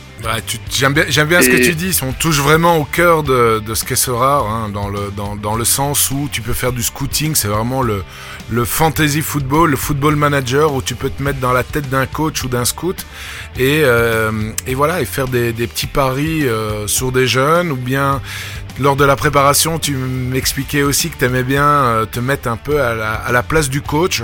Tu- 0.47 0.57
J'aime 0.71 0.93
bien, 0.93 1.05
j'aime 1.07 1.27
bien 1.27 1.41
ce 1.41 1.49
que 1.49 1.55
tu 1.63 1.73
dis. 1.75 1.97
On 2.01 2.11
touche 2.11 2.39
vraiment 2.39 2.77
au 2.77 2.83
cœur 2.85 3.23
de, 3.23 3.59
de 3.65 3.73
ce 3.75 3.85
qu'est 3.85 3.95
ce 3.95 4.11
rare, 4.11 4.45
hein, 4.47 4.69
dans, 4.73 4.89
le, 4.89 5.11
dans, 5.15 5.35
dans 5.35 5.55
le 5.55 5.63
sens 5.65 6.09
où 6.11 6.27
tu 6.31 6.41
peux 6.41 6.53
faire 6.53 6.71
du 6.73 6.83
scouting. 6.83 7.35
C'est 7.35 7.47
vraiment 7.47 7.81
le, 7.81 8.03
le 8.49 8.65
fantasy 8.65 9.21
football, 9.21 9.71
le 9.71 9.77
football 9.77 10.15
manager, 10.15 10.73
où 10.73 10.81
tu 10.81 10.95
peux 10.95 11.09
te 11.09 11.21
mettre 11.23 11.39
dans 11.39 11.53
la 11.53 11.63
tête 11.63 11.89
d'un 11.89 12.05
coach 12.05 12.43
ou 12.43 12.47
d'un 12.49 12.65
scout 12.65 13.05
et, 13.57 13.81
euh, 13.83 14.51
et 14.67 14.73
voilà, 14.75 15.01
et 15.01 15.05
faire 15.05 15.27
des, 15.27 15.53
des 15.53 15.67
petits 15.67 15.87
paris 15.87 16.47
euh, 16.47 16.87
sur 16.87 17.11
des 17.11 17.27
jeunes 17.27 17.71
ou 17.71 17.75
bien. 17.75 18.21
Lors 18.77 18.97
de 18.97 19.05
la 19.05 19.15
préparation, 19.15 19.79
tu 19.79 19.93
m'expliquais 19.95 20.83
aussi 20.83 21.09
que 21.09 21.17
tu 21.17 21.23
aimais 21.23 21.43
bien 21.43 21.63
euh, 21.63 22.05
te 22.05 22.19
mettre 22.19 22.49
un 22.49 22.57
peu 22.57 22.81
à 22.81 22.93
la, 22.93 23.13
à 23.13 23.31
la 23.31 23.41
place 23.41 23.69
du 23.69 23.81
coach. 23.81 24.21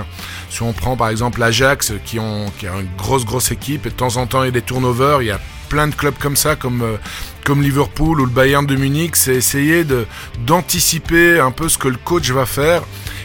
Si 0.50 0.62
on 0.62 0.74
prend 0.74 0.98
par 0.98 1.08
exemple 1.08 1.40
l'Ajax, 1.40 1.94
qui, 2.04 2.20
ont, 2.20 2.52
qui 2.60 2.68
a 2.68 2.72
une 2.78 2.90
grosse 2.98 3.24
grosse 3.24 3.52
équipe, 3.52 3.86
et 3.86 3.90
de 3.92 3.96
temps 3.96 4.18
en 4.18 4.28
temps 4.28 4.44
il 4.44 4.48
y 4.48 4.50
a 4.50 4.52
des 4.52 4.62
turnovers, 4.62 5.22
il 5.22 5.28
y 5.28 5.32
a 5.32 5.40
plein 5.72 5.88
de 5.88 5.96
clubs 5.96 6.18
comme 6.20 6.36
ça, 6.36 6.58
comme, 6.58 6.82
euh, 6.82 6.98
comme 7.46 7.62
Liverpool 7.64 8.20
ou 8.20 8.26
le 8.26 8.32
Bayern 8.32 8.66
de 8.66 8.76
Munich, 8.76 9.16
c'est 9.16 9.36
essayer 9.36 9.86
d'anticiper 10.46 11.40
un 11.40 11.52
peu 11.52 11.70
ce 11.70 11.78
que 11.78 11.88
le 11.88 11.96
coach 12.04 12.30
va 12.32 12.46
faire. 12.46 12.82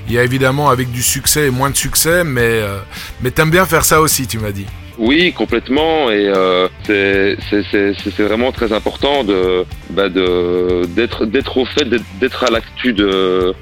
Il 0.07 0.15
y 0.15 0.19
a 0.19 0.23
évidemment 0.23 0.71
avec 0.71 0.93
du 0.93 1.03
succès 1.03 1.49
et 1.49 1.51
moins 1.51 1.71
de 1.71 1.77
succès, 1.77 2.23
mais, 2.23 2.41
euh, 2.63 2.79
mais 3.21 3.33
t'aimes 3.33 3.51
bien 3.51 3.67
faire 3.67 3.85
ça 3.85 4.01
aussi, 4.01 4.29
tu 4.29 4.39
m'as 4.39 4.53
dit. 4.53 4.67
Oui, 4.97 5.33
complètement. 5.33 6.09
Et 6.11 6.27
euh, 6.35 6.69
c'est 6.87 8.23
vraiment 8.31 8.53
très 8.53 8.73
important 8.73 9.25
de 9.25 9.65
bah, 9.91 10.09
d'être 10.09 11.59
au 11.59 11.67
fait, 11.67 11.85
d'être- 12.21 12.45
à 12.45 12.51
l'actu 12.51 12.93
de 12.93 13.53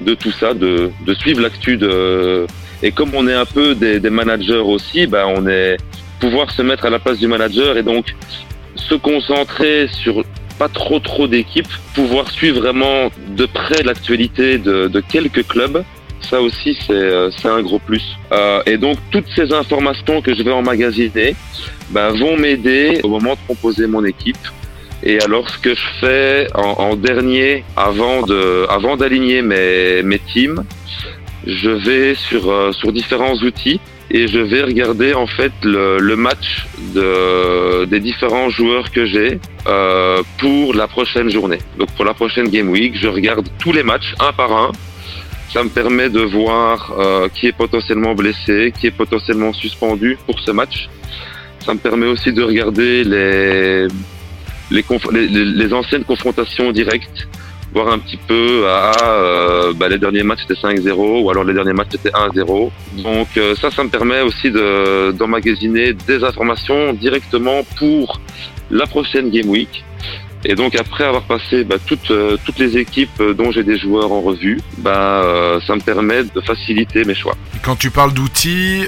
de 0.00 0.14
tout 0.14 0.32
ça, 0.32 0.54
de, 0.54 0.90
de 1.06 1.14
suivre 1.14 1.42
l'actu. 1.42 1.78
Et 2.82 2.90
comme 2.90 3.14
on 3.14 3.28
est 3.28 3.34
un 3.34 3.44
peu 3.44 3.74
des, 3.74 4.00
des 4.00 4.08
managers 4.08 4.64
aussi, 4.74 5.06
bah, 5.06 5.26
on 5.28 5.46
est 5.46 5.76
pouvoir 6.20 6.50
se 6.50 6.62
mettre 6.62 6.84
à 6.84 6.90
la 6.90 6.98
place 6.98 7.18
du 7.18 7.26
manager 7.26 7.76
et 7.76 7.82
donc 7.82 8.14
se 8.76 8.94
concentrer 8.94 9.88
sur 9.88 10.24
pas 10.58 10.68
trop 10.68 10.98
trop 11.00 11.26
d'équipes, 11.26 11.72
pouvoir 11.94 12.30
suivre 12.30 12.60
vraiment 12.60 13.10
de 13.28 13.46
près 13.46 13.82
l'actualité 13.82 14.58
de, 14.58 15.00
quelques 15.00 15.46
clubs. 15.48 15.82
Ça 16.20 16.42
aussi, 16.42 16.78
c'est 16.86 16.92
euh, 16.92 17.30
un 17.44 17.62
gros 17.62 17.78
plus. 17.78 18.04
Euh, 18.30 18.62
et 18.66 18.76
donc, 18.76 18.98
toutes 19.10 19.28
ces 19.34 19.54
informations 19.54 20.20
que 20.20 20.34
je 20.34 20.42
vais 20.42 20.52
emmagasiner 20.52 21.34
ben, 21.88 22.10
vont 22.10 22.36
m'aider 22.36 23.00
au 23.02 23.08
moment 23.08 23.32
de 23.32 23.38
composer 23.48 23.86
mon 23.86 24.04
équipe. 24.04 24.36
Et 25.02 25.18
alors, 25.22 25.48
ce 25.48 25.58
que 25.58 25.74
je 25.74 25.86
fais 25.98 26.46
en, 26.54 26.72
en 26.88 26.94
dernier, 26.94 27.64
avant 27.74 28.22
avant 28.68 28.98
d'aligner 28.98 29.40
mes, 29.40 30.02
mes 30.02 30.18
teams, 30.18 30.62
je 31.46 31.70
vais 31.70 32.14
sur, 32.14 32.50
euh, 32.50 32.72
sur 32.72 32.92
différents 32.92 33.34
outils 33.36 33.80
et 34.10 34.26
je 34.26 34.38
vais 34.40 34.62
regarder 34.62 35.14
en 35.14 35.26
fait 35.26 35.52
le, 35.62 35.98
le 35.98 36.16
match 36.16 36.66
de, 36.94 37.84
des 37.84 38.00
différents 38.00 38.50
joueurs 38.50 38.90
que 38.90 39.06
j'ai 39.06 39.38
euh, 39.66 40.22
pour 40.38 40.74
la 40.74 40.88
prochaine 40.88 41.30
journée. 41.30 41.58
Donc 41.78 41.90
pour 41.92 42.04
la 42.04 42.14
prochaine 42.14 42.48
game 42.48 42.68
week, 42.68 42.96
je 42.96 43.08
regarde 43.08 43.46
tous 43.58 43.72
les 43.72 43.82
matchs 43.82 44.14
un 44.20 44.32
par 44.32 44.52
un. 44.52 44.72
Ça 45.52 45.62
me 45.64 45.68
permet 45.68 46.08
de 46.10 46.20
voir 46.20 46.92
euh, 46.98 47.28
qui 47.28 47.46
est 47.48 47.52
potentiellement 47.52 48.14
blessé, 48.14 48.72
qui 48.78 48.86
est 48.88 48.92
potentiellement 48.92 49.52
suspendu 49.52 50.16
pour 50.26 50.38
ce 50.40 50.50
match. 50.52 50.88
Ça 51.64 51.74
me 51.74 51.78
permet 51.78 52.06
aussi 52.06 52.32
de 52.32 52.42
regarder 52.42 53.04
les, 53.04 53.86
les, 54.70 54.84
les- 55.12 55.44
les 55.44 55.72
anciennes 55.72 56.04
confrontations 56.04 56.70
directes, 56.72 57.28
voir 57.72 57.88
un 57.88 57.98
petit 57.98 58.16
peu 58.16 58.64
ah, 58.66 58.92
euh, 59.08 59.72
bah, 59.74 59.88
les 59.88 59.98
derniers 59.98 60.22
matchs 60.22 60.40
étaient 60.44 60.60
5-0 60.60 61.22
ou 61.22 61.30
alors 61.30 61.44
les 61.44 61.54
derniers 61.54 61.72
matchs 61.72 61.94
étaient 61.94 62.10
1-0. 62.10 62.70
Donc 63.02 63.28
euh, 63.36 63.54
ça, 63.56 63.70
ça 63.70 63.84
me 63.84 63.88
permet 63.88 64.20
aussi 64.22 64.50
de- 64.50 65.12
d'emmagasiner 65.12 65.92
des 65.92 66.24
informations 66.24 66.92
directement 66.92 67.62
pour 67.78 68.20
la 68.70 68.86
prochaine 68.86 69.30
game 69.30 69.48
week. 69.48 69.84
Et 70.42 70.54
donc 70.54 70.74
après 70.74 71.04
avoir 71.04 71.22
passé 71.24 71.64
bah, 71.64 71.76
toutes, 71.86 72.10
euh, 72.10 72.38
toutes 72.44 72.58
les 72.58 72.78
équipes 72.78 73.22
dont 73.36 73.50
j'ai 73.52 73.62
des 73.62 73.78
joueurs 73.78 74.10
en 74.10 74.22
revue, 74.22 74.58
bah, 74.78 75.58
ça 75.66 75.74
me 75.76 75.80
permet 75.80 76.24
de 76.24 76.40
faciliter 76.40 77.04
mes 77.04 77.14
choix. 77.14 77.36
Quand 77.62 77.76
tu 77.76 77.90
parles 77.90 78.14
d'outils, 78.14 78.86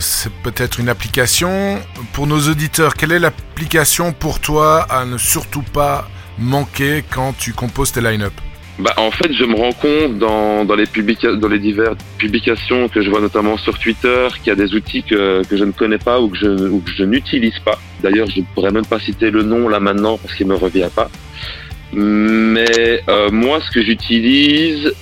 c'est 0.00 0.32
peut-être 0.42 0.80
une 0.80 0.88
application. 0.88 1.78
Pour 2.12 2.26
nos 2.26 2.40
auditeurs, 2.48 2.94
quelle 2.94 3.12
est 3.12 3.20
l'application 3.20 4.12
pour 4.12 4.40
toi 4.40 4.80
à 4.90 5.04
ne 5.04 5.18
surtout 5.18 5.62
pas 5.62 6.08
manquer 6.38 7.04
quand 7.10 7.36
tu 7.36 7.52
composes 7.52 7.92
tes 7.92 8.00
line-up 8.00 8.32
Bah, 8.78 8.94
en 8.96 9.10
fait, 9.10 9.32
je 9.32 9.44
me 9.44 9.54
rends 9.54 9.72
compte 9.72 10.18
dans, 10.18 10.64
dans, 10.64 10.74
les 10.74 10.86
publica- 10.86 11.36
dans 11.38 11.48
les 11.48 11.58
diverses 11.58 11.96
publications 12.18 12.88
que 12.88 13.02
je 13.02 13.10
vois 13.10 13.20
notamment 13.20 13.56
sur 13.58 13.78
Twitter 13.78 14.28
qu'il 14.38 14.46
y 14.48 14.50
a 14.50 14.54
des 14.56 14.74
outils 14.74 15.02
que, 15.02 15.42
que 15.44 15.56
je 15.56 15.64
ne 15.64 15.72
connais 15.72 15.98
pas 15.98 16.20
ou 16.20 16.28
que 16.28 16.38
je, 16.38 16.68
ou 16.68 16.80
que 16.80 16.90
je 16.90 17.04
n'utilise 17.04 17.58
pas. 17.60 17.78
D'ailleurs, 18.02 18.28
je 18.28 18.40
ne 18.40 18.44
pourrais 18.54 18.70
même 18.72 18.86
pas 18.86 18.98
citer 18.98 19.30
le 19.30 19.42
nom 19.42 19.68
là 19.68 19.78
maintenant 19.80 20.16
parce 20.18 20.34
qu'il 20.34 20.46
me 20.46 20.54
revient 20.54 20.88
pas. 20.94 21.10
Mais 21.92 23.02
euh, 23.08 23.30
moi, 23.30 23.60
ce 23.60 23.70
que 23.70 23.82
j'utilise 23.82 24.92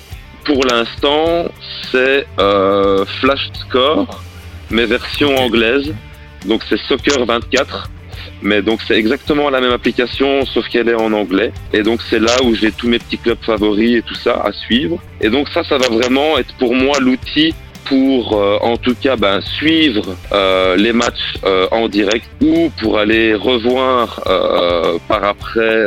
pour 0.44 0.64
l'instant, 0.64 1.44
c'est 1.92 2.26
euh, 2.40 3.04
Flash 3.20 3.50
Score, 3.52 4.22
mais 4.70 4.86
version 4.86 5.36
anglaise. 5.36 5.94
Donc 6.46 6.62
c'est 6.68 6.78
Soccer 6.88 7.24
24. 7.24 7.90
Mais 8.42 8.62
donc 8.62 8.80
c'est 8.86 8.96
exactement 8.96 9.50
la 9.50 9.60
même 9.60 9.72
application, 9.72 10.44
sauf 10.46 10.68
qu'elle 10.68 10.88
est 10.88 10.94
en 10.94 11.12
anglais. 11.12 11.52
Et 11.72 11.82
donc 11.82 12.00
c'est 12.08 12.18
là 12.20 12.34
où 12.44 12.54
j'ai 12.54 12.72
tous 12.72 12.88
mes 12.88 12.98
petits 12.98 13.18
clubs 13.18 13.42
favoris 13.42 13.98
et 13.98 14.02
tout 14.02 14.14
ça 14.14 14.40
à 14.44 14.52
suivre. 14.52 14.98
Et 15.20 15.30
donc 15.30 15.48
ça, 15.48 15.62
ça 15.64 15.78
va 15.78 15.88
vraiment 15.88 16.38
être 16.38 16.54
pour 16.54 16.74
moi 16.74 16.98
l'outil 17.00 17.54
pour, 17.90 18.34
euh, 18.34 18.56
en 18.60 18.76
tout 18.76 18.94
cas, 18.94 19.16
ben, 19.16 19.40
suivre 19.40 20.14
euh, 20.32 20.76
les 20.76 20.92
matchs 20.92 21.34
euh, 21.44 21.66
en 21.72 21.88
direct 21.88 22.24
ou 22.40 22.70
pour 22.80 22.98
aller 22.98 23.34
revoir 23.34 24.20
par 25.08 25.24
après 25.24 25.86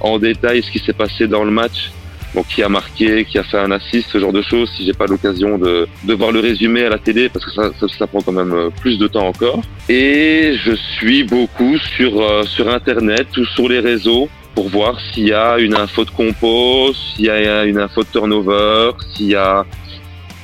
en 0.00 0.18
détail 0.18 0.62
ce 0.62 0.70
qui 0.70 0.78
s'est 0.78 0.92
passé 0.92 1.26
dans 1.26 1.44
le 1.44 1.50
match. 1.50 1.90
Donc 2.36 2.48
qui 2.48 2.62
a 2.62 2.68
marqué, 2.68 3.24
qui 3.24 3.38
a 3.38 3.42
fait 3.42 3.56
un 3.58 3.70
assist, 3.70 4.10
ce 4.12 4.18
genre 4.18 4.32
de 4.32 4.42
choses. 4.42 4.70
Si 4.76 4.84
j'ai 4.84 4.92
pas 4.92 5.06
l'occasion 5.06 5.56
de, 5.56 5.88
de 6.04 6.14
voir 6.14 6.32
le 6.32 6.40
résumé 6.40 6.84
à 6.84 6.90
la 6.90 6.98
télé, 6.98 7.30
parce 7.30 7.46
que 7.46 7.50
ça, 7.50 7.70
ça, 7.98 8.06
prend 8.06 8.20
quand 8.20 8.32
même 8.32 8.52
euh, 8.52 8.68
plus 8.82 8.98
de 8.98 9.08
temps 9.08 9.26
encore. 9.26 9.62
Et 9.88 10.54
je 10.62 10.74
suis 10.74 11.24
beaucoup 11.24 11.78
sur 11.96 12.20
euh, 12.20 12.42
sur 12.42 12.68
internet 12.68 13.26
ou 13.38 13.46
sur 13.46 13.70
les 13.70 13.80
réseaux 13.80 14.28
pour 14.54 14.68
voir 14.68 15.00
s'il 15.00 15.28
y 15.28 15.32
a 15.32 15.58
une 15.58 15.74
info 15.74 16.04
de 16.04 16.10
compo, 16.10 16.92
s'il 16.92 17.24
y 17.24 17.30
a 17.30 17.64
une 17.64 17.78
info 17.78 18.02
de 18.02 18.08
turnover, 18.08 18.90
s'il 19.14 19.30
y 19.30 19.34
a 19.34 19.64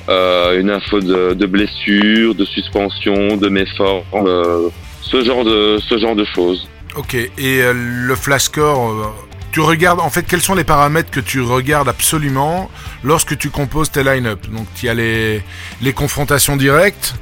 euh, 0.09 0.59
une 0.59 0.71
info 0.71 0.99
de, 0.99 1.35
de 1.35 1.45
blessure, 1.45 2.33
de 2.33 2.45
suspension, 2.45 3.37
de 3.37 3.49
méforme, 3.49 4.71
ce 5.01 5.23
genre 5.23 5.43
de 5.45 5.77
ce 5.87 5.99
genre 5.99 6.15
de 6.15 6.25
choses. 6.25 6.67
Ok, 6.95 7.15
et 7.15 7.61
le 7.73 8.15
flash 8.15 8.43
score, 8.43 8.91
euh, 8.91 9.05
tu 9.53 9.61
regardes, 9.61 9.99
en 9.99 10.09
fait, 10.09 10.23
quels 10.23 10.41
sont 10.41 10.55
les 10.55 10.63
paramètres 10.63 11.11
que 11.11 11.19
tu 11.19 11.39
regardes 11.39 11.87
absolument 11.87 12.71
lorsque 13.03 13.37
tu 13.37 13.51
composes 13.51 13.91
tes 13.91 14.03
line-up? 14.03 14.39
Donc, 14.51 14.65
il 14.81 14.87
y 14.87 14.89
a 14.89 14.95
les, 14.95 15.93
confrontations 15.93 16.57
directes, 16.57 17.13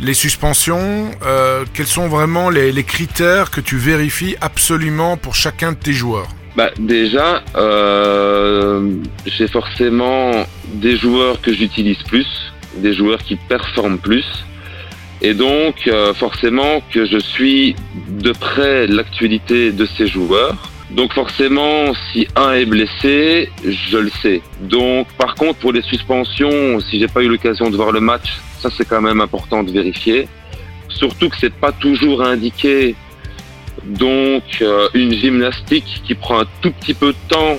les 0.00 0.14
suspensions, 0.14 1.10
euh, 1.22 1.66
quels 1.74 1.86
sont 1.86 2.08
vraiment 2.08 2.48
les, 2.48 2.72
les 2.72 2.84
critères 2.84 3.50
que 3.50 3.60
tu 3.60 3.76
vérifies 3.76 4.36
absolument 4.40 5.18
pour 5.18 5.34
chacun 5.34 5.72
de 5.72 5.76
tes 5.76 5.92
joueurs? 5.92 6.28
Bah 6.56 6.70
déjà, 6.78 7.42
euh, 7.54 8.96
j'ai 9.26 9.46
forcément 9.46 10.46
des 10.72 10.96
joueurs 10.96 11.42
que 11.42 11.52
j'utilise 11.52 12.02
plus, 12.04 12.26
des 12.76 12.94
joueurs 12.94 13.18
qui 13.18 13.36
performent 13.36 13.98
plus, 13.98 14.24
et 15.20 15.34
donc 15.34 15.86
euh, 15.86 16.14
forcément 16.14 16.80
que 16.90 17.04
je 17.04 17.18
suis 17.18 17.76
de 18.08 18.32
près 18.32 18.86
l'actualité 18.86 19.72
de 19.72 19.84
ces 19.84 20.06
joueurs. 20.06 20.70
Donc 20.90 21.12
forcément, 21.12 21.92
si 22.12 22.28
un 22.36 22.52
est 22.52 22.64
blessé, 22.64 23.50
je 23.64 23.98
le 23.98 24.10
sais. 24.22 24.40
Donc 24.60 25.08
par 25.18 25.34
contre, 25.34 25.58
pour 25.58 25.72
les 25.72 25.82
suspensions, 25.82 26.78
si 26.80 27.00
j'ai 27.00 27.08
pas 27.08 27.22
eu 27.22 27.28
l'occasion 27.28 27.70
de 27.70 27.76
voir 27.76 27.90
le 27.92 28.00
match, 28.00 28.38
ça 28.60 28.68
c'est 28.76 28.88
quand 28.88 29.00
même 29.02 29.20
important 29.20 29.62
de 29.64 29.70
vérifier. 29.72 30.28
Surtout 30.88 31.28
que 31.28 31.36
c'est 31.40 31.52
pas 31.52 31.72
toujours 31.72 32.22
indiqué 32.22 32.94
donc 33.84 34.44
euh, 34.62 34.88
une 34.94 35.12
gymnastique 35.12 36.02
qui 36.06 36.14
prend 36.14 36.40
un 36.40 36.46
tout 36.62 36.70
petit 36.70 36.94
peu 36.94 37.08
de 37.12 37.18
temps, 37.28 37.58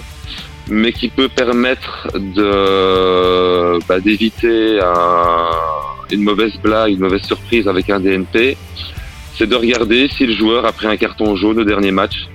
mais 0.69 0.91
qui 0.93 1.09
peut 1.09 1.29
permettre 1.29 2.07
de 2.15 3.77
bah, 3.87 3.99
d'éviter 3.99 4.79
un- 4.81 5.49
une 6.11 6.23
mauvaise 6.23 6.53
blague, 6.63 6.93
une 6.93 6.99
mauvaise 6.99 7.23
surprise 7.23 7.67
avec 7.67 7.89
un 7.89 7.99
DNP, 7.99 8.57
c'est 9.37 9.47
de 9.47 9.55
regarder 9.55 10.07
si 10.07 10.25
le 10.25 10.33
joueur 10.33 10.65
a 10.65 10.71
pris 10.71 10.87
un 10.87 10.95
carton 10.97 11.35
jaune 11.35 11.59
au 11.59 11.63
dernier 11.65 11.91
match. 11.91 12.27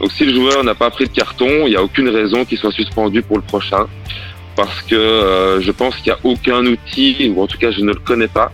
Donc 0.00 0.12
si 0.12 0.24
le 0.24 0.34
joueur 0.34 0.64
n'a 0.64 0.74
pas 0.74 0.90
pris 0.90 1.04
de 1.04 1.12
carton, 1.12 1.66
il 1.66 1.70
n'y 1.70 1.76
a 1.76 1.82
aucune 1.82 2.08
raison 2.08 2.44
qu'il 2.44 2.58
soit 2.58 2.72
suspendu 2.72 3.22
pour 3.22 3.36
le 3.36 3.42
prochain, 3.42 3.86
parce 4.54 4.82
que 4.82 4.94
euh, 4.94 5.60
je 5.60 5.72
pense 5.72 5.96
qu'il 5.96 6.12
n'y 6.12 6.18
a 6.18 6.20
aucun 6.24 6.64
outil, 6.66 7.32
ou 7.34 7.42
en 7.42 7.46
tout 7.46 7.58
cas 7.58 7.70
je 7.70 7.80
ne 7.80 7.92
le 7.92 8.00
connais 8.00 8.28
pas, 8.28 8.52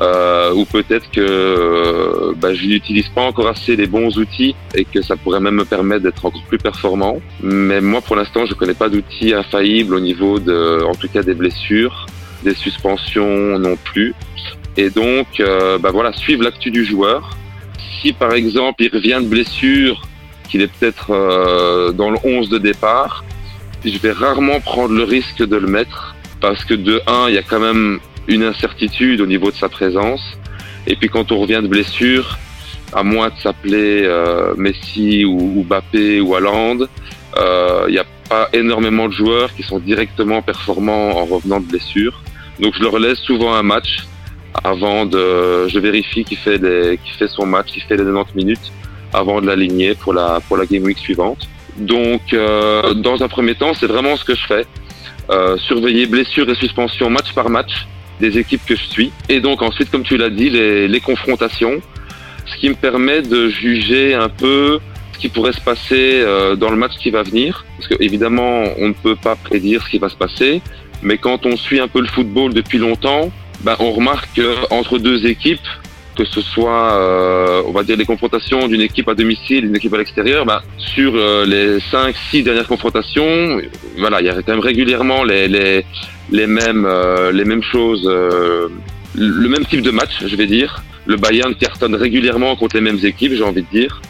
euh, 0.00 0.52
ou 0.52 0.64
peut-être 0.64 1.10
que 1.10 1.20
euh, 1.20 2.32
bah, 2.36 2.54
je 2.54 2.66
n'utilise 2.66 3.08
pas 3.08 3.22
encore 3.22 3.48
assez 3.48 3.74
les 3.74 3.88
bons 3.88 4.16
outils 4.16 4.54
et 4.74 4.84
que 4.84 5.02
ça 5.02 5.16
pourrait 5.16 5.40
même 5.40 5.56
me 5.56 5.64
permettre 5.64 6.04
d'être 6.04 6.24
encore 6.24 6.44
plus 6.44 6.58
performant. 6.58 7.20
Mais 7.42 7.80
moi, 7.80 8.00
pour 8.00 8.14
l'instant, 8.14 8.46
je 8.46 8.54
connais 8.54 8.74
pas 8.74 8.88
d'outils 8.88 9.34
infaillibles 9.34 9.94
au 9.94 10.00
niveau 10.00 10.38
de, 10.38 10.84
en 10.84 10.94
tout 10.94 11.08
cas, 11.08 11.24
des 11.24 11.34
blessures, 11.34 12.06
des 12.44 12.54
suspensions 12.54 13.58
non 13.58 13.76
plus. 13.76 14.14
Et 14.76 14.90
donc, 14.90 15.40
euh, 15.40 15.78
bah 15.78 15.90
voilà, 15.90 16.12
suivre 16.12 16.44
l'actu 16.44 16.70
du 16.70 16.84
joueur. 16.84 17.36
Si 18.00 18.12
par 18.12 18.32
exemple 18.32 18.84
il 18.84 18.90
revient 18.94 19.18
de 19.20 19.26
blessure, 19.26 20.02
qu'il 20.48 20.62
est 20.62 20.72
peut-être 20.72 21.10
euh, 21.10 21.92
dans 21.92 22.10
le 22.10 22.18
11 22.24 22.48
de 22.48 22.58
départ, 22.58 23.24
je 23.84 23.98
vais 23.98 24.12
rarement 24.12 24.60
prendre 24.60 24.94
le 24.94 25.04
risque 25.04 25.38
de 25.38 25.56
le 25.56 25.66
mettre 25.66 26.14
parce 26.40 26.64
que 26.64 26.74
de 26.74 27.00
1, 27.06 27.28
il 27.28 27.34
y 27.34 27.38
a 27.38 27.42
quand 27.42 27.60
même 27.60 28.00
une 28.26 28.42
incertitude 28.42 29.20
au 29.20 29.26
niveau 29.26 29.50
de 29.50 29.56
sa 29.56 29.68
présence. 29.68 30.22
Et 30.86 30.96
puis 30.96 31.08
quand 31.08 31.32
on 31.32 31.38
revient 31.38 31.60
de 31.62 31.68
blessure, 31.68 32.38
à 32.92 33.02
moins 33.02 33.28
de 33.28 33.38
s'appeler 33.42 34.04
euh, 34.04 34.54
Messi 34.56 35.24
ou, 35.24 35.58
ou 35.58 35.64
Mbappé 35.64 36.20
ou 36.20 36.34
Haaland, 36.34 36.78
euh, 37.36 37.84
il 37.88 37.92
n'y 37.92 37.98
a 37.98 38.06
pas 38.28 38.48
énormément 38.52 39.08
de 39.08 39.12
joueurs 39.12 39.54
qui 39.54 39.62
sont 39.62 39.78
directement 39.78 40.42
performants 40.42 41.10
en 41.18 41.24
revenant 41.24 41.60
de 41.60 41.66
blessure. 41.66 42.22
Donc 42.60 42.74
je 42.76 42.82
leur 42.82 42.98
laisse 42.98 43.18
souvent 43.18 43.54
un 43.54 43.62
match 43.62 44.06
avant 44.64 45.06
de, 45.06 45.68
je 45.68 45.78
vérifie 45.78 46.24
qu'il 46.24 46.38
fait 46.38 46.58
qu'il 46.58 47.14
fait 47.18 47.28
son 47.28 47.46
match, 47.46 47.68
qu'il 47.68 47.82
fait 47.82 47.96
les 47.96 48.04
90 48.04 48.34
minutes 48.34 48.72
avant 49.12 49.40
de 49.40 49.46
l'aligner 49.46 49.94
pour 49.94 50.12
la 50.12 50.40
pour 50.46 50.56
la 50.56 50.66
game 50.66 50.82
week 50.82 50.98
suivante. 50.98 51.48
Donc 51.76 52.32
euh, 52.32 52.94
dans 52.94 53.22
un 53.22 53.28
premier 53.28 53.54
temps, 53.54 53.72
c'est 53.74 53.86
vraiment 53.86 54.16
ce 54.16 54.24
que 54.24 54.34
je 54.34 54.46
fais. 54.46 54.66
Euh, 55.30 55.56
surveiller 55.58 56.06
blessures 56.06 56.48
et 56.48 56.54
suspensions 56.54 57.10
match 57.10 57.32
par 57.34 57.50
match 57.50 57.86
des 58.20 58.38
équipes 58.38 58.64
que 58.66 58.74
je 58.74 58.84
suis. 58.84 59.12
Et 59.28 59.40
donc 59.40 59.62
ensuite, 59.62 59.90
comme 59.90 60.02
tu 60.02 60.16
l'as 60.16 60.30
dit, 60.30 60.50
les, 60.50 60.88
les 60.88 61.00
confrontations, 61.00 61.80
ce 62.46 62.56
qui 62.56 62.68
me 62.68 62.74
permet 62.74 63.22
de 63.22 63.48
juger 63.48 64.14
un 64.14 64.28
peu 64.28 64.80
ce 65.12 65.18
qui 65.18 65.28
pourrait 65.28 65.52
se 65.52 65.60
passer 65.60 66.22
euh, 66.22 66.56
dans 66.56 66.70
le 66.70 66.76
match 66.76 66.92
qui 66.98 67.10
va 67.10 67.22
venir. 67.22 67.64
Parce 67.76 67.88
que 67.88 68.02
évidemment, 68.02 68.64
on 68.78 68.88
ne 68.88 68.94
peut 68.94 69.16
pas 69.16 69.36
prédire 69.36 69.82
ce 69.84 69.90
qui 69.90 69.98
va 69.98 70.08
se 70.08 70.16
passer. 70.16 70.62
Mais 71.02 71.18
quand 71.18 71.46
on 71.46 71.56
suit 71.56 71.80
un 71.80 71.88
peu 71.88 72.00
le 72.00 72.08
football 72.08 72.54
depuis 72.54 72.78
longtemps, 72.78 73.30
ben, 73.60 73.76
on 73.80 73.92
remarque 73.92 74.28
qu'entre 74.36 74.98
deux 74.98 75.26
équipes, 75.26 75.66
que 76.18 76.24
ce 76.24 76.40
soit, 76.40 76.94
euh, 76.94 77.62
on 77.64 77.70
va 77.70 77.84
dire, 77.84 77.96
les 77.96 78.04
confrontations 78.04 78.66
d'une 78.66 78.80
équipe 78.80 79.08
à 79.08 79.14
domicile, 79.14 79.62
d'une 79.66 79.76
équipe 79.76 79.94
à 79.94 79.98
l'extérieur, 79.98 80.44
ben, 80.44 80.60
sur 80.76 81.12
euh, 81.14 81.46
les 81.46 81.78
5-6 81.78 82.42
dernières 82.42 82.66
confrontations, 82.66 83.60
il 83.60 84.02
y 84.02 84.28
a 84.28 84.34
quand 84.42 84.48
même 84.48 84.58
régulièrement 84.58 85.22
les, 85.22 85.84
euh, 86.34 87.44
mêmes 87.46 87.62
choses, 87.62 88.04
le 88.04 89.48
même 89.48 89.64
type 89.64 89.82
de 89.82 89.92
match, 89.92 90.24
je 90.26 90.34
vais 90.34 90.46
dire. 90.46 90.82
Le 91.06 91.16
Bayern 91.16 91.54
cartonne 91.54 91.94
régulièrement 91.94 92.56
contre 92.56 92.74
les 92.74 92.82
mêmes 92.82 92.98
équipes, 93.04 93.34
j'ai 93.34 93.44
envie 93.44 93.62
de 93.62 93.70
dire. 93.70 94.02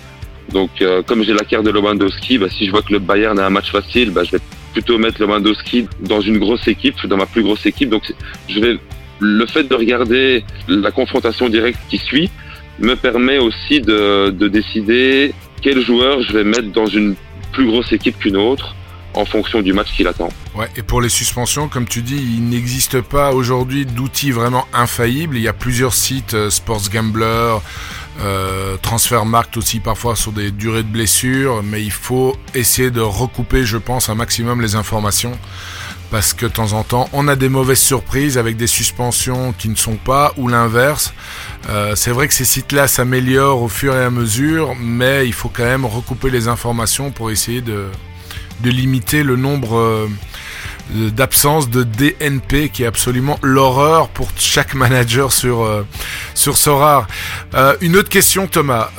Donc, 0.50 0.70
comme 1.06 1.22
j'ai 1.22 1.34
la 1.34 1.44
carte 1.44 1.64
de 1.66 1.70
Lewandowski, 1.70 2.38
ben, 2.38 2.48
si 2.48 2.64
je 2.64 2.70
vois 2.70 2.80
que 2.80 2.92
le 2.94 3.00
Bayern 3.00 3.38
a 3.38 3.44
un 3.44 3.50
match 3.50 3.70
facile, 3.70 4.10
ben, 4.12 4.24
je 4.24 4.30
vais 4.32 4.42
plutôt 4.72 4.96
mettre 4.96 5.20
Lewandowski 5.20 5.86
dans 6.00 6.22
une 6.22 6.38
grosse 6.38 6.66
équipe, 6.68 7.06
dans 7.06 7.18
ma 7.18 7.26
plus 7.26 7.42
grosse 7.42 7.66
équipe. 7.66 7.90
Donc, 7.90 8.04
je 8.48 8.60
vais 8.60 8.78
le 9.20 9.46
fait 9.46 9.64
de 9.64 9.74
regarder 9.74 10.44
la 10.68 10.90
confrontation 10.90 11.48
directe 11.48 11.78
qui 11.88 11.98
suit 11.98 12.30
me 12.78 12.94
permet 12.94 13.38
aussi 13.38 13.80
de, 13.80 14.30
de, 14.30 14.48
décider 14.48 15.34
quel 15.62 15.80
joueur 15.84 16.22
je 16.22 16.32
vais 16.32 16.44
mettre 16.44 16.70
dans 16.72 16.86
une 16.86 17.16
plus 17.52 17.66
grosse 17.66 17.92
équipe 17.92 18.18
qu'une 18.18 18.36
autre 18.36 18.76
en 19.14 19.24
fonction 19.24 19.62
du 19.62 19.72
match 19.72 19.88
qui 19.96 20.04
l'attend. 20.04 20.28
Ouais, 20.54 20.68
et 20.76 20.82
pour 20.82 21.00
les 21.00 21.08
suspensions, 21.08 21.68
comme 21.68 21.88
tu 21.88 22.02
dis, 22.02 22.16
il 22.16 22.48
n'existe 22.48 23.00
pas 23.00 23.32
aujourd'hui 23.32 23.84
d'outils 23.84 24.30
vraiment 24.30 24.66
infaillibles. 24.72 25.36
Il 25.36 25.42
y 25.42 25.48
a 25.48 25.52
plusieurs 25.52 25.94
sites, 25.94 26.34
euh, 26.34 26.50
Sports 26.50 26.88
Gambler, 26.92 27.56
euh, 28.20 28.76
Transfermarkt 28.82 29.56
aussi 29.56 29.80
parfois 29.80 30.14
sur 30.14 30.32
des 30.32 30.50
durées 30.50 30.82
de 30.82 30.88
blessure, 30.88 31.62
mais 31.64 31.82
il 31.82 31.90
faut 31.90 32.36
essayer 32.54 32.90
de 32.90 33.00
recouper, 33.00 33.64
je 33.64 33.78
pense, 33.78 34.08
un 34.08 34.14
maximum 34.14 34.60
les 34.60 34.76
informations 34.76 35.36
parce 36.10 36.32
que 36.32 36.46
de 36.46 36.52
temps 36.52 36.72
en 36.72 36.84
temps, 36.84 37.08
on 37.12 37.28
a 37.28 37.36
des 37.36 37.48
mauvaises 37.48 37.80
surprises 37.80 38.38
avec 38.38 38.56
des 38.56 38.66
suspensions 38.66 39.52
qui 39.52 39.68
ne 39.68 39.74
sont 39.74 39.96
pas, 39.96 40.32
ou 40.36 40.48
l'inverse. 40.48 41.12
Euh, 41.68 41.94
c'est 41.96 42.10
vrai 42.10 42.28
que 42.28 42.34
ces 42.34 42.44
sites-là 42.44 42.88
s'améliorent 42.88 43.62
au 43.62 43.68
fur 43.68 43.94
et 43.94 44.02
à 44.02 44.10
mesure, 44.10 44.74
mais 44.80 45.26
il 45.26 45.34
faut 45.34 45.50
quand 45.50 45.64
même 45.64 45.84
recouper 45.84 46.30
les 46.30 46.48
informations 46.48 47.10
pour 47.10 47.30
essayer 47.30 47.60
de, 47.60 47.86
de 48.60 48.70
limiter 48.70 49.22
le 49.22 49.36
nombre 49.36 49.76
euh, 49.76 50.08
d'absence 51.10 51.68
de 51.68 51.82
DNP 51.82 52.70
qui 52.70 52.84
est 52.84 52.86
absolument 52.86 53.38
l'horreur 53.42 54.08
pour 54.08 54.30
chaque 54.38 54.74
manager 54.82 55.32
sur 55.32 55.62
euh, 55.62 55.86
sur 56.34 56.56
Sorar. 56.56 57.06
Une 57.82 57.96
autre 57.96 58.08
question 58.08 58.46
Thomas, 58.46 58.90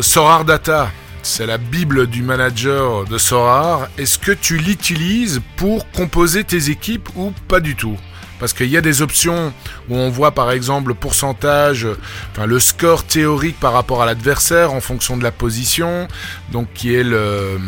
Sorar 0.00 0.44
Data, 0.44 0.90
c'est 1.24 1.46
la 1.46 1.58
bible 1.58 2.06
du 2.06 2.22
manager 2.22 3.04
de 3.06 3.18
Sorar. 3.18 3.88
Est-ce 3.98 4.18
que 4.18 4.32
tu 4.32 4.58
l'utilises 4.58 5.40
pour 5.56 5.90
composer 5.90 6.44
tes 6.44 6.70
équipes 6.70 7.08
ou 7.16 7.32
pas 7.48 7.60
du 7.60 7.74
tout? 7.74 7.96
Parce 8.38 8.52
qu'il 8.52 8.68
y 8.68 8.76
a 8.76 8.82
des 8.82 9.00
options 9.00 9.52
où 9.88 9.96
on 9.96 10.10
voit 10.10 10.32
par 10.32 10.50
exemple 10.50 10.88
le 10.88 10.94
pourcentage, 10.94 11.88
enfin 12.30 12.46
le 12.46 12.60
score 12.60 13.04
théorique 13.04 13.58
par 13.58 13.72
rapport 13.72 14.02
à 14.02 14.06
l'adversaire 14.06 14.72
en 14.72 14.80
fonction 14.80 15.16
de 15.16 15.22
la 15.22 15.32
position, 15.32 16.08
donc 16.52 16.68
qui 16.74 16.94
est 16.94 17.04
le, 17.04 17.58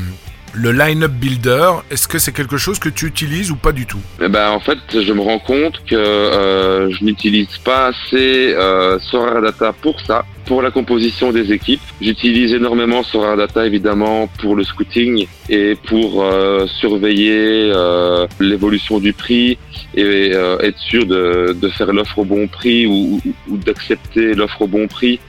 le 0.57 0.73
line-up 0.73 1.13
builder, 1.13 1.71
est-ce 1.91 2.09
que 2.09 2.19
c'est 2.19 2.33
quelque 2.33 2.57
chose 2.57 2.79
que 2.79 2.89
tu 2.89 3.07
utilises 3.07 3.51
ou 3.51 3.57
pas 3.57 3.73
du 3.73 3.85
tout? 3.85 4.01
Eh 4.23 4.29
ben, 4.29 4.49
En 4.51 4.61
fait, 4.61 4.79
je 4.91 5.13
me 5.13 5.21
rends 5.21 5.39
compte 5.39 5.83
que 5.85 5.95
euh, 5.95 6.91
je 6.91 7.05
n'utilise 7.05 7.59
pas 7.63 7.89
assez 7.89 8.55
euh, 8.55 8.99
Sorar 9.01 9.43
Data 9.43 9.75
pour 9.75 10.01
ça, 10.01 10.25
pour 10.47 10.63
la 10.63 10.71
composition 10.71 11.31
des 11.31 11.53
équipes. 11.53 11.83
J'utilise 12.01 12.55
énormément 12.55 13.03
Sorar 13.03 13.37
Data, 13.37 13.67
évidemment, 13.67 14.29
pour 14.41 14.57
le 14.57 14.65
scouting 14.65 15.27
et 15.51 15.75
pour 15.75 16.25
euh, 16.25 16.67
surveiller 16.81 17.71
euh, 17.75 18.27
l'évolution 18.41 18.99
du 18.99 19.13
prix 19.13 19.59
et 19.95 20.31
être 20.31 20.79
sûr 20.79 21.07
de, 21.07 21.55
faire 21.77 21.93
l'offre 21.93 22.19
au 22.19 22.25
bon 22.25 22.49
prix 22.49 22.87
ou, 22.87 23.21
d'accepter 23.49 24.35
l'offre 24.35 24.63
au 24.63 24.67
bon 24.67 24.89
prix 24.89 25.21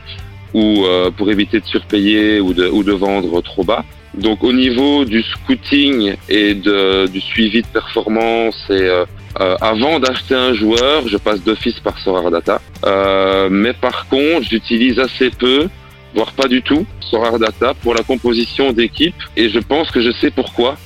ou 0.54 0.86
pour 1.16 1.30
éviter 1.32 1.60
de 1.60 1.66
surpayer 1.66 2.42
ou 2.42 2.54
de 2.54 2.92
vendre 2.92 3.42
trop 3.42 3.64
bas. 3.64 3.86
Donc 4.18 4.44
au 4.44 4.52
niveau 4.52 5.06
du 5.06 5.22
scouting 5.22 6.16
et 6.28 6.56
de, 6.56 7.08
du 7.08 7.22
suivi 7.22 7.62
de 7.62 7.68
performance 7.68 8.58
et 8.70 8.74
euh, 8.74 9.06
euh, 9.40 9.56
avant 9.62 10.00
d'acheter 10.00 10.34
un 10.34 10.54
joueur, 10.54 11.08
je 11.08 11.18
passe 11.18 11.44
d'office 11.44 11.80
par 11.80 12.00
Sorar 12.00 12.32
Data. 12.32 12.60
Euh, 12.86 13.50
mais 13.52 13.74
par 13.74 14.08
contre, 14.08 14.48
j'utilise 14.50 15.00
assez 15.00 15.30
peu, 15.30 15.68
voire 16.16 16.32
pas 16.32 16.48
du 16.48 16.64
tout, 16.64 16.86
Sorar 17.00 17.38
Data 17.38 17.76
pour 17.76 17.94
la 17.94 18.02
composition 18.02 18.72
d'équipe. 18.72 19.16
Et 19.36 19.50
je 19.50 19.60
pense 19.60 19.92
que 19.92 20.02
je 20.02 20.12
sais 20.12 20.32
pourquoi. 20.32 20.78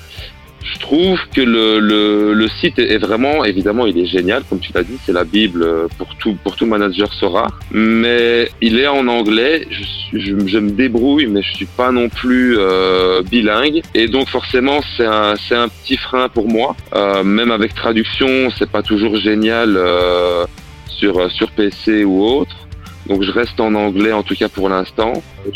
Je 0.63 0.79
trouve 0.79 1.19
que 1.33 1.41
le, 1.41 1.79
le, 2.33 2.47
site 2.47 2.77
est 2.79 2.97
vraiment, 2.97 3.43
évidemment, 3.43 3.85
il 3.85 3.97
est 3.97 4.05
génial, 4.05 4.43
comme 4.49 4.59
tu 4.59 4.71
l'as 4.73 4.83
dit, 4.83 4.97
c'est 5.05 5.13
la 5.13 5.23
Bible 5.23 5.87
pour 5.97 6.15
tout, 6.15 6.37
pour 6.43 6.55
tout 6.55 6.65
manager 6.65 7.11
Sora. 7.13 7.47
Mais 7.71 8.49
il 8.61 8.79
est 8.79 8.87
en 8.87 9.07
anglais, 9.07 9.67
je, 9.69 10.19
je, 10.19 10.57
me 10.57 10.71
débrouille, 10.71 11.27
mais 11.27 11.41
je 11.41 11.53
suis 11.53 11.65
pas 11.65 11.91
non 11.91 12.09
plus 12.09 12.57
euh, 12.57 13.21
bilingue. 13.23 13.81
Et 13.93 14.07
donc 14.07 14.27
forcément, 14.29 14.81
c'est 14.97 15.05
un, 15.05 15.35
c'est 15.35 15.55
un 15.55 15.67
petit 15.67 15.97
frein 15.97 16.29
pour 16.29 16.47
moi. 16.47 16.75
Euh, 16.93 17.23
même 17.23 17.51
avec 17.51 17.73
traduction, 17.73 18.49
c'est 18.57 18.69
pas 18.69 18.83
toujours 18.83 19.15
génial 19.17 19.75
euh, 19.77 20.45
sur, 20.87 21.31
sur 21.31 21.51
PC 21.51 22.03
ou 22.03 22.23
autre. 22.23 22.60
Donc 23.11 23.23
je 23.23 23.31
reste 23.33 23.59
en 23.59 23.75
anglais 23.75 24.13
en 24.13 24.23
tout 24.23 24.35
cas 24.35 24.47
pour 24.47 24.69
l'instant. 24.69 25.11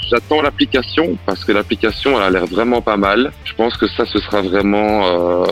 J'attends 0.10 0.42
l'application 0.42 1.18
parce 1.26 1.46
que 1.46 1.54
l'application 1.54 2.18
elle 2.18 2.24
a 2.24 2.30
l'air 2.30 2.46
vraiment 2.48 2.82
pas 2.82 2.98
mal. 2.98 3.32
Je 3.46 3.54
pense 3.54 3.78
que 3.78 3.88
ça 3.88 4.06
ce 4.06 4.20
sera 4.20 4.42
vraiment 4.42 5.06
euh, 5.06 5.46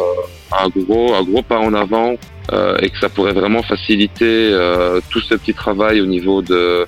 un 0.51 0.67
gros 0.67 1.13
un 1.13 1.23
gros 1.23 1.43
pas 1.43 1.59
en 1.59 1.73
avant 1.73 2.15
euh, 2.51 2.75
et 2.81 2.89
que 2.89 2.99
ça 2.99 3.07
pourrait 3.07 3.31
vraiment 3.31 3.63
faciliter 3.63 4.49
euh, 4.51 4.99
tout 5.11 5.21
ce 5.21 5.35
petit 5.35 5.53
travail 5.53 6.01
au 6.01 6.05
niveau 6.05 6.41
de 6.41 6.85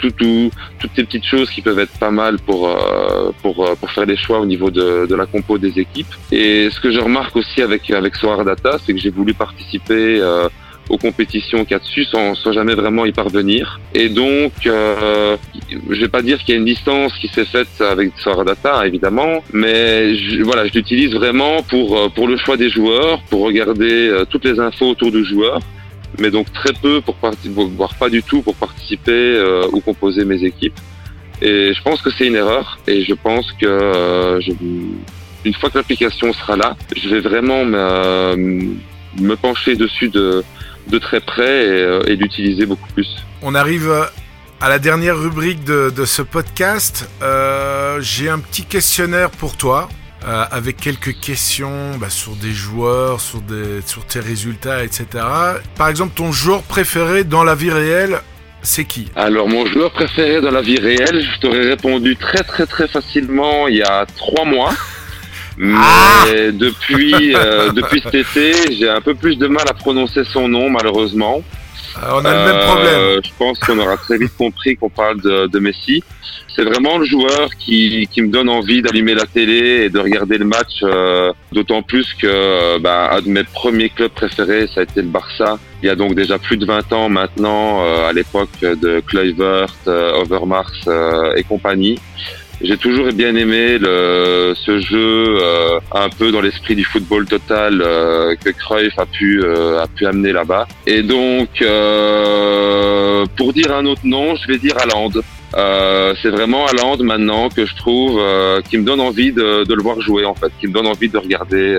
tout, 0.00 0.10
tout, 0.10 0.50
toutes 0.80 0.90
ces 0.96 1.04
petites 1.04 1.24
choses 1.24 1.48
qui 1.48 1.62
peuvent 1.62 1.78
être 1.78 1.96
pas 2.00 2.10
mal 2.10 2.38
pour, 2.40 2.68
euh, 2.68 3.30
pour, 3.42 3.54
pour 3.76 3.90
faire 3.92 4.04
des 4.04 4.16
choix 4.16 4.40
au 4.40 4.46
niveau 4.46 4.70
de, 4.72 5.06
de 5.06 5.14
la 5.14 5.26
compo 5.26 5.58
des 5.58 5.78
équipes. 5.78 6.12
Et 6.32 6.68
ce 6.70 6.80
que 6.80 6.90
je 6.90 6.98
remarque 6.98 7.36
aussi 7.36 7.62
avec, 7.62 7.88
avec 7.90 8.16
Soar 8.16 8.44
Data, 8.44 8.78
c'est 8.84 8.92
que 8.92 8.98
j'ai 9.00 9.10
voulu 9.10 9.32
participer 9.32 10.20
euh, 10.20 10.48
aux 10.88 10.98
compétitions 10.98 11.64
qu'il 11.64 11.72
y 11.72 11.74
a 11.74 11.78
dessus 11.78 12.04
sans, 12.04 12.34
sans 12.34 12.52
jamais 12.52 12.74
vraiment 12.74 13.04
y 13.06 13.12
parvenir. 13.12 13.80
Et 13.94 14.08
donc, 14.08 14.52
euh, 14.66 15.36
je 15.90 16.00
vais 16.00 16.08
pas 16.08 16.22
dire 16.22 16.38
qu'il 16.38 16.54
y 16.54 16.56
a 16.56 16.60
une 16.60 16.66
distance 16.66 17.12
qui 17.20 17.28
s'est 17.28 17.44
faite 17.44 17.80
avec 17.80 18.12
Soar 18.18 18.44
Data, 18.44 18.86
évidemment, 18.86 19.42
mais 19.52 20.16
je, 20.16 20.42
voilà, 20.42 20.66
je 20.66 20.72
l'utilise 20.72 21.12
vraiment 21.12 21.62
pour, 21.62 22.12
pour 22.12 22.28
le 22.28 22.36
choix 22.36 22.56
des 22.56 22.70
joueurs, 22.70 23.22
pour 23.30 23.40
regarder 23.42 24.08
euh, 24.08 24.24
toutes 24.24 24.44
les 24.44 24.60
infos 24.60 24.88
autour 24.90 25.10
du 25.10 25.24
joueur, 25.24 25.60
mais 26.18 26.30
donc 26.30 26.52
très 26.52 26.72
peu 26.72 27.00
pour 27.00 27.16
voire 27.76 27.94
pas 27.96 28.08
du 28.08 28.22
tout 28.22 28.42
pour 28.42 28.54
participer 28.54 29.12
euh, 29.12 29.66
ou 29.72 29.80
composer 29.80 30.24
mes 30.24 30.42
équipes. 30.44 30.78
Et 31.42 31.74
je 31.74 31.82
pense 31.82 32.00
que 32.00 32.10
c'est 32.10 32.26
une 32.26 32.36
erreur, 32.36 32.78
et 32.86 33.04
je 33.04 33.12
pense 33.12 33.50
que 33.52 33.66
euh, 33.66 34.40
je, 34.40 34.52
une 35.44 35.54
fois 35.54 35.68
que 35.70 35.78
l'application 35.78 36.32
sera 36.32 36.56
là, 36.56 36.76
je 36.96 37.08
vais 37.08 37.20
vraiment 37.20 37.64
me, 37.64 38.76
me 39.20 39.36
pencher 39.36 39.76
dessus 39.76 40.08
de, 40.08 40.42
de 40.88 40.98
très 40.98 41.20
près 41.20 41.66
et, 41.66 42.12
et 42.12 42.16
d'utiliser 42.16 42.66
beaucoup 42.66 42.88
plus. 42.94 43.08
On 43.42 43.54
arrive 43.54 43.90
à 44.60 44.68
la 44.68 44.78
dernière 44.78 45.18
rubrique 45.18 45.64
de, 45.64 45.90
de 45.94 46.04
ce 46.04 46.22
podcast. 46.22 47.08
Euh, 47.22 47.98
J'ai 48.00 48.28
un 48.28 48.38
petit 48.38 48.64
questionnaire 48.64 49.30
pour 49.30 49.56
toi. 49.56 49.88
Euh, 50.26 50.44
avec 50.50 50.78
quelques 50.78 51.20
questions 51.20 51.92
bah, 52.00 52.10
sur 52.10 52.32
des 52.32 52.50
joueurs, 52.50 53.20
sur, 53.20 53.40
des, 53.42 53.80
sur 53.86 54.04
tes 54.06 54.18
résultats, 54.18 54.82
etc. 54.82 55.06
Par 55.76 55.88
exemple, 55.88 56.14
ton 56.16 56.32
joueur 56.32 56.62
préféré 56.62 57.22
dans 57.22 57.44
la 57.44 57.54
vie 57.54 57.70
réelle, 57.70 58.18
c'est 58.62 58.86
qui? 58.86 59.06
Alors, 59.14 59.46
mon 59.48 59.66
joueur 59.66 59.92
préféré 59.92 60.40
dans 60.40 60.50
la 60.50 60.62
vie 60.62 60.80
réelle, 60.80 61.22
je 61.22 61.40
t'aurais 61.40 61.68
répondu 61.68 62.16
très 62.16 62.42
très 62.42 62.66
très 62.66 62.88
facilement 62.88 63.68
il 63.68 63.76
y 63.76 63.82
a 63.82 64.04
trois 64.16 64.44
mois. 64.44 64.72
Mais 65.58 65.74
Ah 65.76 66.24
depuis, 66.52 67.34
euh, 67.36 67.70
depuis 67.72 68.00
cet 68.02 68.14
été, 68.14 68.52
j'ai 68.78 68.88
un 68.88 69.00
peu 69.00 69.14
plus 69.14 69.36
de 69.36 69.46
mal 69.46 69.64
à 69.68 69.74
prononcer 69.74 70.22
son 70.24 70.48
nom, 70.48 70.68
malheureusement. 70.70 71.42
Euh, 72.02 72.08
On 72.12 72.24
a 72.24 72.30
le 72.30 72.44
même 72.52 72.56
Euh, 72.56 72.66
problème. 72.66 73.20
Je 73.24 73.30
pense 73.38 73.58
qu'on 73.60 73.78
aura 73.78 73.96
très 73.96 74.18
vite 74.18 74.36
compris 74.36 74.76
qu'on 74.76 74.90
parle 74.90 75.20
de, 75.22 75.46
de 75.46 75.58
Messi. 75.58 76.02
C'est 76.54 76.64
vraiment 76.64 76.96
le 76.96 77.04
joueur 77.04 77.50
qui, 77.58 78.08
qui 78.10 78.22
me 78.22 78.28
donne 78.28 78.48
envie 78.48 78.80
d'allumer 78.80 79.14
la 79.14 79.26
télé 79.26 79.84
et 79.84 79.90
de 79.90 79.98
regarder 79.98 80.38
le 80.38 80.46
match, 80.46 80.80
euh, 80.82 81.30
d'autant 81.52 81.82
plus 81.82 82.14
que 82.14 82.78
bah, 82.78 83.10
un 83.12 83.20
de 83.20 83.28
mes 83.28 83.44
premiers 83.44 83.90
clubs 83.90 84.10
préférés, 84.10 84.66
ça 84.74 84.80
a 84.80 84.82
été 84.84 85.02
le 85.02 85.08
Barça. 85.08 85.58
Il 85.82 85.86
y 85.86 85.90
a 85.90 85.94
donc 85.96 86.14
déjà 86.14 86.38
plus 86.38 86.56
de 86.56 86.64
20 86.64 86.92
ans 86.94 87.08
maintenant, 87.10 87.82
euh, 87.84 88.08
à 88.08 88.12
l'époque 88.14 88.48
de 88.62 89.00
Kluivert, 89.06 89.74
euh, 89.86 90.22
Overmars 90.22 90.72
euh, 90.88 91.34
et 91.36 91.44
compagnie. 91.44 91.98
J'ai 92.62 92.78
toujours 92.78 93.08
bien 93.12 93.36
aimé 93.36 93.78
le, 93.78 94.54
ce 94.56 94.78
jeu 94.78 95.36
euh, 95.40 95.78
un 95.92 96.08
peu 96.08 96.32
dans 96.32 96.40
l'esprit 96.40 96.74
du 96.74 96.84
football 96.84 97.26
total 97.26 97.82
euh, 97.82 98.34
que 98.42 98.50
Cruyff 98.50 98.98
a 98.98 99.04
pu 99.06 99.42
euh, 99.44 99.82
a 99.82 99.86
pu 99.86 100.06
amener 100.06 100.32
là-bas. 100.32 100.66
Et 100.86 101.02
donc, 101.02 101.50
euh, 101.60 103.26
pour 103.36 103.52
dire 103.52 103.72
un 103.74 103.84
autre 103.84 104.00
nom, 104.04 104.36
je 104.36 104.46
vais 104.48 104.58
dire 104.58 104.76
Haaland. 104.78 105.10
Euh, 105.54 106.14
c'est 106.22 106.30
vraiment 106.30 106.66
Haaland 106.66 106.96
maintenant 107.02 107.48
que 107.50 107.66
je 107.66 107.76
trouve 107.76 108.18
euh, 108.18 108.60
qui 108.62 108.78
me 108.78 108.84
donne 108.84 109.00
envie 109.00 109.32
de, 109.32 109.64
de 109.64 109.74
le 109.74 109.82
voir 109.82 110.00
jouer 110.00 110.24
en 110.24 110.34
fait, 110.34 110.50
qui 110.58 110.66
me 110.66 110.72
donne 110.72 110.86
envie 110.86 111.08
de 111.08 111.18
regarder 111.18 111.78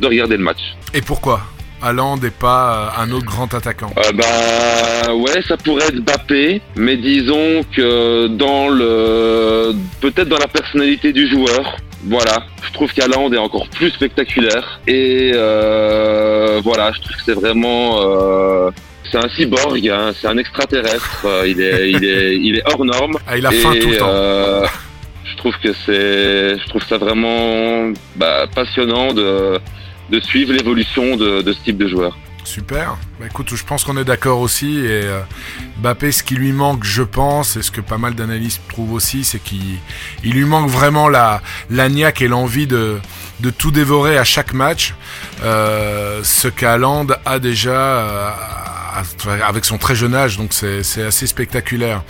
de 0.00 0.06
regarder 0.06 0.36
le 0.36 0.44
match. 0.44 0.76
Et 0.94 1.02
pourquoi? 1.02 1.40
Haaland 1.82 2.16
et 2.18 2.30
pas 2.30 2.94
un 2.98 3.10
autre 3.10 3.26
grand 3.26 3.52
attaquant 3.54 3.92
Euh, 3.98 4.12
bah 4.12 5.14
ouais, 5.14 5.42
ça 5.46 5.56
pourrait 5.56 5.86
être 5.88 6.00
Bappé, 6.00 6.60
mais 6.76 6.96
disons 6.96 7.62
que 7.74 8.28
dans 8.28 8.68
le 8.68 9.72
peut-être 10.00 10.28
dans 10.28 10.38
la 10.38 10.48
personnalité 10.48 11.12
du 11.12 11.28
joueur, 11.28 11.76
voilà, 12.04 12.46
je 12.62 12.72
trouve 12.72 12.92
qu'Haaland 12.92 13.32
est 13.32 13.38
encore 13.38 13.68
plus 13.68 13.90
spectaculaire 13.90 14.80
et 14.86 15.32
euh, 15.34 16.60
voilà, 16.64 16.92
je 16.92 17.00
trouve 17.00 17.16
que 17.16 17.22
c'est 17.24 17.34
vraiment 17.34 18.00
euh, 18.00 18.70
c'est 19.10 19.18
un 19.18 19.28
cyborg, 19.28 19.88
hein, 19.88 20.12
c'est 20.20 20.28
un 20.28 20.38
extraterrestre, 20.38 21.26
il 21.46 21.60
est 21.60 21.90
il 21.90 22.04
est 22.04 22.36
il 22.36 22.56
est 22.56 22.62
hors 22.72 22.84
norme. 22.84 23.16
Ah, 23.26 23.36
il 23.36 23.46
a 23.46 23.50
faim 23.50 23.72
Et, 23.74 23.78
tout 23.80 23.90
le 23.90 23.96
temps. 23.96 24.68
je 25.24 25.36
trouve 25.36 25.54
que 25.62 25.72
c'est, 25.84 26.58
je 26.58 26.68
trouve 26.68 26.82
ça 26.88 26.98
vraiment 26.98 27.92
bah, 28.16 28.46
passionnant 28.54 29.12
de, 29.12 29.58
de 30.10 30.20
suivre 30.20 30.52
l'évolution 30.52 31.16
de, 31.16 31.42
de 31.42 31.52
ce 31.52 31.60
type 31.60 31.78
de 31.78 31.88
joueur. 31.88 32.16
Super. 32.44 32.96
Bah, 33.18 33.26
écoute, 33.26 33.52
je 33.52 33.64
pense 33.64 33.82
qu'on 33.82 33.96
est 33.96 34.04
d'accord 34.04 34.38
aussi. 34.38 34.78
Et 34.78 35.02
euh, 35.02 35.20
Mbappé, 35.80 36.12
ce 36.12 36.22
qui 36.22 36.36
lui 36.36 36.52
manque, 36.52 36.84
je 36.84 37.02
pense, 37.02 37.56
et 37.56 37.62
ce 37.62 37.72
que 37.72 37.80
pas 37.80 37.98
mal 37.98 38.14
d'analystes 38.14 38.62
trouvent 38.68 38.92
aussi, 38.92 39.24
c'est 39.24 39.40
qu'il 39.40 39.78
il 40.22 40.32
lui 40.32 40.44
manque 40.44 40.70
vraiment 40.70 41.08
la, 41.08 41.42
la 41.70 41.88
niaque 41.88 42.22
et 42.22 42.28
l'envie 42.28 42.68
de, 42.68 43.00
de 43.40 43.50
tout 43.50 43.72
dévorer 43.72 44.16
à 44.16 44.22
chaque 44.24 44.52
match. 44.52 44.94
Euh, 45.42 46.20
ce 46.22 46.46
qu'Haaland 46.46 47.08
a 47.24 47.40
déjà 47.40 47.70
euh, 47.72 48.30
avec 49.46 49.64
son 49.64 49.78
très 49.78 49.94
jeune 49.94 50.14
âge, 50.14 50.36
donc 50.36 50.52
c'est 50.52 51.02
assez 51.02 51.26
spectaculaire. 51.26 52.02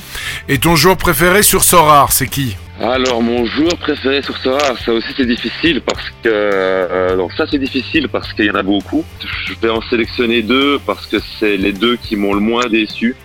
Et 0.49 0.59
ton 0.59 0.77
joueur 0.77 0.97
préféré 0.97 1.43
sur 1.43 1.65
Sorare, 1.65 2.13
c'est 2.13 2.29
qui? 2.29 2.57
Alors 2.81 3.23
mon 3.23 3.47
joueur 3.47 3.75
préféré 3.79 4.21
sur 4.21 4.37
ce 4.37 4.51
rare, 4.51 4.77
ça 4.85 4.93
aussi 4.93 5.09
c'est 5.17 5.25
difficile 5.25 5.81
parce 5.81 6.11
que 6.23 6.29
euh, 6.29 7.17
donc 7.17 7.33
ça 7.33 7.47
c'est 7.51 7.59
difficile 7.59 8.09
parce 8.11 8.31
qu'il 8.35 8.45
y 8.45 8.51
en 8.51 8.55
a 8.55 8.63
beaucoup. 8.63 9.03
Je 9.47 9.55
vais 9.63 9.71
en 9.71 9.81
sélectionner 9.89 10.43
deux 10.43 10.79
parce 10.85 11.07
que 11.07 11.17
c'est 11.39 11.57
les 11.57 11.73
deux 11.73 11.97
qui 11.97 12.17
m'ont 12.17 12.35
le 12.35 12.41
moins 12.41 12.67
déçu. 12.67 13.17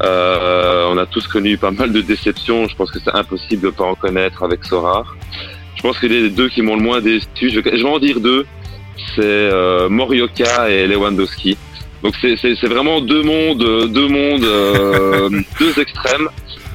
Euh, 0.00 0.86
on 0.92 0.96
a 0.96 1.06
tous 1.06 1.26
connu 1.26 1.58
pas 1.58 1.72
mal 1.72 1.92
de 1.92 2.00
déceptions. 2.00 2.68
Je 2.68 2.76
pense 2.76 2.92
que 2.92 3.00
c'est 3.04 3.14
impossible 3.14 3.62
de 3.62 3.70
pas 3.70 3.84
en 3.84 3.96
connaître 3.96 4.44
avec 4.44 4.64
Sorar. 4.64 5.16
Je 5.74 5.82
pense 5.82 5.98
que 5.98 6.06
les 6.06 6.30
deux 6.30 6.48
qui 6.48 6.62
m'ont 6.62 6.76
le 6.76 6.82
moins 6.82 7.00
déçu, 7.00 7.26
je, 7.50 7.60
je 7.60 7.60
vais 7.60 7.84
en 7.84 7.98
dire 7.98 8.20
deux. 8.20 8.46
C'est 9.16 9.22
euh, 9.24 9.88
Morioka 9.88 10.70
et 10.70 10.86
Lewandowski. 10.86 11.56
Donc 12.02 12.14
c'est 12.20 12.66
vraiment 12.66 13.00
deux 13.00 13.22
mondes, 13.22 13.88
deux 13.92 14.08
mondes, 14.08 14.44
euh, 14.44 15.28
deux 15.60 15.80
extrêmes. 15.80 16.28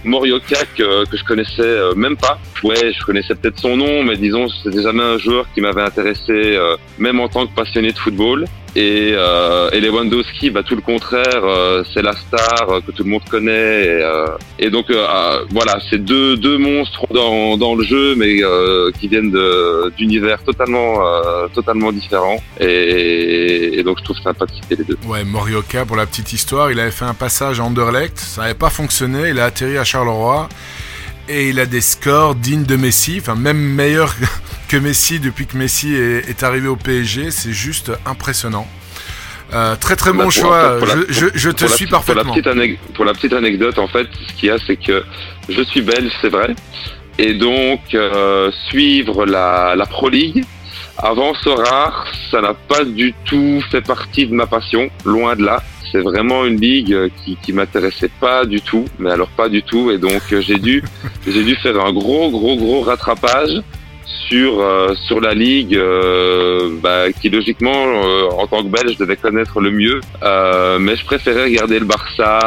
Morioka 0.04 0.66
que, 0.76 1.06
que 1.06 1.16
je 1.16 1.24
connaissais 1.24 1.62
euh, 1.62 1.96
même 1.96 2.18
pas. 2.18 2.38
Ouais, 2.64 2.94
je 2.98 3.04
connaissais 3.06 3.36
peut-être 3.36 3.60
son 3.60 3.76
nom, 3.78 4.04
mais 4.04 4.16
disons 4.16 4.48
c'était 4.64 4.82
jamais 4.82 5.04
un 5.04 5.18
joueur 5.18 5.46
qui 5.54 5.60
m'avait 5.62 5.82
intéressé, 5.82 6.32
euh, 6.32 6.78
même 6.98 7.20
en 7.20 7.28
tant 7.28 7.46
que 7.46 7.54
passionné 7.54 7.92
de 7.92 7.98
football. 7.98 8.46
Et, 8.76 9.12
euh, 9.14 9.70
et 9.72 9.80
Lewandowski, 9.82 10.50
bah 10.50 10.64
tout 10.64 10.76
le 10.76 10.82
contraire, 10.82 11.44
euh, 11.44 11.84
c'est 11.94 12.02
la 12.02 12.14
star 12.14 12.70
euh, 12.70 12.82
que 12.82 12.92
tout 12.92 13.04
le 13.04 13.10
monde 13.12 13.22
connaît. 13.30 13.86
Et, 13.86 14.02
euh, 14.02 14.26
et 14.58 14.72
donc 14.72 14.90
euh, 14.90 15.06
ah, 15.08 15.42
voilà, 15.52 15.78
c'est 15.92 16.00
deux 16.04 16.38
deux 16.38 16.58
monstres 16.58 17.06
dans, 17.14 17.56
dans 17.56 17.76
le 17.76 17.84
jeu, 17.84 18.16
mais 18.16 18.44
euh, 18.44 18.90
qui 19.00 19.10
viennent 19.10 19.36
d'univers 19.96 20.42
totalement 20.44 21.06
euh, 21.06 21.48
totalement 21.54 21.92
différents. 21.92 22.42
Et, 22.60 23.78
et 23.78 23.84
donc 23.84 24.00
je 24.00 24.06
trouve 24.06 24.18
sympa 24.18 24.48
de 24.48 24.52
citer 24.54 24.76
les 24.78 24.86
deux. 24.86 24.98
Ouais, 25.06 25.24
Morioka, 25.24 25.86
pour 25.86 25.98
la 25.98 26.08
petite 26.08 26.34
histoire, 26.34 26.72
il 26.72 26.80
avait 26.80 26.90
fait 26.90 27.06
un 27.06 27.14
passage 27.14 27.60
à 27.60 27.64
Anderlecht, 27.66 28.18
ça 28.18 28.42
n'avait 28.42 28.54
pas 28.56 28.72
fonctionné, 28.72 29.30
il 29.30 29.40
a 29.40 29.46
atterri 29.46 29.78
à 29.78 29.84
Charleroi, 29.84 30.50
et 31.30 31.50
il 31.50 31.60
a 31.60 31.66
des 31.66 31.82
scores 31.82 32.36
dignes 32.36 32.64
de 32.66 32.76
Messi, 32.76 33.18
enfin 33.22 33.36
même 33.36 33.58
meilleurs 33.58 34.16
que 34.68 34.78
Messi 34.78 35.20
depuis 35.20 35.46
que 35.46 35.58
Messi 35.58 35.94
est, 35.96 36.30
est 36.30 36.44
arrivé 36.44 36.68
au 36.68 36.76
PSG, 36.76 37.32
c'est 37.32 37.54
juste 37.54 37.92
impressionnant. 38.06 38.68
Euh, 39.54 39.76
très 39.76 39.96
très 39.96 40.12
bon 40.12 40.24
pour- 40.24 40.32
choix, 40.32 40.78
pour 40.80 40.88
la- 40.88 40.96
je, 40.96 41.02
je- 41.10 41.26
je 41.36 41.50
te 41.52 41.60
pour 41.66 41.70
la- 41.70 41.76
suis 41.76 41.86
pour 41.86 41.94
la 42.00 42.00
parfaitement. 42.24 42.34
petite 42.34 42.48
anec- 42.48 42.78
pour 42.96 43.06
la 43.06 43.14
petite 43.14 43.34
anecdote, 43.34 43.78
en 43.78 43.88
fait, 43.88 44.08
ce 44.28 44.34
qu'il 44.34 44.50
y 44.50 44.52
a, 44.52 44.58
c'est 44.66 44.78
que 44.78 45.04
je 45.50 45.62
suis 45.62 45.82
belge, 45.82 46.12
c'est 46.22 46.30
vrai. 46.30 46.56
Et 47.20 47.36
donc, 47.36 47.82
euh, 47.94 48.50
suivre 48.70 49.26
la, 49.28 49.76
la 49.76 49.86
Pro 49.86 50.10
League, 50.10 50.44
avant 50.98 51.36
Sorar, 51.36 52.08
ça 52.32 52.42
n'a 52.42 52.56
pas 52.56 52.84
du 52.84 53.14
tout 53.26 53.62
fait 53.70 53.82
partie 53.82 54.26
de 54.26 54.34
ma 54.34 54.48
passion, 54.48 54.90
loin 55.06 55.36
de 55.36 55.44
là. 55.46 55.62
C'est 55.94 56.02
vraiment 56.02 56.44
une 56.44 56.60
ligue 56.60 56.92
euh, 56.92 57.08
qui, 57.24 57.38
qui 57.38 57.54
m'intéressait 57.54 58.10
pas 58.20 58.46
du 58.46 58.62
tout, 58.62 58.86
mais 58.98 59.12
alors 59.12 59.30
pas 59.30 59.48
du 59.48 59.62
tout. 59.62 59.92
Et 59.92 60.00
donc, 60.00 60.24
euh, 60.32 60.42
j'ai 60.42 60.58
dû, 60.58 60.84
j'ai 61.28 61.44
dû 61.44 61.54
faire 61.56 61.80
un 61.86 61.94
gros, 61.94 62.32
gros, 62.32 62.56
gros 62.56 62.82
rattrapage 62.82 63.62
sur 64.28 64.60
euh, 64.60 64.96
sur 65.06 65.22
la 65.22 65.36
ligue 65.36 65.76
euh, 65.76 66.72
bah, 66.82 67.12
qui 67.12 67.30
logiquement 67.30 67.86
euh, 67.86 68.30
en 68.38 68.48
tant 68.48 68.64
que 68.64 68.70
Belge 68.70 68.98
devait 68.98 69.16
connaître 69.16 69.62
le 69.62 69.72
mieux 69.72 70.02
mais 70.80 70.96
je 70.96 71.06
préférais 71.06 71.46
regarder 71.46 71.80
le 71.80 71.86
Barça 71.86 72.40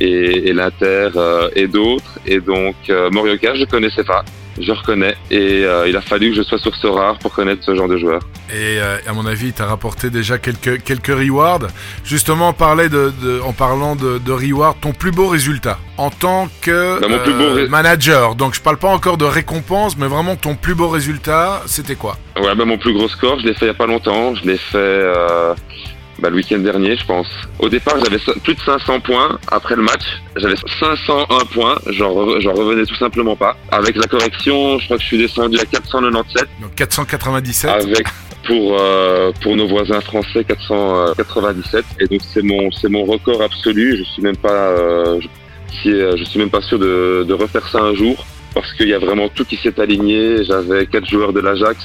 et, 0.00 0.48
et 0.48 0.52
l'Inter 0.52 1.10
et 1.54 1.66
d'autres 1.66 2.18
et 2.26 2.40
donc 2.40 2.76
Morioka 3.12 3.54
je 3.54 3.64
connaissais 3.64 4.04
pas 4.04 4.24
je 4.58 4.72
reconnais. 4.72 5.14
Et 5.30 5.64
euh, 5.64 5.88
il 5.88 5.96
a 5.96 6.00
fallu 6.00 6.30
que 6.30 6.36
je 6.36 6.42
sois 6.42 6.58
sur 6.58 6.74
ce 6.76 6.86
rare 6.86 7.18
pour 7.18 7.32
connaître 7.32 7.64
ce 7.64 7.74
genre 7.74 7.88
de 7.88 7.96
joueur. 7.98 8.20
Et 8.50 8.78
euh, 8.80 8.98
à 9.06 9.12
mon 9.12 9.26
avis, 9.26 9.46
il 9.48 9.52
t'a 9.52 9.66
rapporté 9.66 10.10
déjà 10.10 10.38
quelques, 10.38 10.82
quelques 10.82 11.06
rewards. 11.08 11.66
Justement, 12.04 12.50
on 12.50 12.52
parlait 12.52 12.88
de, 12.88 13.12
de- 13.22 13.40
en 13.40 13.52
parlant 13.52 13.96
de, 13.96 14.18
de 14.18 14.32
reward, 14.32 14.76
ton 14.80 14.92
plus 14.92 15.10
beau 15.10 15.28
résultat. 15.28 15.78
En 15.98 16.10
tant 16.10 16.48
que 16.60 16.70
euh, 16.70 16.98
Bah, 17.00 17.08
mon 17.08 17.18
plus 17.18 17.32
beau 17.32 17.52
ré- 17.54 17.68
manager. 17.68 18.34
Donc, 18.34 18.54
je 18.54 18.60
parle 18.60 18.76
pas 18.76 18.88
encore 18.88 19.16
de 19.16 19.24
récompense, 19.24 19.96
mais 19.96 20.06
vraiment 20.06 20.36
ton 20.36 20.54
plus 20.54 20.74
beau 20.74 20.88
résultat, 20.88 21.62
c'était 21.66 21.94
quoi? 21.96 22.16
Ouais 22.40 22.54
bah, 22.54 22.64
mon 22.66 22.76
plus 22.76 22.92
gros 22.92 23.08
score 23.08 23.40
je 23.40 23.46
l'ai 23.46 23.54
fait 23.54 23.64
il 23.64 23.68
y 23.68 23.70
a 23.70 23.74
pas 23.74 23.86
longtemps. 23.86 24.34
Je 24.34 24.44
l'ai 24.44 24.58
fait 24.58 24.76
euh, 24.76 25.54
bah, 26.18 26.30
le 26.30 26.36
week-end 26.36 26.58
dernier, 26.58 26.96
je 26.96 27.04
pense. 27.04 27.26
Au 27.58 27.68
départ, 27.68 27.96
j'avais 28.02 28.18
plus 28.42 28.54
de 28.54 28.60
500 28.60 29.00
points. 29.00 29.38
Après 29.48 29.76
le 29.76 29.82
match, 29.82 30.04
j'avais 30.36 30.54
501 30.80 31.26
points. 31.52 31.76
J'en 31.88 32.10
re- 32.14 32.40
j'en 32.40 32.52
revenais 32.54 32.84
tout 32.86 32.94
simplement 32.96 33.36
pas. 33.36 33.56
Avec 33.70 33.96
la 33.96 34.06
correction, 34.06 34.78
je 34.78 34.84
crois 34.86 34.96
que 34.96 35.02
je 35.02 35.08
suis 35.08 35.18
descendu 35.18 35.58
à 35.58 35.64
497. 35.64 36.48
Donc 36.62 36.74
497. 36.74 37.70
Avec 37.70 38.06
pour 38.46 38.76
euh, 38.78 39.32
pour 39.42 39.56
nos 39.56 39.66
voisins 39.66 40.00
français 40.00 40.44
497. 40.44 41.84
Et 42.00 42.06
donc 42.06 42.20
c'est 42.32 42.42
mon 42.42 42.70
c'est 42.70 42.88
mon 42.88 43.04
record 43.04 43.42
absolu. 43.42 43.96
Je 43.98 44.04
suis 44.04 44.22
même 44.22 44.36
pas 44.36 44.50
euh, 44.70 45.20
je, 45.20 45.28
si, 45.82 45.90
euh, 45.92 46.16
je 46.16 46.24
suis 46.24 46.38
même 46.38 46.50
pas 46.50 46.62
sûr 46.62 46.78
de, 46.78 47.24
de 47.26 47.34
refaire 47.34 47.66
ça 47.68 47.80
un 47.80 47.94
jour 47.94 48.24
parce 48.54 48.72
qu'il 48.74 48.88
y 48.88 48.94
a 48.94 48.98
vraiment 48.98 49.28
tout 49.28 49.44
qui 49.44 49.56
s'est 49.56 49.78
aligné. 49.80 50.44
J'avais 50.44 50.86
quatre 50.86 51.06
joueurs 51.08 51.32
de 51.32 51.40
l'Ajax 51.40 51.78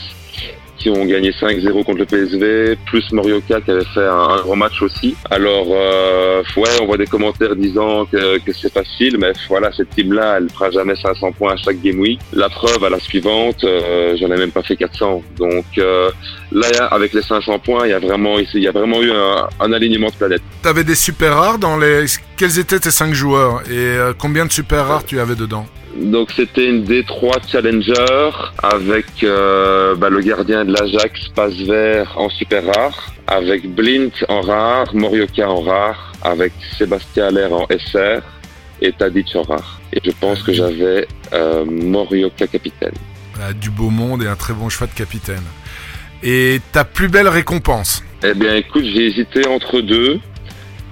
qui 0.82 0.90
ont 0.90 1.06
gagné 1.06 1.32
5-0 1.32 1.84
contre 1.84 2.00
le 2.00 2.06
PSV, 2.06 2.76
plus 2.88 3.12
Morioka 3.12 3.62
qui 3.62 3.72
avait 3.72 3.86
fait 3.94 4.06
un, 4.06 4.30
un 4.30 4.42
grand 4.42 4.56
match 4.56 4.82
aussi. 4.82 5.16
Alors, 5.30 5.68
euh, 5.70 6.42
ouais, 6.58 6.70
on 6.82 6.86
voit 6.86 6.98
des 6.98 7.06
commentaires 7.06 7.56
disant 7.56 8.06
que, 8.06 8.40
c'est 8.52 8.74
facile, 8.74 9.18
mais 9.20 9.32
voilà, 9.48 9.72
cette 9.72 9.90
team-là, 9.92 10.38
elle 10.38 10.50
fera 10.50 10.72
jamais 10.72 10.96
500 10.96 11.32
points 11.34 11.54
à 11.54 11.58
chaque 11.58 11.82
game 11.82 12.00
week. 12.00 12.20
La 12.34 12.50
preuve, 12.50 12.84
à 12.84 12.90
la 12.90 13.00
suivante, 13.00 13.64
euh, 13.64 14.16
j'en 14.20 14.28
ai 14.28 14.38
même 14.38 14.52
pas 14.52 14.64
fait 14.64 14.76
400. 14.76 15.22
Donc 15.38 15.66
euh, 15.78 16.10
là, 16.52 16.86
avec 16.86 17.14
les 17.14 17.22
500 17.22 17.60
points, 17.60 17.86
il 17.86 17.92
y 17.92 17.94
a 17.94 18.00
vraiment, 18.00 18.40
il 18.40 18.62
y 18.62 18.68
a 18.68 18.72
vraiment 18.72 19.02
eu 19.02 19.12
un, 19.12 19.48
un 19.60 19.74
alignement 19.74 20.08
de 20.08 20.16
planète. 20.16 20.42
T'avais 20.64 20.84
des 20.84 20.96
super 20.96 21.36
rares 21.36 21.60
dans 21.60 21.78
les. 21.78 22.06
Quels 22.38 22.58
étaient 22.58 22.80
tes 22.80 22.92
5 22.92 23.14
joueurs? 23.14 23.62
Et 23.70 23.98
combien 24.18 24.46
de 24.46 24.52
super 24.52 24.88
rares 24.88 25.06
tu 25.06 25.20
avais 25.20 25.36
dedans? 25.36 25.68
Donc 25.96 26.32
c'était 26.32 26.70
une 26.70 26.86
D3 26.86 27.48
Challenger 27.48 28.32
avec 28.64 29.06
euh, 29.24 29.96
bah, 29.96 30.10
le 30.10 30.22
gardien 30.22 30.64
de 30.64 30.74
l'Ajax, 30.74 31.30
passe 31.36 31.56
vert 31.56 32.14
en 32.18 32.30
super 32.30 32.66
rare, 32.66 33.14
avec 33.28 33.70
Blint 33.70 34.12
en 34.30 34.42
rare, 34.42 34.96
Morioka 34.96 35.50
en 35.50 35.62
rare, 35.62 36.14
avec 36.22 36.54
Sébastien 36.78 37.28
Aller 37.28 37.46
en 37.52 37.68
SR 37.68 38.22
et 38.82 38.94
Tadic 38.94 39.36
en 39.36 39.44
rare. 39.44 39.82
Et 39.94 40.00
je 40.04 40.12
pense 40.12 40.42
que 40.44 40.54
j'avais 40.54 41.08
euh, 41.34 41.66
Morioka 41.66 42.48
capitaine. 42.48 42.94
Du 43.60 43.70
beau 43.70 43.90
monde 43.90 44.24
et 44.24 44.28
un 44.28 44.36
très 44.36 44.54
bon 44.54 44.70
choix 44.70 44.88
de 44.88 44.94
capitaine. 44.94 45.44
Et 46.24 46.62
ta 46.72 46.86
plus 46.86 47.10
belle 47.10 47.28
récompense? 47.28 48.04
Eh 48.24 48.34
bien 48.36 48.56
écoute, 48.56 48.84
j'ai 48.86 49.08
hésité 49.08 49.48
entre 49.48 49.82
deux, 49.82 50.20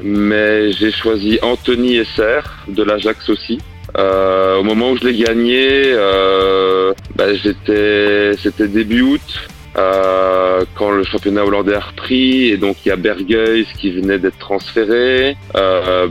mais 0.03 0.71
j'ai 0.73 0.91
choisi 0.91 1.39
Anthony 1.41 2.03
SR 2.03 2.65
de 2.67 2.83
l'Ajax 2.83 3.29
aussi. 3.29 3.59
Euh, 3.97 4.57
au 4.57 4.63
moment 4.63 4.91
où 4.91 4.97
je 4.97 5.05
l'ai 5.05 5.17
gagné, 5.17 5.83
euh, 5.85 6.93
bah, 7.15 7.33
j'étais, 7.33 8.33
c'était 8.41 8.67
début 8.67 9.01
août, 9.01 9.49
euh, 9.77 10.48
quand 10.75 10.91
le 10.91 11.03
championnat 11.03 11.43
hollandais 11.45 11.75
a 11.75 11.79
repris, 11.79 12.49
et 12.49 12.57
donc 12.57 12.77
il 12.85 12.89
y 12.89 12.91
a 12.91 12.95
Berghuis 12.95 13.67
qui 13.79 13.91
venait 13.91 14.19
d'être 14.19 14.37
transféré. 14.39 15.35
Euh, 15.55 16.07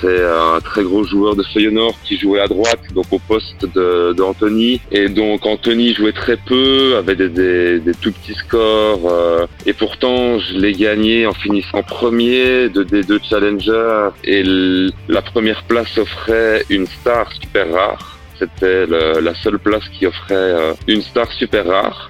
c'est 0.00 0.24
un 0.24 0.60
très 0.60 0.82
gros 0.82 1.04
joueur 1.04 1.36
de 1.36 1.42
Feyenoord 1.42 1.94
qui 2.04 2.16
jouait 2.18 2.40
à 2.40 2.48
droite, 2.48 2.80
donc 2.94 3.06
au 3.10 3.18
poste 3.18 3.66
de, 3.74 4.14
Anthony. 4.22 4.80
Et 4.90 5.08
donc 5.08 5.44
Anthony 5.46 5.94
jouait 5.94 6.12
très 6.12 6.36
peu, 6.36 6.96
avait 6.96 7.14
des, 7.16 7.28
des, 7.28 7.78
des 7.80 7.94
tout 7.94 8.12
petits 8.12 8.34
scores, 8.34 9.08
euh, 9.10 9.46
et 9.66 9.72
pourtant 9.72 10.38
je 10.38 10.54
l'ai 10.58 10.72
gagné 10.72 11.26
en 11.26 11.32
finissant 11.32 11.82
premier 11.82 12.68
de 12.68 12.82
D2 12.84 13.20
Challenger, 13.28 14.08
et 14.24 14.40
l- 14.40 14.90
la 15.08 15.22
première 15.22 15.62
place 15.64 15.96
offrait 15.98 16.64
une 16.70 16.86
star 16.86 17.30
super 17.32 17.70
rare. 17.72 18.12
C'était 18.38 18.86
la 18.86 19.34
seule 19.36 19.58
place 19.58 19.84
qui 19.98 20.04
offrait 20.06 20.34
euh, 20.34 20.72
une 20.86 21.00
star 21.02 21.30
super 21.32 21.66
rare. 21.66 22.08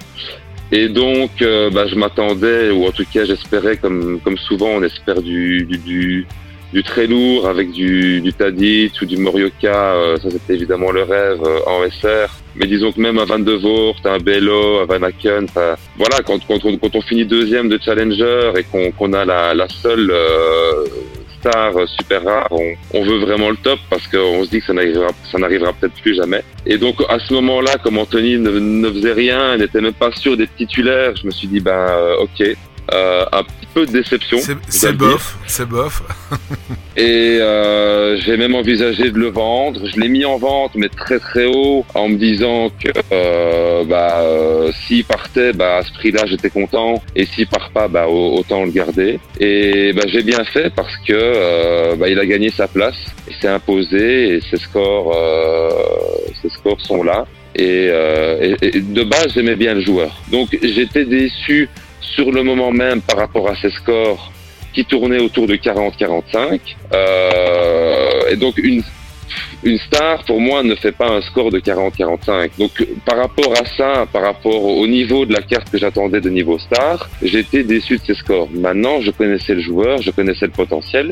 Et 0.71 0.89
donc, 0.89 1.41
euh, 1.41 1.69
bah, 1.69 1.87
je 1.87 1.95
m'attendais, 1.95 2.71
ou 2.71 2.85
en 2.85 2.91
tout 2.91 3.05
cas, 3.11 3.23
j'espérais, 3.23 3.77
comme, 3.77 4.19
comme 4.23 4.37
souvent, 4.37 4.67
on 4.75 4.83
espère 4.83 5.21
du, 5.21 5.63
du, 5.63 5.77
du, 5.77 6.27
du 6.73 6.83
très 6.83 7.07
lourd 7.07 7.47
avec 7.47 7.71
du, 7.71 8.19
du 8.19 8.33
Tadic 8.33 8.93
ou 9.01 9.05
du 9.05 9.15
Morioka. 9.17 9.93
euh, 9.95 10.17
ça, 10.17 10.29
c'était 10.29 10.55
évidemment 10.55 10.91
le 10.91 11.03
rêve 11.03 11.39
euh, 11.45 11.59
en 11.67 11.89
SR. 11.89 12.29
Mais 12.57 12.67
disons 12.67 12.91
que 12.91 12.99
même 12.99 13.17
à 13.17 13.23
Van 13.23 13.39
de 13.39 13.53
Voort, 13.53 13.95
un 14.03 14.17
Bello, 14.17 14.79
un 14.79 14.85
Van 14.85 15.03
Aken, 15.03 15.47
voilà, 15.55 16.17
quand, 16.25 16.39
quand, 16.45 16.65
on, 16.65 16.77
quand 16.77 16.95
on 16.95 17.01
finit 17.01 17.25
deuxième 17.25 17.69
de 17.69 17.79
Challenger 17.83 18.51
et 18.57 18.63
qu'on 18.63 19.13
a 19.13 19.23
la, 19.23 19.53
la 19.53 19.69
seule 19.69 20.11
euh, 21.55 21.85
super 21.87 22.23
rare, 22.23 22.47
on, 22.51 23.03
veut 23.03 23.19
vraiment 23.19 23.49
le 23.49 23.57
top 23.57 23.79
parce 23.89 24.07
qu'on 24.07 24.43
se 24.43 24.49
dit 24.49 24.59
que 24.59 24.65
ça 24.65 24.73
n'arrivera, 24.73 25.73
peut-être 25.73 25.93
plus 26.01 26.15
jamais. 26.15 26.43
Et 26.65 26.77
donc 26.77 26.95
à 27.09 27.19
ce 27.19 27.33
moment-là, 27.33 27.77
comme 27.83 27.97
Anthony 27.97 28.37
ne, 28.37 28.89
faisait 28.91 29.13
rien, 29.13 29.57
n'était 29.57 29.81
même 29.81 29.93
pas 29.93 30.11
sûr 30.11 30.35
des 30.37 30.47
titulaires, 30.47 31.15
je 31.15 31.25
me 31.25 31.31
suis 31.31 31.47
dit 31.47 31.59
ben 31.59 31.71
euh, 31.71 32.17
ok, 32.21 32.55
euh, 32.93 33.25
un 33.31 33.43
peu 33.73 33.85
de 33.85 33.91
déception. 33.91 34.37
C'est 34.69 34.91
bof, 34.97 35.37
c'est 35.47 35.65
bof. 35.67 36.01
Et 36.97 37.37
euh, 37.39 38.17
j'ai 38.21 38.37
même 38.37 38.55
envisagé 38.55 39.11
de 39.11 39.19
le 39.19 39.27
vendre. 39.29 39.81
Je 39.87 39.99
l'ai 39.99 40.09
mis 40.09 40.25
en 40.25 40.37
vente, 40.37 40.71
mais 40.75 40.89
très 40.89 41.19
très 41.19 41.45
haut, 41.45 41.85
en 41.93 42.09
me 42.09 42.15
disant 42.15 42.69
que 42.83 42.89
euh, 43.13 43.83
bah, 43.83 44.21
euh, 44.21 44.71
s'il 44.87 45.05
partait, 45.05 45.53
bah, 45.53 45.77
à 45.77 45.83
ce 45.83 45.93
prix-là, 45.93 46.25
j'étais 46.25 46.49
content. 46.49 47.01
Et 47.15 47.25
s'il 47.25 47.45
part 47.47 47.69
pas, 47.69 47.87
bah, 47.87 48.07
au- 48.07 48.37
autant 48.39 48.63
le 48.65 48.71
garder. 48.71 49.19
Et 49.39 49.93
bah, 49.93 50.03
j'ai 50.07 50.23
bien 50.23 50.43
fait 50.45 50.71
parce 50.73 50.95
que 51.07 51.13
euh, 51.13 51.95
bah, 51.95 52.09
il 52.09 52.17
a 52.19 52.25
gagné 52.25 52.49
sa 52.49 52.67
place. 52.67 52.95
Il 53.29 53.35
s'est 53.35 53.47
imposé 53.47 54.35
et 54.37 54.41
ses 54.49 54.57
scores, 54.57 55.15
euh, 55.15 55.69
ses 56.41 56.49
scores 56.49 56.81
sont 56.81 57.03
là. 57.03 57.27
Et, 57.55 57.87
euh, 57.89 58.55
et- 58.61 58.77
et 58.77 58.81
de 58.81 59.03
base, 59.03 59.33
j'aimais 59.35 59.55
bien 59.55 59.73
le 59.75 59.81
joueur. 59.81 60.15
Donc 60.31 60.57
j'étais 60.63 61.05
déçu 61.05 61.69
sur 62.15 62.31
le 62.31 62.43
moment 62.43 62.71
même 62.71 63.01
par 63.01 63.17
rapport 63.17 63.49
à 63.49 63.55
ses 63.61 63.69
scores 63.71 64.31
qui 64.73 64.85
tournait 64.85 65.19
autour 65.19 65.47
de 65.47 65.55
40-45. 65.55 66.59
Euh, 66.93 68.29
et 68.31 68.35
donc 68.35 68.57
une, 68.57 68.83
une 69.63 69.77
star, 69.79 70.23
pour 70.23 70.39
moi, 70.39 70.63
ne 70.63 70.75
fait 70.75 70.91
pas 70.91 71.09
un 71.09 71.21
score 71.21 71.49
de 71.51 71.59
40-45. 71.59 72.51
Donc 72.59 72.71
par 73.05 73.17
rapport 73.17 73.53
à 73.53 73.65
ça, 73.77 74.05
par 74.11 74.21
rapport 74.23 74.63
au 74.63 74.85
niveau 74.87 75.25
de 75.25 75.33
la 75.33 75.41
carte 75.41 75.69
que 75.71 75.77
j'attendais 75.77 76.21
de 76.21 76.29
niveau 76.29 76.57
star, 76.59 77.09
j'étais 77.23 77.63
déçu 77.63 77.97
de 77.97 78.03
ses 78.03 78.15
scores. 78.15 78.49
Maintenant, 78.53 79.01
je 79.01 79.11
connaissais 79.11 79.55
le 79.55 79.61
joueur, 79.61 80.01
je 80.01 80.11
connaissais 80.11 80.45
le 80.45 80.51
potentiel. 80.51 81.11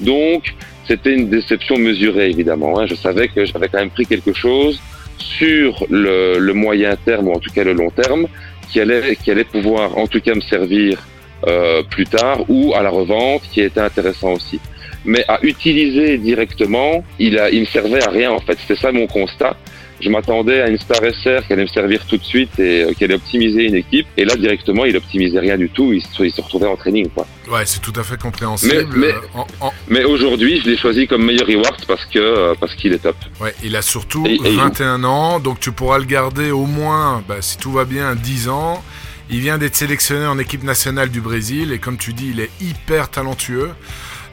Donc 0.00 0.54
c'était 0.88 1.14
une 1.14 1.28
déception 1.28 1.76
mesurée, 1.78 2.30
évidemment. 2.30 2.80
hein. 2.80 2.86
Je 2.86 2.94
savais 2.94 3.28
que 3.28 3.44
j'avais 3.44 3.68
quand 3.68 3.78
même 3.78 3.90
pris 3.90 4.06
quelque 4.06 4.32
chose 4.32 4.80
sur 5.18 5.86
le, 5.90 6.38
le 6.38 6.52
moyen 6.54 6.96
terme, 7.04 7.28
ou 7.28 7.32
en 7.32 7.38
tout 7.38 7.50
cas 7.54 7.62
le 7.62 7.72
long 7.74 7.90
terme, 7.90 8.26
qui 8.72 8.80
allait, 8.80 9.44
pouvoir 9.44 9.98
en 9.98 10.06
tout 10.06 10.20
cas 10.20 10.34
me 10.34 10.40
servir 10.40 10.98
euh, 11.46 11.82
plus 11.82 12.06
tard 12.06 12.44
ou 12.48 12.74
à 12.74 12.82
la 12.82 12.90
revente 12.90 13.42
qui 13.52 13.60
était 13.60 13.80
intéressant 13.80 14.32
aussi. 14.32 14.60
Mais 15.04 15.24
à 15.28 15.38
utiliser 15.42 16.16
directement, 16.18 17.04
il, 17.18 17.38
a, 17.38 17.50
il 17.50 17.60
me 17.60 17.66
servait 17.66 18.02
à 18.02 18.10
rien 18.10 18.30
en 18.30 18.40
fait. 18.40 18.56
C'était 18.60 18.80
ça 18.80 18.92
mon 18.92 19.06
constat. 19.06 19.56
Je 20.02 20.10
m'attendais 20.10 20.60
à 20.60 20.68
une 20.68 20.78
star 20.78 20.98
SR 20.98 21.46
qui 21.46 21.52
allait 21.52 21.62
me 21.62 21.66
servir 21.68 22.04
tout 22.06 22.16
de 22.16 22.24
suite 22.24 22.58
et 22.58 22.82
euh, 22.82 22.92
qui 22.92 23.04
allait 23.04 23.14
optimiser 23.14 23.64
une 23.66 23.76
équipe. 23.76 24.06
Et 24.16 24.24
là 24.24 24.34
directement, 24.36 24.84
il 24.84 24.96
optimisait 24.96 25.38
rien 25.38 25.56
du 25.56 25.70
tout. 25.70 25.92
Il 25.92 26.02
se, 26.02 26.22
il 26.24 26.32
se 26.32 26.40
retrouvait 26.40 26.66
en 26.66 26.76
training. 26.76 27.08
Quoi. 27.10 27.26
Ouais, 27.50 27.62
c'est 27.66 27.80
tout 27.80 27.92
à 27.96 28.02
fait 28.02 28.20
compréhensible. 28.20 28.88
Mais- 28.94 29.06
mais- 29.06 29.12
Euh, 29.14 29.20
en- 29.34 29.46
en- 29.68 29.72
Mais 29.88 30.04
aujourd'hui, 30.04 30.60
je 30.62 30.68
l'ai 30.70 30.76
choisi 30.76 31.06
comme 31.06 31.24
meilleur 31.24 31.46
reward 31.46 31.84
parce 31.86 32.04
que 32.06 32.18
euh, 32.18 32.54
parce 32.58 32.74
qu'il 32.74 32.92
est 32.92 32.98
top. 32.98 33.16
ouais, 33.40 33.54
il 33.62 33.76
a 33.76 33.82
surtout 33.82 34.26
Et- 34.26 34.34
et- 34.44 34.56
21 34.56 35.04
ans, 35.04 35.38
donc 35.40 35.60
tu 35.60 35.70
pourras 35.72 35.98
le 35.98 36.04
garder 36.04 36.50
au 36.50 36.66
moins, 36.66 37.22
bah, 37.28 37.36
si 37.40 37.56
tout 37.58 37.72
va 37.72 37.84
bien, 37.84 38.14
10 38.16 38.48
ans. 38.48 38.82
Il 39.30 39.38
vient 39.40 39.56
d'être 39.56 39.76
sélectionné 39.76 40.26
en 40.26 40.38
équipe 40.38 40.62
nationale 40.64 41.08
du 41.08 41.20
Brésil 41.22 41.72
et 41.72 41.78
comme 41.78 41.96
tu 41.96 42.12
dis, 42.12 42.30
il 42.34 42.40
est 42.40 42.50
hyper 42.60 43.08
talentueux. 43.08 43.70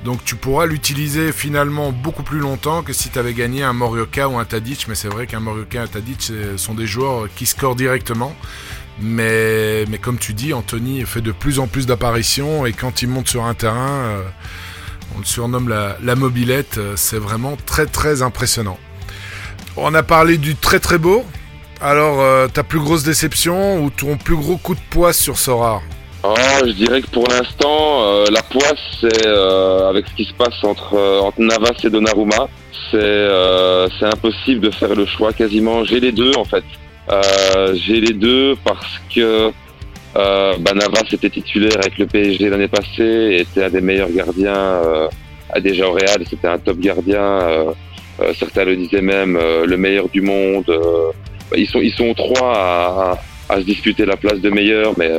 Donc 0.06 0.24
tu 0.24 0.36
pourras 0.36 0.66
l'utiliser 0.66 1.32
finalement 1.32 1.92
beaucoup 1.92 2.24
plus 2.24 2.40
longtemps 2.40 2.84
que 2.84 2.94
si 2.94 3.10
tu 3.10 3.20
avais 3.20 3.34
gagné 3.34 3.64
un 3.64 3.74
Morioka 3.74 4.30
ou 4.30 4.40
un 4.40 4.46
Tadic. 4.46 4.88
Mais 4.88 4.96
c'est 4.96 5.10
vrai 5.10 5.28
qu'un 5.28 5.42
Morioka 5.42 5.80
et 5.80 5.82
un 5.82 5.88
Tadic 5.88 6.22
ce 6.22 6.58
sont 6.58 6.74
des 6.74 6.88
joueurs 6.88 7.28
qui 7.36 7.46
scorent 7.46 7.76
directement. 7.76 8.34
Mais, 9.02 9.86
comme 10.02 10.18
tu 10.18 10.34
dis, 10.34 10.54
Anthony 10.54 11.06
fait 11.06 11.22
de 11.22 11.32
plus 11.32 11.60
en 11.60 11.68
plus 11.68 11.86
d'apparitions 11.86 12.66
et 12.66 12.74
quand 12.74 13.02
il 13.02 13.08
monte 13.08 13.30
sur 13.30 13.46
un 13.46 13.54
terrain, 13.54 13.90
euh, 13.90 14.24
on 15.16 15.20
le 15.20 15.26
surnomme 15.26 15.70
la, 15.70 16.16
mobilette, 16.16 16.78
euh, 16.78 16.94
c'est 16.98 17.18
vraiment 17.18 17.58
très 17.66 17.86
très 17.86 18.22
impressionnant. 18.22 18.78
On 19.78 19.94
a 19.94 20.04
parlé 20.04 20.38
du 20.38 20.56
très 20.56 20.80
très 20.80 20.98
beau. 20.98 21.26
Alors, 21.80 22.20
euh, 22.20 22.48
ta 22.48 22.64
plus 22.64 22.80
grosse 22.80 23.04
déception 23.04 23.82
ou 23.82 23.90
ton 23.90 24.18
plus 24.18 24.36
gros 24.36 24.58
coup 24.58 24.76
de 24.76 24.82
poids 24.90 25.14
sur 25.14 25.38
Sora? 25.38 25.82
Oh, 26.24 26.36
je 26.66 26.72
dirais 26.72 27.02
que 27.02 27.10
pour 27.10 27.28
l'instant, 27.30 28.04
euh, 28.04 28.26
la 28.30 28.42
poisse, 28.42 28.80
c'est 29.00 29.26
euh, 29.26 29.90
avec 29.90 30.06
ce 30.08 30.16
qui 30.16 30.26
se 30.26 30.34
passe 30.34 30.62
entre, 30.64 30.96
euh, 30.96 31.22
entre 31.22 31.40
Navas 31.40 31.76
et 31.84 31.90
Donnarumma, 31.90 32.50
c'est 32.92 32.98
euh, 32.98 33.88
impossible 34.02 34.60
de 34.60 34.72
faire 34.72 34.94
le 34.96 35.06
choix 35.06 35.32
quasiment. 35.32 35.86
J'ai 35.86 36.02
les 36.02 36.12
deux 36.12 36.34
en 36.36 36.44
fait. 36.44 36.64
Euh, 37.10 37.74
J'ai 37.76 38.02
les 38.02 38.14
deux 38.14 38.56
parce 38.66 39.00
que 39.16 39.52
euh, 40.18 40.54
bah, 40.60 40.74
Navas 40.74 41.06
était 41.12 41.30
titulaire 41.30 41.78
avec 41.80 41.98
le 41.98 42.06
PSG 42.06 42.50
l'année 42.50 42.68
passée, 42.68 43.02
et 43.02 43.40
était 43.42 43.64
un 43.64 43.70
des 43.70 43.82
meilleurs 43.82 44.12
gardiens 44.12 44.82
à 45.52 45.60
déjà 45.62 45.88
au 45.88 45.94
Real. 45.94 46.22
C'était 46.30 46.48
un 46.50 46.58
top 46.58 46.80
gardien. 46.80 47.40
certains 48.38 48.66
le 48.66 48.76
disaient 48.76 49.02
même 49.02 49.40
le 49.66 49.78
meilleur 49.78 50.10
du 50.10 50.22
monde. 50.22 50.66
bah, 51.50 51.58
ils 51.58 51.68
sont 51.68 51.80
ils 51.80 51.94
sont 51.94 52.14
trois 52.14 52.54
à, 52.56 53.18
à, 53.48 53.56
se 53.58 53.62
disputer 53.62 54.06
la 54.06 54.18
place 54.18 54.42
de 54.42 54.50
meilleur, 54.50 54.94
mais 54.98 55.12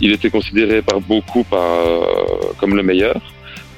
il 0.00 0.12
était 0.12 0.30
considéré 0.30 0.82
par 0.82 1.00
beaucoup 1.00 1.44
par, 1.44 1.60
euh, 1.60 2.52
comme 2.58 2.76
le 2.76 2.82
meilleur. 2.82 3.20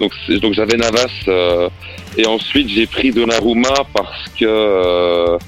Donc, 0.00 0.12
donc 0.42 0.52
j'avais 0.52 0.76
Navas 0.76 1.08
euh, 1.28 1.68
et 2.18 2.26
ensuite 2.26 2.68
j'ai 2.68 2.86
pris 2.86 3.12
Donnarumma 3.12 3.72
parce 3.94 4.28
que 4.38 4.44
euh, 4.44 5.38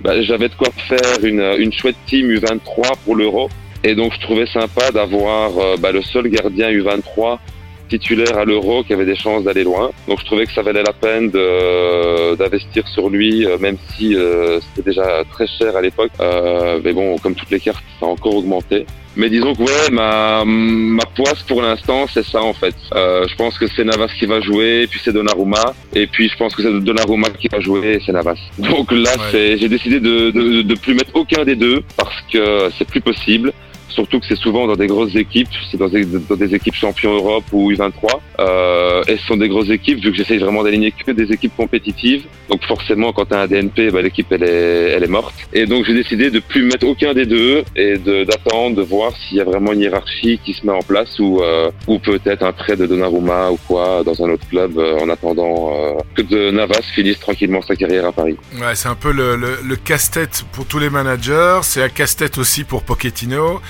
bah, 0.00 0.22
j'avais 0.22 0.48
de 0.48 0.54
quoi 0.54 0.68
faire 0.88 1.24
une, 1.24 1.40
une 1.58 1.72
chouette 1.72 1.96
team 2.06 2.28
U23 2.28 2.92
pour 3.04 3.16
l'Euro 3.16 3.48
et 3.82 3.94
donc 3.94 4.12
je 4.14 4.20
trouvais 4.20 4.46
sympa 4.46 4.92
d'avoir 4.92 5.58
euh, 5.58 5.76
bah, 5.76 5.90
le 5.90 6.02
seul 6.02 6.28
gardien 6.28 6.70
U23 6.70 7.38
titulaire 7.88 8.36
à 8.38 8.44
l'Euro, 8.44 8.84
qui 8.84 8.92
avait 8.92 9.04
des 9.04 9.16
chances 9.16 9.44
d'aller 9.44 9.64
loin. 9.64 9.90
Donc 10.08 10.20
je 10.20 10.26
trouvais 10.26 10.46
que 10.46 10.52
ça 10.52 10.62
valait 10.62 10.82
la 10.82 10.92
peine 10.92 11.30
d'investir 12.36 12.86
sur 12.88 13.08
lui, 13.08 13.46
euh, 13.46 13.58
même 13.58 13.76
si 13.94 14.14
euh, 14.14 14.60
c'était 14.60 14.90
déjà 14.90 15.22
très 15.32 15.46
cher 15.46 15.76
à 15.76 15.80
l'époque. 15.80 16.10
Euh, 16.20 16.80
mais 16.84 16.92
bon, 16.92 17.16
comme 17.18 17.34
toutes 17.34 17.50
les 17.50 17.60
cartes, 17.60 17.84
ça 18.00 18.06
a 18.06 18.08
encore 18.08 18.36
augmenté. 18.36 18.86
Mais 19.18 19.30
disons 19.30 19.54
que 19.54 19.62
ouais, 19.62 19.90
ma, 19.90 20.44
ma 20.44 21.04
poisse 21.16 21.42
pour 21.48 21.62
l'instant, 21.62 22.06
c'est 22.12 22.24
ça 22.24 22.42
en 22.42 22.52
fait. 22.52 22.74
Euh, 22.94 23.26
je 23.26 23.34
pense 23.34 23.58
que 23.58 23.66
c'est 23.66 23.82
Navas 23.82 24.08
qui 24.18 24.26
va 24.26 24.42
jouer, 24.42 24.86
puis 24.90 25.00
c'est 25.02 25.12
Donnarumma, 25.12 25.74
et 25.94 26.06
puis 26.06 26.28
je 26.28 26.36
pense 26.36 26.54
que 26.54 26.62
c'est 26.62 26.80
Donnarumma 26.80 27.30
qui 27.30 27.48
va 27.48 27.60
jouer, 27.60 27.94
et 27.94 28.00
c'est 28.04 28.12
Navas. 28.12 28.36
Donc 28.58 28.92
là, 28.92 29.12
c'est, 29.30 29.56
j'ai 29.56 29.70
décidé 29.70 30.00
de, 30.00 30.30
de, 30.30 30.60
de 30.60 30.74
plus 30.74 30.92
mettre 30.92 31.12
aucun 31.14 31.44
des 31.44 31.56
deux 31.56 31.82
parce 31.96 32.20
que 32.30 32.68
c'est 32.76 32.86
plus 32.86 33.00
possible 33.00 33.54
surtout 33.96 34.20
que 34.20 34.26
c'est 34.26 34.36
souvent 34.46 34.66
dans 34.66 34.76
des 34.76 34.86
grosses 34.86 35.16
équipes, 35.16 35.48
c'est 35.70 35.78
dans, 35.78 35.88
des 35.88 36.54
équipes 36.54 36.74
champions 36.74 37.14
Europe 37.14 37.44
ou 37.52 37.72
U23, 37.72 38.20
euh, 38.40 39.02
et 39.08 39.16
ce 39.16 39.26
sont 39.26 39.38
des 39.38 39.48
grosses 39.48 39.70
équipes, 39.70 39.98
vu 40.04 40.10
que 40.10 40.16
j'essaye 40.18 40.38
vraiment 40.38 40.62
d'aligner 40.62 40.92
que 40.92 41.12
des 41.12 41.32
équipes 41.32 41.56
compétitives, 41.56 42.24
donc 42.50 42.62
forcément 42.64 43.12
quand 43.14 43.24
tu 43.24 43.34
as 43.34 43.40
un 43.40 43.46
DNP, 43.46 43.90
bah, 43.90 44.02
l'équipe 44.02 44.30
elle 44.30 44.44
est, 44.44 44.92
elle 44.94 45.04
est 45.04 45.14
morte, 45.20 45.34
et 45.54 45.64
donc 45.64 45.86
j'ai 45.86 45.94
décidé 45.94 46.30
de 46.30 46.40
plus 46.40 46.62
mettre 46.64 46.86
aucun 46.86 47.14
des 47.14 47.24
deux, 47.24 47.64
et 47.74 47.96
d'attendre, 47.96 48.76
de, 48.76 48.82
voir 48.82 49.12
s'il 49.16 49.38
y 49.38 49.40
a 49.40 49.44
vraiment 49.44 49.72
une 49.72 49.80
hiérarchie 49.80 50.38
qui 50.44 50.52
se 50.52 50.64
met 50.66 50.72
en 50.72 50.82
place, 50.82 51.18
ou, 51.18 51.40
euh, 51.40 51.70
ou 51.86 51.98
peut-être 51.98 52.44
un 52.44 52.52
prêt 52.52 52.76
de 52.76 52.86
Donnarumma 52.86 53.50
ou 53.50 53.58
quoi, 53.66 54.02
dans 54.04 54.22
un 54.22 54.28
autre 54.30 54.46
club, 54.48 54.78
euh, 54.78 55.00
en 55.00 55.08
attendant 55.08 55.72
euh, 55.72 55.94
que 56.14 56.22
de 56.22 56.50
Navas 56.50 56.82
finisse 56.94 57.18
tranquillement 57.18 57.62
sa 57.62 57.74
carrière 57.74 58.04
à 58.04 58.12
Paris. 58.12 58.36
Ouais, 58.60 58.74
c'est 58.74 58.88
un 58.88 58.94
peu 58.94 59.12
le, 59.12 59.36
le, 59.36 59.58
le 59.66 59.76
casse-tête 59.76 60.44
pour 60.52 60.66
tous 60.66 60.78
les 60.78 60.90
managers, 60.90 61.60
c'est 61.62 61.82
un 61.82 61.88
casse-tête 61.88 62.36
aussi 62.38 62.64
pour 62.64 62.82
Pochettino. 62.82 63.60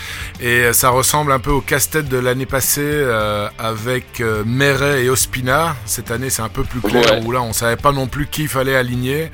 Et 0.41 0.64
euh, 0.64 0.73
ça 0.73 0.91
ressemble 0.91 1.33
un 1.33 1.39
peu 1.39 1.51
au 1.51 1.61
casse-tête 1.61 2.09
de 2.09 2.19
l'année 2.19 2.47
passée 2.47 2.81
euh, 2.83 3.49
avec 3.59 4.21
euh, 4.21 4.45
Meret 4.45 5.05
et 5.05 5.11
Ospina. 5.11 5.77
Cette 5.87 6.11
année, 6.11 6.31
c'est 6.31 6.43
un 6.43 6.49
peu 6.49 6.62
plus 6.62 6.81
clair 6.81 7.25
où 7.25 7.33
là, 7.33 7.43
on 7.43 7.53
savait 7.53 7.77
pas 7.77 7.93
non 7.93 8.07
plus 8.07 8.27
qui 8.27 8.47
fallait 8.47 8.77
aligner. 8.77 9.31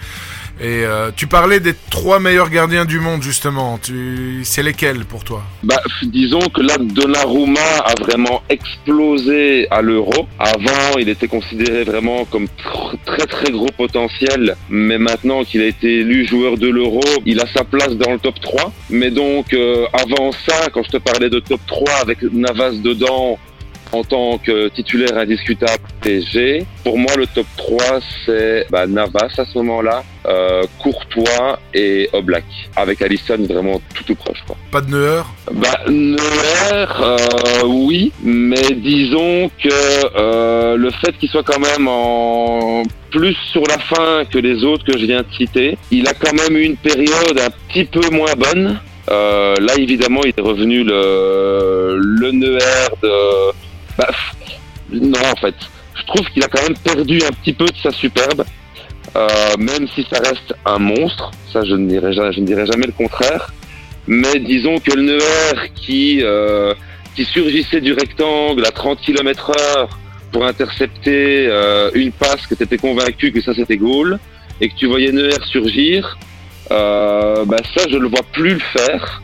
Et 0.60 0.84
euh, 0.84 1.10
tu 1.14 1.26
parlais 1.26 1.60
des 1.60 1.74
trois 1.90 2.20
meilleurs 2.20 2.50
gardiens 2.50 2.84
du 2.84 3.00
monde 3.00 3.22
justement. 3.22 3.78
C'est 4.44 4.62
lesquels 4.62 5.04
pour 5.04 5.24
toi? 5.24 5.42
Bah, 5.62 5.80
disons 6.02 6.40
que 6.40 6.60
là, 6.60 6.76
Donnarumma 6.78 7.60
a 7.84 7.94
vraiment 8.00 8.42
explosé 8.48 9.66
à 9.70 9.82
l'Euro. 9.82 10.28
Avant, 10.38 10.98
il 10.98 11.08
était 11.08 11.28
considéré 11.28 11.84
vraiment 11.84 12.24
comme 12.26 12.46
très 13.04 13.26
très 13.26 13.50
gros 13.50 13.70
potentiel, 13.76 14.56
mais 14.68 14.98
maintenant 14.98 15.44
qu'il 15.44 15.62
a 15.62 15.66
été 15.66 16.00
élu 16.00 16.26
joueur 16.26 16.56
de 16.58 16.68
l'Euro, 16.68 17.02
il 17.26 17.40
a 17.40 17.46
sa 17.46 17.64
place 17.64 17.94
dans 17.96 18.12
le 18.12 18.18
top 18.18 18.38
3. 18.40 18.72
Mais 18.90 19.10
donc, 19.10 19.52
euh, 19.54 19.86
avant 19.92 20.32
ça, 20.32 20.68
quand 20.72 20.82
je 20.82 20.90
te 20.90 20.98
parlais 20.98 21.30
de 21.30 21.40
top 21.40 21.60
3 21.66 21.90
avec 22.02 22.22
Navas 22.22 22.72
dedans, 22.72 23.38
en 23.92 24.04
tant 24.04 24.38
que 24.38 24.68
titulaire 24.68 25.16
indiscutable 25.18 25.82
PSG. 26.00 26.64
Pour 26.82 26.98
moi, 26.98 27.12
le 27.16 27.26
top 27.26 27.46
3, 27.56 28.00
c'est 28.24 28.66
bah, 28.70 28.86
Navas 28.86 29.28
à 29.36 29.44
ce 29.44 29.58
moment-là, 29.58 30.02
euh, 30.26 30.62
Courtois 30.78 31.58
et 31.74 32.08
Oblak, 32.12 32.44
avec 32.76 33.02
Alisson 33.02 33.38
vraiment 33.48 33.80
tout 33.94 34.04
tout 34.04 34.14
proche. 34.14 34.38
Quoi. 34.46 34.56
Pas 34.70 34.80
de 34.80 34.90
Neuer 34.90 35.22
bah, 35.52 35.80
Neuer, 35.88 36.86
euh, 37.00 37.16
oui, 37.66 38.12
mais 38.22 38.70
disons 38.76 39.50
que 39.62 39.68
euh, 40.16 40.76
le 40.76 40.90
fait 40.90 41.12
qu'il 41.18 41.28
soit 41.28 41.42
quand 41.42 41.58
même 41.58 41.88
en 41.88 42.82
plus 43.10 43.36
sur 43.50 43.62
la 43.68 43.78
fin 43.78 44.24
que 44.24 44.38
les 44.38 44.64
autres 44.64 44.84
que 44.84 44.96
je 44.96 45.06
viens 45.06 45.22
de 45.22 45.32
citer, 45.36 45.76
il 45.90 46.06
a 46.06 46.14
quand 46.14 46.32
même 46.32 46.56
eu 46.56 46.62
une 46.62 46.76
période 46.76 47.38
un 47.40 47.50
petit 47.68 47.84
peu 47.84 48.08
moins 48.10 48.32
bonne. 48.36 48.80
Euh, 49.10 49.56
là, 49.60 49.74
évidemment, 49.76 50.20
il 50.24 50.32
est 50.36 50.40
revenu 50.40 50.84
le, 50.84 51.96
le 51.98 52.30
Neuer 52.30 52.88
de 53.02 53.52
bah, 53.98 54.08
non, 54.92 55.18
en 55.32 55.36
fait. 55.36 55.54
Je 55.94 56.06
trouve 56.06 56.26
qu'il 56.30 56.42
a 56.42 56.48
quand 56.48 56.62
même 56.62 56.76
perdu 56.76 57.20
un 57.26 57.32
petit 57.32 57.52
peu 57.52 57.66
de 57.66 57.76
sa 57.82 57.90
superbe. 57.90 58.44
Euh, 59.14 59.28
même 59.58 59.86
si 59.94 60.06
ça 60.10 60.20
reste 60.20 60.54
un 60.64 60.78
monstre, 60.78 61.30
ça 61.52 61.62
je 61.64 61.74
ne 61.74 61.86
dirais, 61.86 62.12
je 62.12 62.40
ne 62.40 62.66
jamais 62.66 62.86
le 62.86 62.92
contraire. 62.92 63.52
Mais 64.06 64.38
disons 64.40 64.78
que 64.78 64.92
le 64.92 65.02
Neuer 65.02 65.70
qui, 65.74 66.20
euh, 66.22 66.74
qui 67.14 67.24
surgissait 67.24 67.80
du 67.80 67.92
rectangle 67.92 68.64
à 68.66 68.70
30 68.70 69.00
km 69.00 69.50
heure 69.50 69.98
pour 70.32 70.46
intercepter 70.46 71.46
euh, 71.48 71.90
une 71.94 72.10
passe 72.10 72.46
que 72.46 72.54
tu 72.54 72.62
étais 72.64 72.78
convaincu 72.78 73.32
que 73.32 73.40
ça 73.42 73.54
c'était 73.54 73.76
goal, 73.76 74.18
et 74.60 74.68
que 74.68 74.74
tu 74.74 74.86
voyais 74.86 75.12
Neuer 75.12 75.36
surgir, 75.44 76.18
euh, 76.70 77.44
bah 77.44 77.58
ça 77.76 77.86
je 77.88 77.96
le 77.96 78.08
vois 78.08 78.22
plus 78.32 78.54
le 78.54 78.60
faire. 78.60 79.22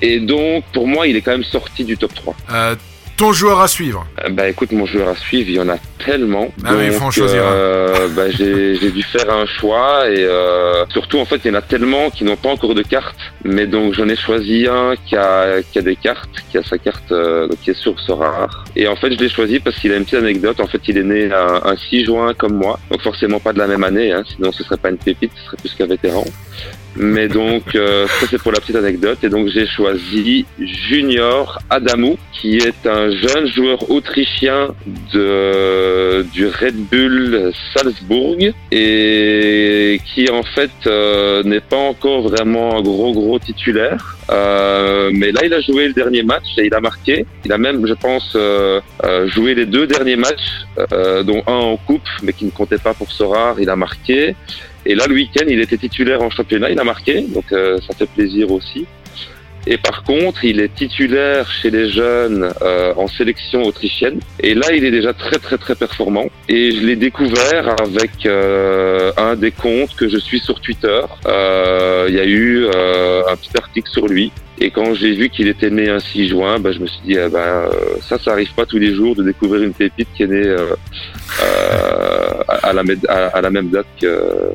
Et 0.00 0.20
donc 0.20 0.64
pour 0.72 0.86
moi 0.88 1.06
il 1.06 1.16
est 1.16 1.20
quand 1.20 1.32
même 1.32 1.44
sorti 1.44 1.84
du 1.84 1.96
top 1.96 2.14
3. 2.14 2.34
Euh, 2.52 2.76
ton 3.18 3.32
joueur 3.32 3.60
à 3.60 3.68
suivre? 3.68 4.06
Bah 4.30 4.48
écoute, 4.48 4.70
mon 4.70 4.86
joueur 4.86 5.08
à 5.08 5.16
suivre, 5.16 5.50
il 5.50 5.56
y 5.56 5.60
en 5.60 5.68
a 5.68 5.76
tellement. 6.04 6.48
Ah 6.64 6.74
oui, 6.76 6.90
faut 6.90 7.04
en 7.04 7.10
choisir 7.10 7.42
euh, 7.44 8.08
bah, 8.14 8.30
j'ai 8.30 8.90
dû 8.92 9.02
faire 9.02 9.28
un 9.30 9.44
choix 9.44 10.08
et 10.08 10.22
euh, 10.22 10.86
surtout 10.90 11.18
en 11.18 11.24
fait, 11.24 11.40
il 11.44 11.48
y 11.48 11.50
en 11.50 11.58
a 11.58 11.62
tellement 11.62 12.10
qui 12.10 12.22
n'ont 12.22 12.36
pas 12.36 12.50
encore 12.50 12.74
de 12.74 12.82
carte. 12.82 13.16
Mais 13.44 13.66
donc 13.66 13.94
j'en 13.94 14.08
ai 14.08 14.14
choisi 14.14 14.68
un 14.68 14.94
qui 15.04 15.16
a, 15.16 15.62
qui 15.62 15.80
a 15.80 15.82
des 15.82 15.96
cartes, 15.96 16.30
qui 16.48 16.58
a 16.58 16.62
sa 16.62 16.78
carte 16.78 17.10
euh, 17.10 17.48
qui 17.62 17.70
est 17.70 17.80
sur 17.80 17.98
ce 17.98 18.12
rare. 18.12 18.64
Et 18.76 18.86
en 18.86 18.94
fait, 18.94 19.12
je 19.12 19.18
l'ai 19.18 19.28
choisi 19.28 19.58
parce 19.58 19.76
qu'il 19.78 19.92
a 19.92 19.96
une 19.96 20.04
petite 20.04 20.20
anecdote. 20.20 20.60
En 20.60 20.68
fait, 20.68 20.80
il 20.86 20.98
est 20.98 21.02
né 21.02 21.28
un, 21.32 21.76
6 21.76 22.04
juin 22.04 22.34
comme 22.34 22.54
moi, 22.54 22.78
donc 22.88 23.02
forcément 23.02 23.40
pas 23.40 23.52
de 23.52 23.58
la 23.58 23.66
même 23.66 23.82
année. 23.82 24.12
Hein, 24.12 24.22
sinon, 24.32 24.52
ce 24.52 24.62
serait 24.62 24.76
pas 24.76 24.90
une 24.90 24.98
pépite, 24.98 25.32
ce 25.34 25.44
serait 25.46 25.56
plus 25.56 25.74
qu'un 25.74 25.86
vétéran. 25.86 26.24
Mais 26.96 27.28
donc, 27.28 27.74
euh, 27.74 28.06
ça 28.06 28.26
c'est 28.28 28.42
pour 28.42 28.52
la 28.52 28.60
petite 28.60 28.76
anecdote. 28.76 29.18
Et 29.22 29.28
donc, 29.28 29.48
j'ai 29.48 29.66
choisi 29.66 30.46
Junior 30.58 31.58
Adamou, 31.70 32.18
qui 32.32 32.56
est 32.58 32.86
un 32.86 33.10
jeune 33.10 33.46
joueur 33.46 33.90
autrichien 33.90 34.68
de, 35.12 36.22
du 36.32 36.46
Red 36.46 36.76
Bull 36.76 37.52
Salzbourg 37.74 38.36
et 38.70 40.00
qui 40.06 40.30
en 40.30 40.42
fait 40.42 40.70
euh, 40.86 41.42
n'est 41.42 41.60
pas 41.60 41.76
encore 41.76 42.22
vraiment 42.22 42.78
un 42.78 42.82
gros 42.82 43.12
gros 43.12 43.38
titulaire. 43.38 44.16
Euh, 44.30 45.10
mais 45.14 45.32
là, 45.32 45.40
il 45.44 45.54
a 45.54 45.60
joué 45.60 45.88
le 45.88 45.94
dernier 45.94 46.22
match 46.22 46.46
et 46.58 46.66
il 46.66 46.74
a 46.74 46.80
marqué. 46.80 47.26
Il 47.44 47.52
a 47.52 47.58
même, 47.58 47.86
je 47.86 47.94
pense, 47.94 48.32
euh, 48.36 48.80
euh 49.04 49.26
joué 49.28 49.54
les 49.54 49.66
deux 49.66 49.86
derniers 49.86 50.16
matchs, 50.16 50.66
euh, 50.92 51.22
dont 51.22 51.42
un 51.46 51.52
en 51.52 51.76
coupe, 51.76 52.08
mais 52.22 52.32
qui 52.32 52.44
ne 52.44 52.50
comptait 52.50 52.78
pas 52.78 52.94
pour 52.94 53.10
ce 53.10 53.22
rare. 53.22 53.56
Il 53.60 53.70
a 53.70 53.76
marqué. 53.76 54.36
Et 54.88 54.94
là, 54.94 55.06
le 55.06 55.14
week-end, 55.14 55.44
il 55.46 55.60
était 55.60 55.76
titulaire 55.76 56.22
en 56.22 56.30
championnat, 56.30 56.70
il 56.70 56.80
a 56.80 56.84
marqué, 56.84 57.20
donc 57.20 57.52
euh, 57.52 57.78
ça 57.86 57.94
fait 57.94 58.08
plaisir 58.08 58.50
aussi. 58.50 58.86
Et 59.66 59.76
par 59.76 60.02
contre, 60.02 60.46
il 60.46 60.60
est 60.60 60.74
titulaire 60.74 61.50
chez 61.52 61.70
les 61.70 61.90
jeunes 61.90 62.50
euh, 62.62 62.94
en 62.96 63.06
sélection 63.06 63.64
autrichienne. 63.64 64.18
Et 64.40 64.54
là, 64.54 64.72
il 64.72 64.82
est 64.82 64.90
déjà 64.90 65.12
très 65.12 65.38
très 65.38 65.58
très 65.58 65.74
performant. 65.74 66.24
Et 66.48 66.70
je 66.70 66.80
l'ai 66.86 66.96
découvert 66.96 67.76
avec 67.82 68.24
euh, 68.24 69.12
un 69.18 69.36
des 69.36 69.50
comptes 69.50 69.94
que 69.94 70.08
je 70.08 70.16
suis 70.16 70.40
sur 70.40 70.58
Twitter. 70.62 71.02
Euh, 71.26 72.06
il 72.08 72.14
y 72.14 72.20
a 72.20 72.24
eu 72.24 72.66
un 72.66 73.36
petit 73.36 73.58
article 73.58 73.90
sur 73.90 74.06
lui. 74.06 74.32
Et 74.60 74.70
quand 74.70 74.94
j'ai 74.94 75.12
vu 75.12 75.28
qu'il 75.28 75.48
était 75.48 75.70
né 75.70 75.90
un 75.90 76.00
6 76.00 76.28
juin, 76.28 76.58
bah, 76.58 76.72
je 76.72 76.78
me 76.78 76.86
suis 76.86 77.00
dit, 77.04 77.14
eh 77.14 77.28
ben, 77.28 77.68
ça, 78.00 78.18
ça 78.18 78.32
arrive 78.32 78.52
pas 78.54 78.64
tous 78.64 78.78
les 78.78 78.94
jours 78.94 79.14
de 79.14 79.22
découvrir 79.22 79.62
une 79.62 79.74
pépite 79.74 80.08
qui 80.16 80.22
est 80.22 80.28
née 80.28 80.56
à, 82.48 82.72
la, 82.72 82.82
à, 83.08 83.40
la, 83.40 83.50
même 83.50 83.68
date 83.68 83.86
que, 84.00 84.06
euh, 84.06 84.50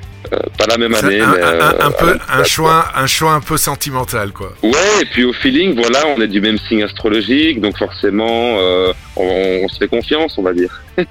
pas 0.57 0.65
la 0.67 0.77
même 0.77 0.93
année, 0.93 1.19
un, 1.19 1.31
mais 1.31 1.41
un, 1.41 1.61
un 1.79 1.91
euh, 1.91 1.97
peu 1.97 2.17
un 2.29 2.43
choix, 2.43 2.85
un 2.95 3.07
choix 3.07 3.33
un 3.33 3.41
peu 3.41 3.57
sentimental, 3.57 4.31
quoi. 4.31 4.53
Ouais, 4.63 5.01
et 5.01 5.05
puis 5.05 5.23
au 5.23 5.33
feeling, 5.33 5.75
voilà, 5.75 6.05
on 6.15 6.21
est 6.21 6.27
du 6.27 6.41
même 6.41 6.57
signe 6.67 6.83
astrologique, 6.83 7.61
donc 7.61 7.77
forcément, 7.77 8.57
euh, 8.59 8.93
on, 9.15 9.61
on, 9.63 9.67
se 9.67 9.77
fait 9.77 9.87
confiance, 9.87 10.37
on 10.37 10.43
va 10.43 10.53
dire. 10.53 10.81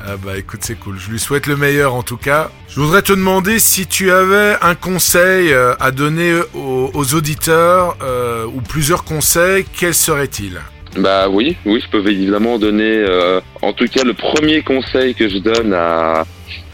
Ah 0.00 0.14
bah 0.16 0.38
écoute 0.38 0.60
c'est 0.62 0.78
cool, 0.78 0.96
je 0.96 1.10
lui 1.10 1.18
souhaite 1.18 1.48
le 1.48 1.56
meilleur 1.56 1.92
en 1.92 2.04
tout 2.04 2.16
cas. 2.16 2.52
Je 2.68 2.78
voudrais 2.78 3.02
te 3.02 3.12
demander 3.12 3.58
si 3.58 3.88
tu 3.88 4.12
avais 4.12 4.54
un 4.62 4.76
conseil 4.76 5.52
à 5.52 5.90
donner 5.90 6.34
aux, 6.54 6.92
aux 6.94 7.14
auditeurs 7.14 7.96
euh, 8.00 8.46
ou 8.46 8.60
plusieurs 8.60 9.02
conseils, 9.02 9.66
quel 9.76 9.94
serait-il? 9.94 10.60
Bah 10.96 11.28
oui, 11.28 11.56
oui, 11.64 11.82
je 11.84 11.90
peux 11.90 12.08
évidemment 12.10 12.58
donner 12.58 13.04
euh, 13.06 13.40
en 13.62 13.72
tout 13.72 13.86
cas 13.86 14.02
le 14.04 14.14
premier 14.14 14.62
conseil 14.62 15.14
que 15.14 15.28
je 15.28 15.38
donne 15.38 15.74
à, 15.74 16.24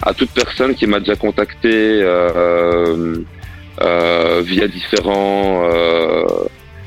à 0.03 0.15
toute 0.15 0.31
personne 0.31 0.75
qui 0.75 0.87
m'a 0.87 1.01
déjà 1.01 1.17
contacté 1.17 1.71
euh, 1.73 3.17
euh, 3.81 4.43
via 4.45 4.69
différents 4.69 5.69
euh, 5.73 6.25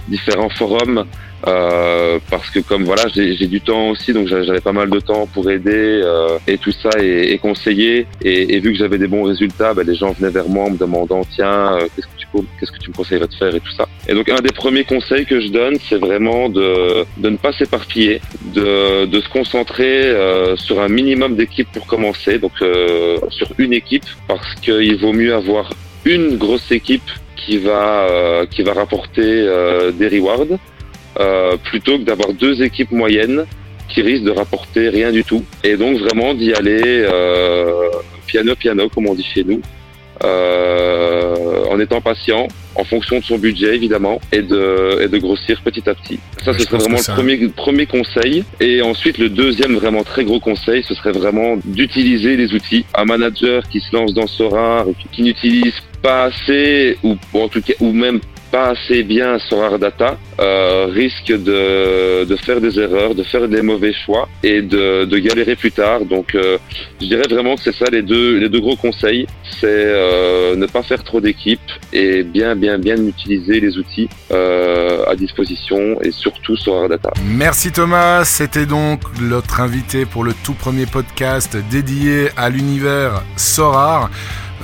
différents 0.07 0.49
forums. 0.49 1.05
Euh, 1.45 2.17
parce 2.31 2.49
que 2.49 2.57
comme 2.59 2.83
voilà 2.83 3.03
j'ai 3.13 3.45
du 3.45 3.61
temps 3.61 3.89
aussi 3.89 4.11
donc 4.11 4.27
j'avais 4.27 4.59
pas 4.59 4.71
mal 4.71 4.89
de 4.89 4.99
temps 4.99 5.27
pour 5.27 5.51
aider 5.51 6.01
euh, 6.03 6.39
et 6.47 6.57
tout 6.57 6.71
ça 6.71 6.89
et, 6.99 7.31
et 7.31 7.37
conseiller 7.37 8.07
et, 8.23 8.55
et, 8.55 8.59
vu 8.59 8.71
que 8.71 8.77
j'avais 8.79 8.97
des 8.97 9.05
bons 9.05 9.21
résultats 9.21 9.75
bah, 9.75 9.83
les 9.85 9.93
gens 9.93 10.13
venaient 10.13 10.31
vers 10.31 10.49
moi 10.49 10.65
en 10.65 10.71
me 10.71 10.77
demandant 10.77 11.21
tiens 11.35 11.77
qu'est-ce 11.95 12.07
qu'est-ce 12.59 12.71
que 12.71 12.79
tu 12.79 12.89
me 12.89 12.95
conseillerais 12.95 13.27
de 13.27 13.33
faire 13.33 13.53
et 13.55 13.59
tout 13.59 13.71
ça. 13.71 13.87
Et 14.07 14.13
donc 14.13 14.29
un 14.29 14.41
des 14.41 14.51
premiers 14.51 14.83
conseils 14.83 15.25
que 15.25 15.39
je 15.39 15.49
donne 15.49 15.77
c'est 15.89 15.97
vraiment 15.97 16.49
de, 16.49 17.05
de 17.17 17.29
ne 17.29 17.37
pas 17.37 17.53
s'éparpiller 17.53 18.21
de, 18.53 19.05
de 19.05 19.21
se 19.21 19.29
concentrer 19.29 20.05
euh, 20.05 20.55
sur 20.55 20.79
un 20.81 20.87
minimum 20.89 21.35
d'équipes 21.35 21.71
pour 21.71 21.85
commencer. 21.85 22.39
Donc 22.39 22.53
sur 23.29 23.49
une 23.57 23.73
équipe 23.73 24.05
parce 24.27 24.55
qu'il 24.55 24.97
vaut 24.97 25.13
mieux 25.13 25.33
avoir 25.33 25.73
une 26.05 26.37
grosse 26.37 26.71
équipe 26.71 27.09
qui 27.35 27.57
va 27.57 28.07
qui 28.49 28.63
va 28.63 28.73
rapporter 28.73 29.31
des 29.93 30.07
rewards 30.07 30.57
euh, 31.19 31.57
plutôt 31.57 31.97
que 31.97 32.03
d'avoir 32.03 32.31
deux 32.33 32.61
équipes 32.61 32.91
moyennes 32.91 33.45
qui 33.89 34.01
risque 34.03 34.23
de 34.23 34.31
rapporter 34.31 34.89
rien 34.89 35.11
du 35.11 35.23
tout. 35.23 35.43
Et 35.63 35.75
donc 35.75 35.97
vraiment 35.97 36.35
d'y 36.35 36.53
aller 36.53 36.81
euh, 36.83 37.89
piano 38.27 38.55
piano, 38.55 38.87
comme 38.89 39.07
on 39.07 39.15
dit 39.15 39.23
chez 39.23 39.43
nous, 39.43 39.61
euh, 40.23 41.65
en 41.69 41.79
étant 41.79 42.01
patient, 42.01 42.47
en 42.75 42.83
fonction 42.83 43.19
de 43.19 43.23
son 43.23 43.37
budget 43.37 43.75
évidemment, 43.75 44.19
et 44.31 44.41
de, 44.41 44.99
et 45.01 45.07
de 45.07 45.17
grossir 45.17 45.61
petit 45.61 45.87
à 45.89 45.93
petit. 45.93 46.19
Ça, 46.43 46.53
ce 46.53 46.59
je 46.59 46.63
serait 46.63 46.77
vraiment 46.77 46.97
le 46.97 47.13
premier, 47.13 47.37
premier 47.49 47.85
conseil. 47.85 48.43
Et 48.59 48.81
ensuite, 48.81 49.17
le 49.17 49.29
deuxième 49.29 49.75
vraiment 49.75 50.03
très 50.03 50.23
gros 50.23 50.39
conseil, 50.39 50.83
ce 50.83 50.93
serait 50.93 51.11
vraiment 51.11 51.57
d'utiliser 51.65 52.37
les 52.37 52.53
outils. 52.53 52.85
Un 52.95 53.05
manager 53.05 53.67
qui 53.69 53.79
se 53.79 53.95
lance 53.95 54.13
dans 54.13 54.27
et 54.27 54.93
qui, 54.93 55.07
qui 55.11 55.21
n'utilise 55.23 55.73
pas 56.01 56.25
assez, 56.25 56.97
ou 57.03 57.17
ou 57.33 57.41
en 57.41 57.47
tout 57.47 57.61
cas, 57.61 57.73
ou 57.79 57.91
même 57.91 58.19
pas 58.51 58.69
assez 58.69 59.03
bien 59.03 59.39
Sorar 59.39 59.79
Data, 59.79 60.17
euh, 60.39 60.87
risque 60.89 61.31
de, 61.31 62.23
de 62.25 62.35
faire 62.35 62.59
des 62.61 62.79
erreurs, 62.79 63.15
de 63.15 63.23
faire 63.23 63.47
des 63.47 63.61
mauvais 63.61 63.93
choix 64.05 64.27
et 64.43 64.61
de, 64.61 65.05
de 65.05 65.17
galérer 65.17 65.55
plus 65.55 65.71
tard. 65.71 66.05
Donc, 66.05 66.35
euh, 66.35 66.57
je 67.01 67.07
dirais 67.07 67.27
vraiment 67.29 67.55
que 67.55 67.61
c'est 67.63 67.75
ça 67.75 67.85
les 67.91 68.01
deux, 68.01 68.37
les 68.37 68.49
deux 68.49 68.59
gros 68.59 68.75
conseils. 68.75 69.27
C'est 69.59 69.65
euh, 69.67 70.55
ne 70.55 70.65
pas 70.65 70.83
faire 70.83 71.03
trop 71.03 71.21
d'équipes 71.21 71.59
et 71.93 72.23
bien, 72.23 72.55
bien, 72.55 72.77
bien 72.77 72.95
utiliser 72.97 73.59
les 73.59 73.77
outils 73.77 74.09
euh, 74.31 75.03
à 75.07 75.15
disposition 75.15 75.99
et 76.01 76.11
surtout 76.11 76.55
Sorar 76.55 76.89
Data. 76.89 77.11
Merci 77.25 77.71
Thomas, 77.71 78.23
c'était 78.23 78.65
donc 78.65 79.01
notre 79.21 79.61
invité 79.61 80.05
pour 80.05 80.23
le 80.23 80.33
tout 80.43 80.53
premier 80.53 80.85
podcast 80.85 81.57
dédié 81.71 82.29
à 82.37 82.49
l'univers 82.49 83.23
Sorar. 83.35 84.09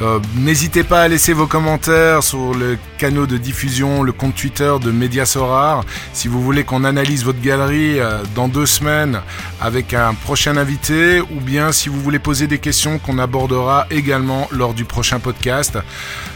Euh, 0.01 0.19
N'hésitez 0.35 0.83
pas 0.83 1.03
à 1.03 1.07
laisser 1.07 1.33
vos 1.33 1.45
commentaires 1.47 2.23
sur 2.23 2.53
le 2.53 2.77
canal 2.97 3.27
de 3.27 3.37
diffusion, 3.37 4.01
le 4.03 4.11
compte 4.11 4.35
Twitter 4.35 4.71
de 4.81 4.91
Média 4.91 5.25
Sorar. 5.25 5.83
Si 6.13 6.27
vous 6.27 6.41
voulez 6.41 6.63
qu'on 6.63 6.83
analyse 6.83 7.23
votre 7.23 7.41
galerie 7.41 7.99
euh, 7.99 8.23
dans 8.35 8.47
deux 8.47 8.65
semaines 8.65 9.19
avec 9.61 9.93
un 9.93 10.13
prochain 10.13 10.57
invité, 10.57 11.21
ou 11.21 11.39
bien 11.39 11.71
si 11.71 11.89
vous 11.89 11.99
voulez 12.01 12.19
poser 12.19 12.47
des 12.47 12.59
questions 12.59 12.97
qu'on 12.97 13.19
abordera 13.19 13.85
également 13.91 14.47
lors 14.51 14.73
du 14.73 14.85
prochain 14.85 15.19
podcast. 15.19 15.77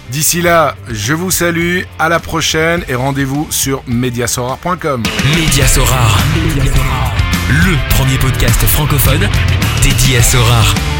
D'ici 0.10 0.42
là, 0.42 0.76
je 0.90 1.14
vous 1.14 1.32
salue, 1.32 1.82
à 2.00 2.10
la 2.10 2.20
prochaine 2.20 2.84
et 2.88 2.96
rendez-vous 2.96 3.48
sur 3.50 3.82
mediasorar.com. 3.88 5.04
Média 5.36 5.68
Sorar. 5.68 6.20
Le 7.50 7.96
premier 7.96 8.18
podcast 8.18 8.62
francophone 8.66 9.28
dédié 9.82 10.18
à. 10.18 10.97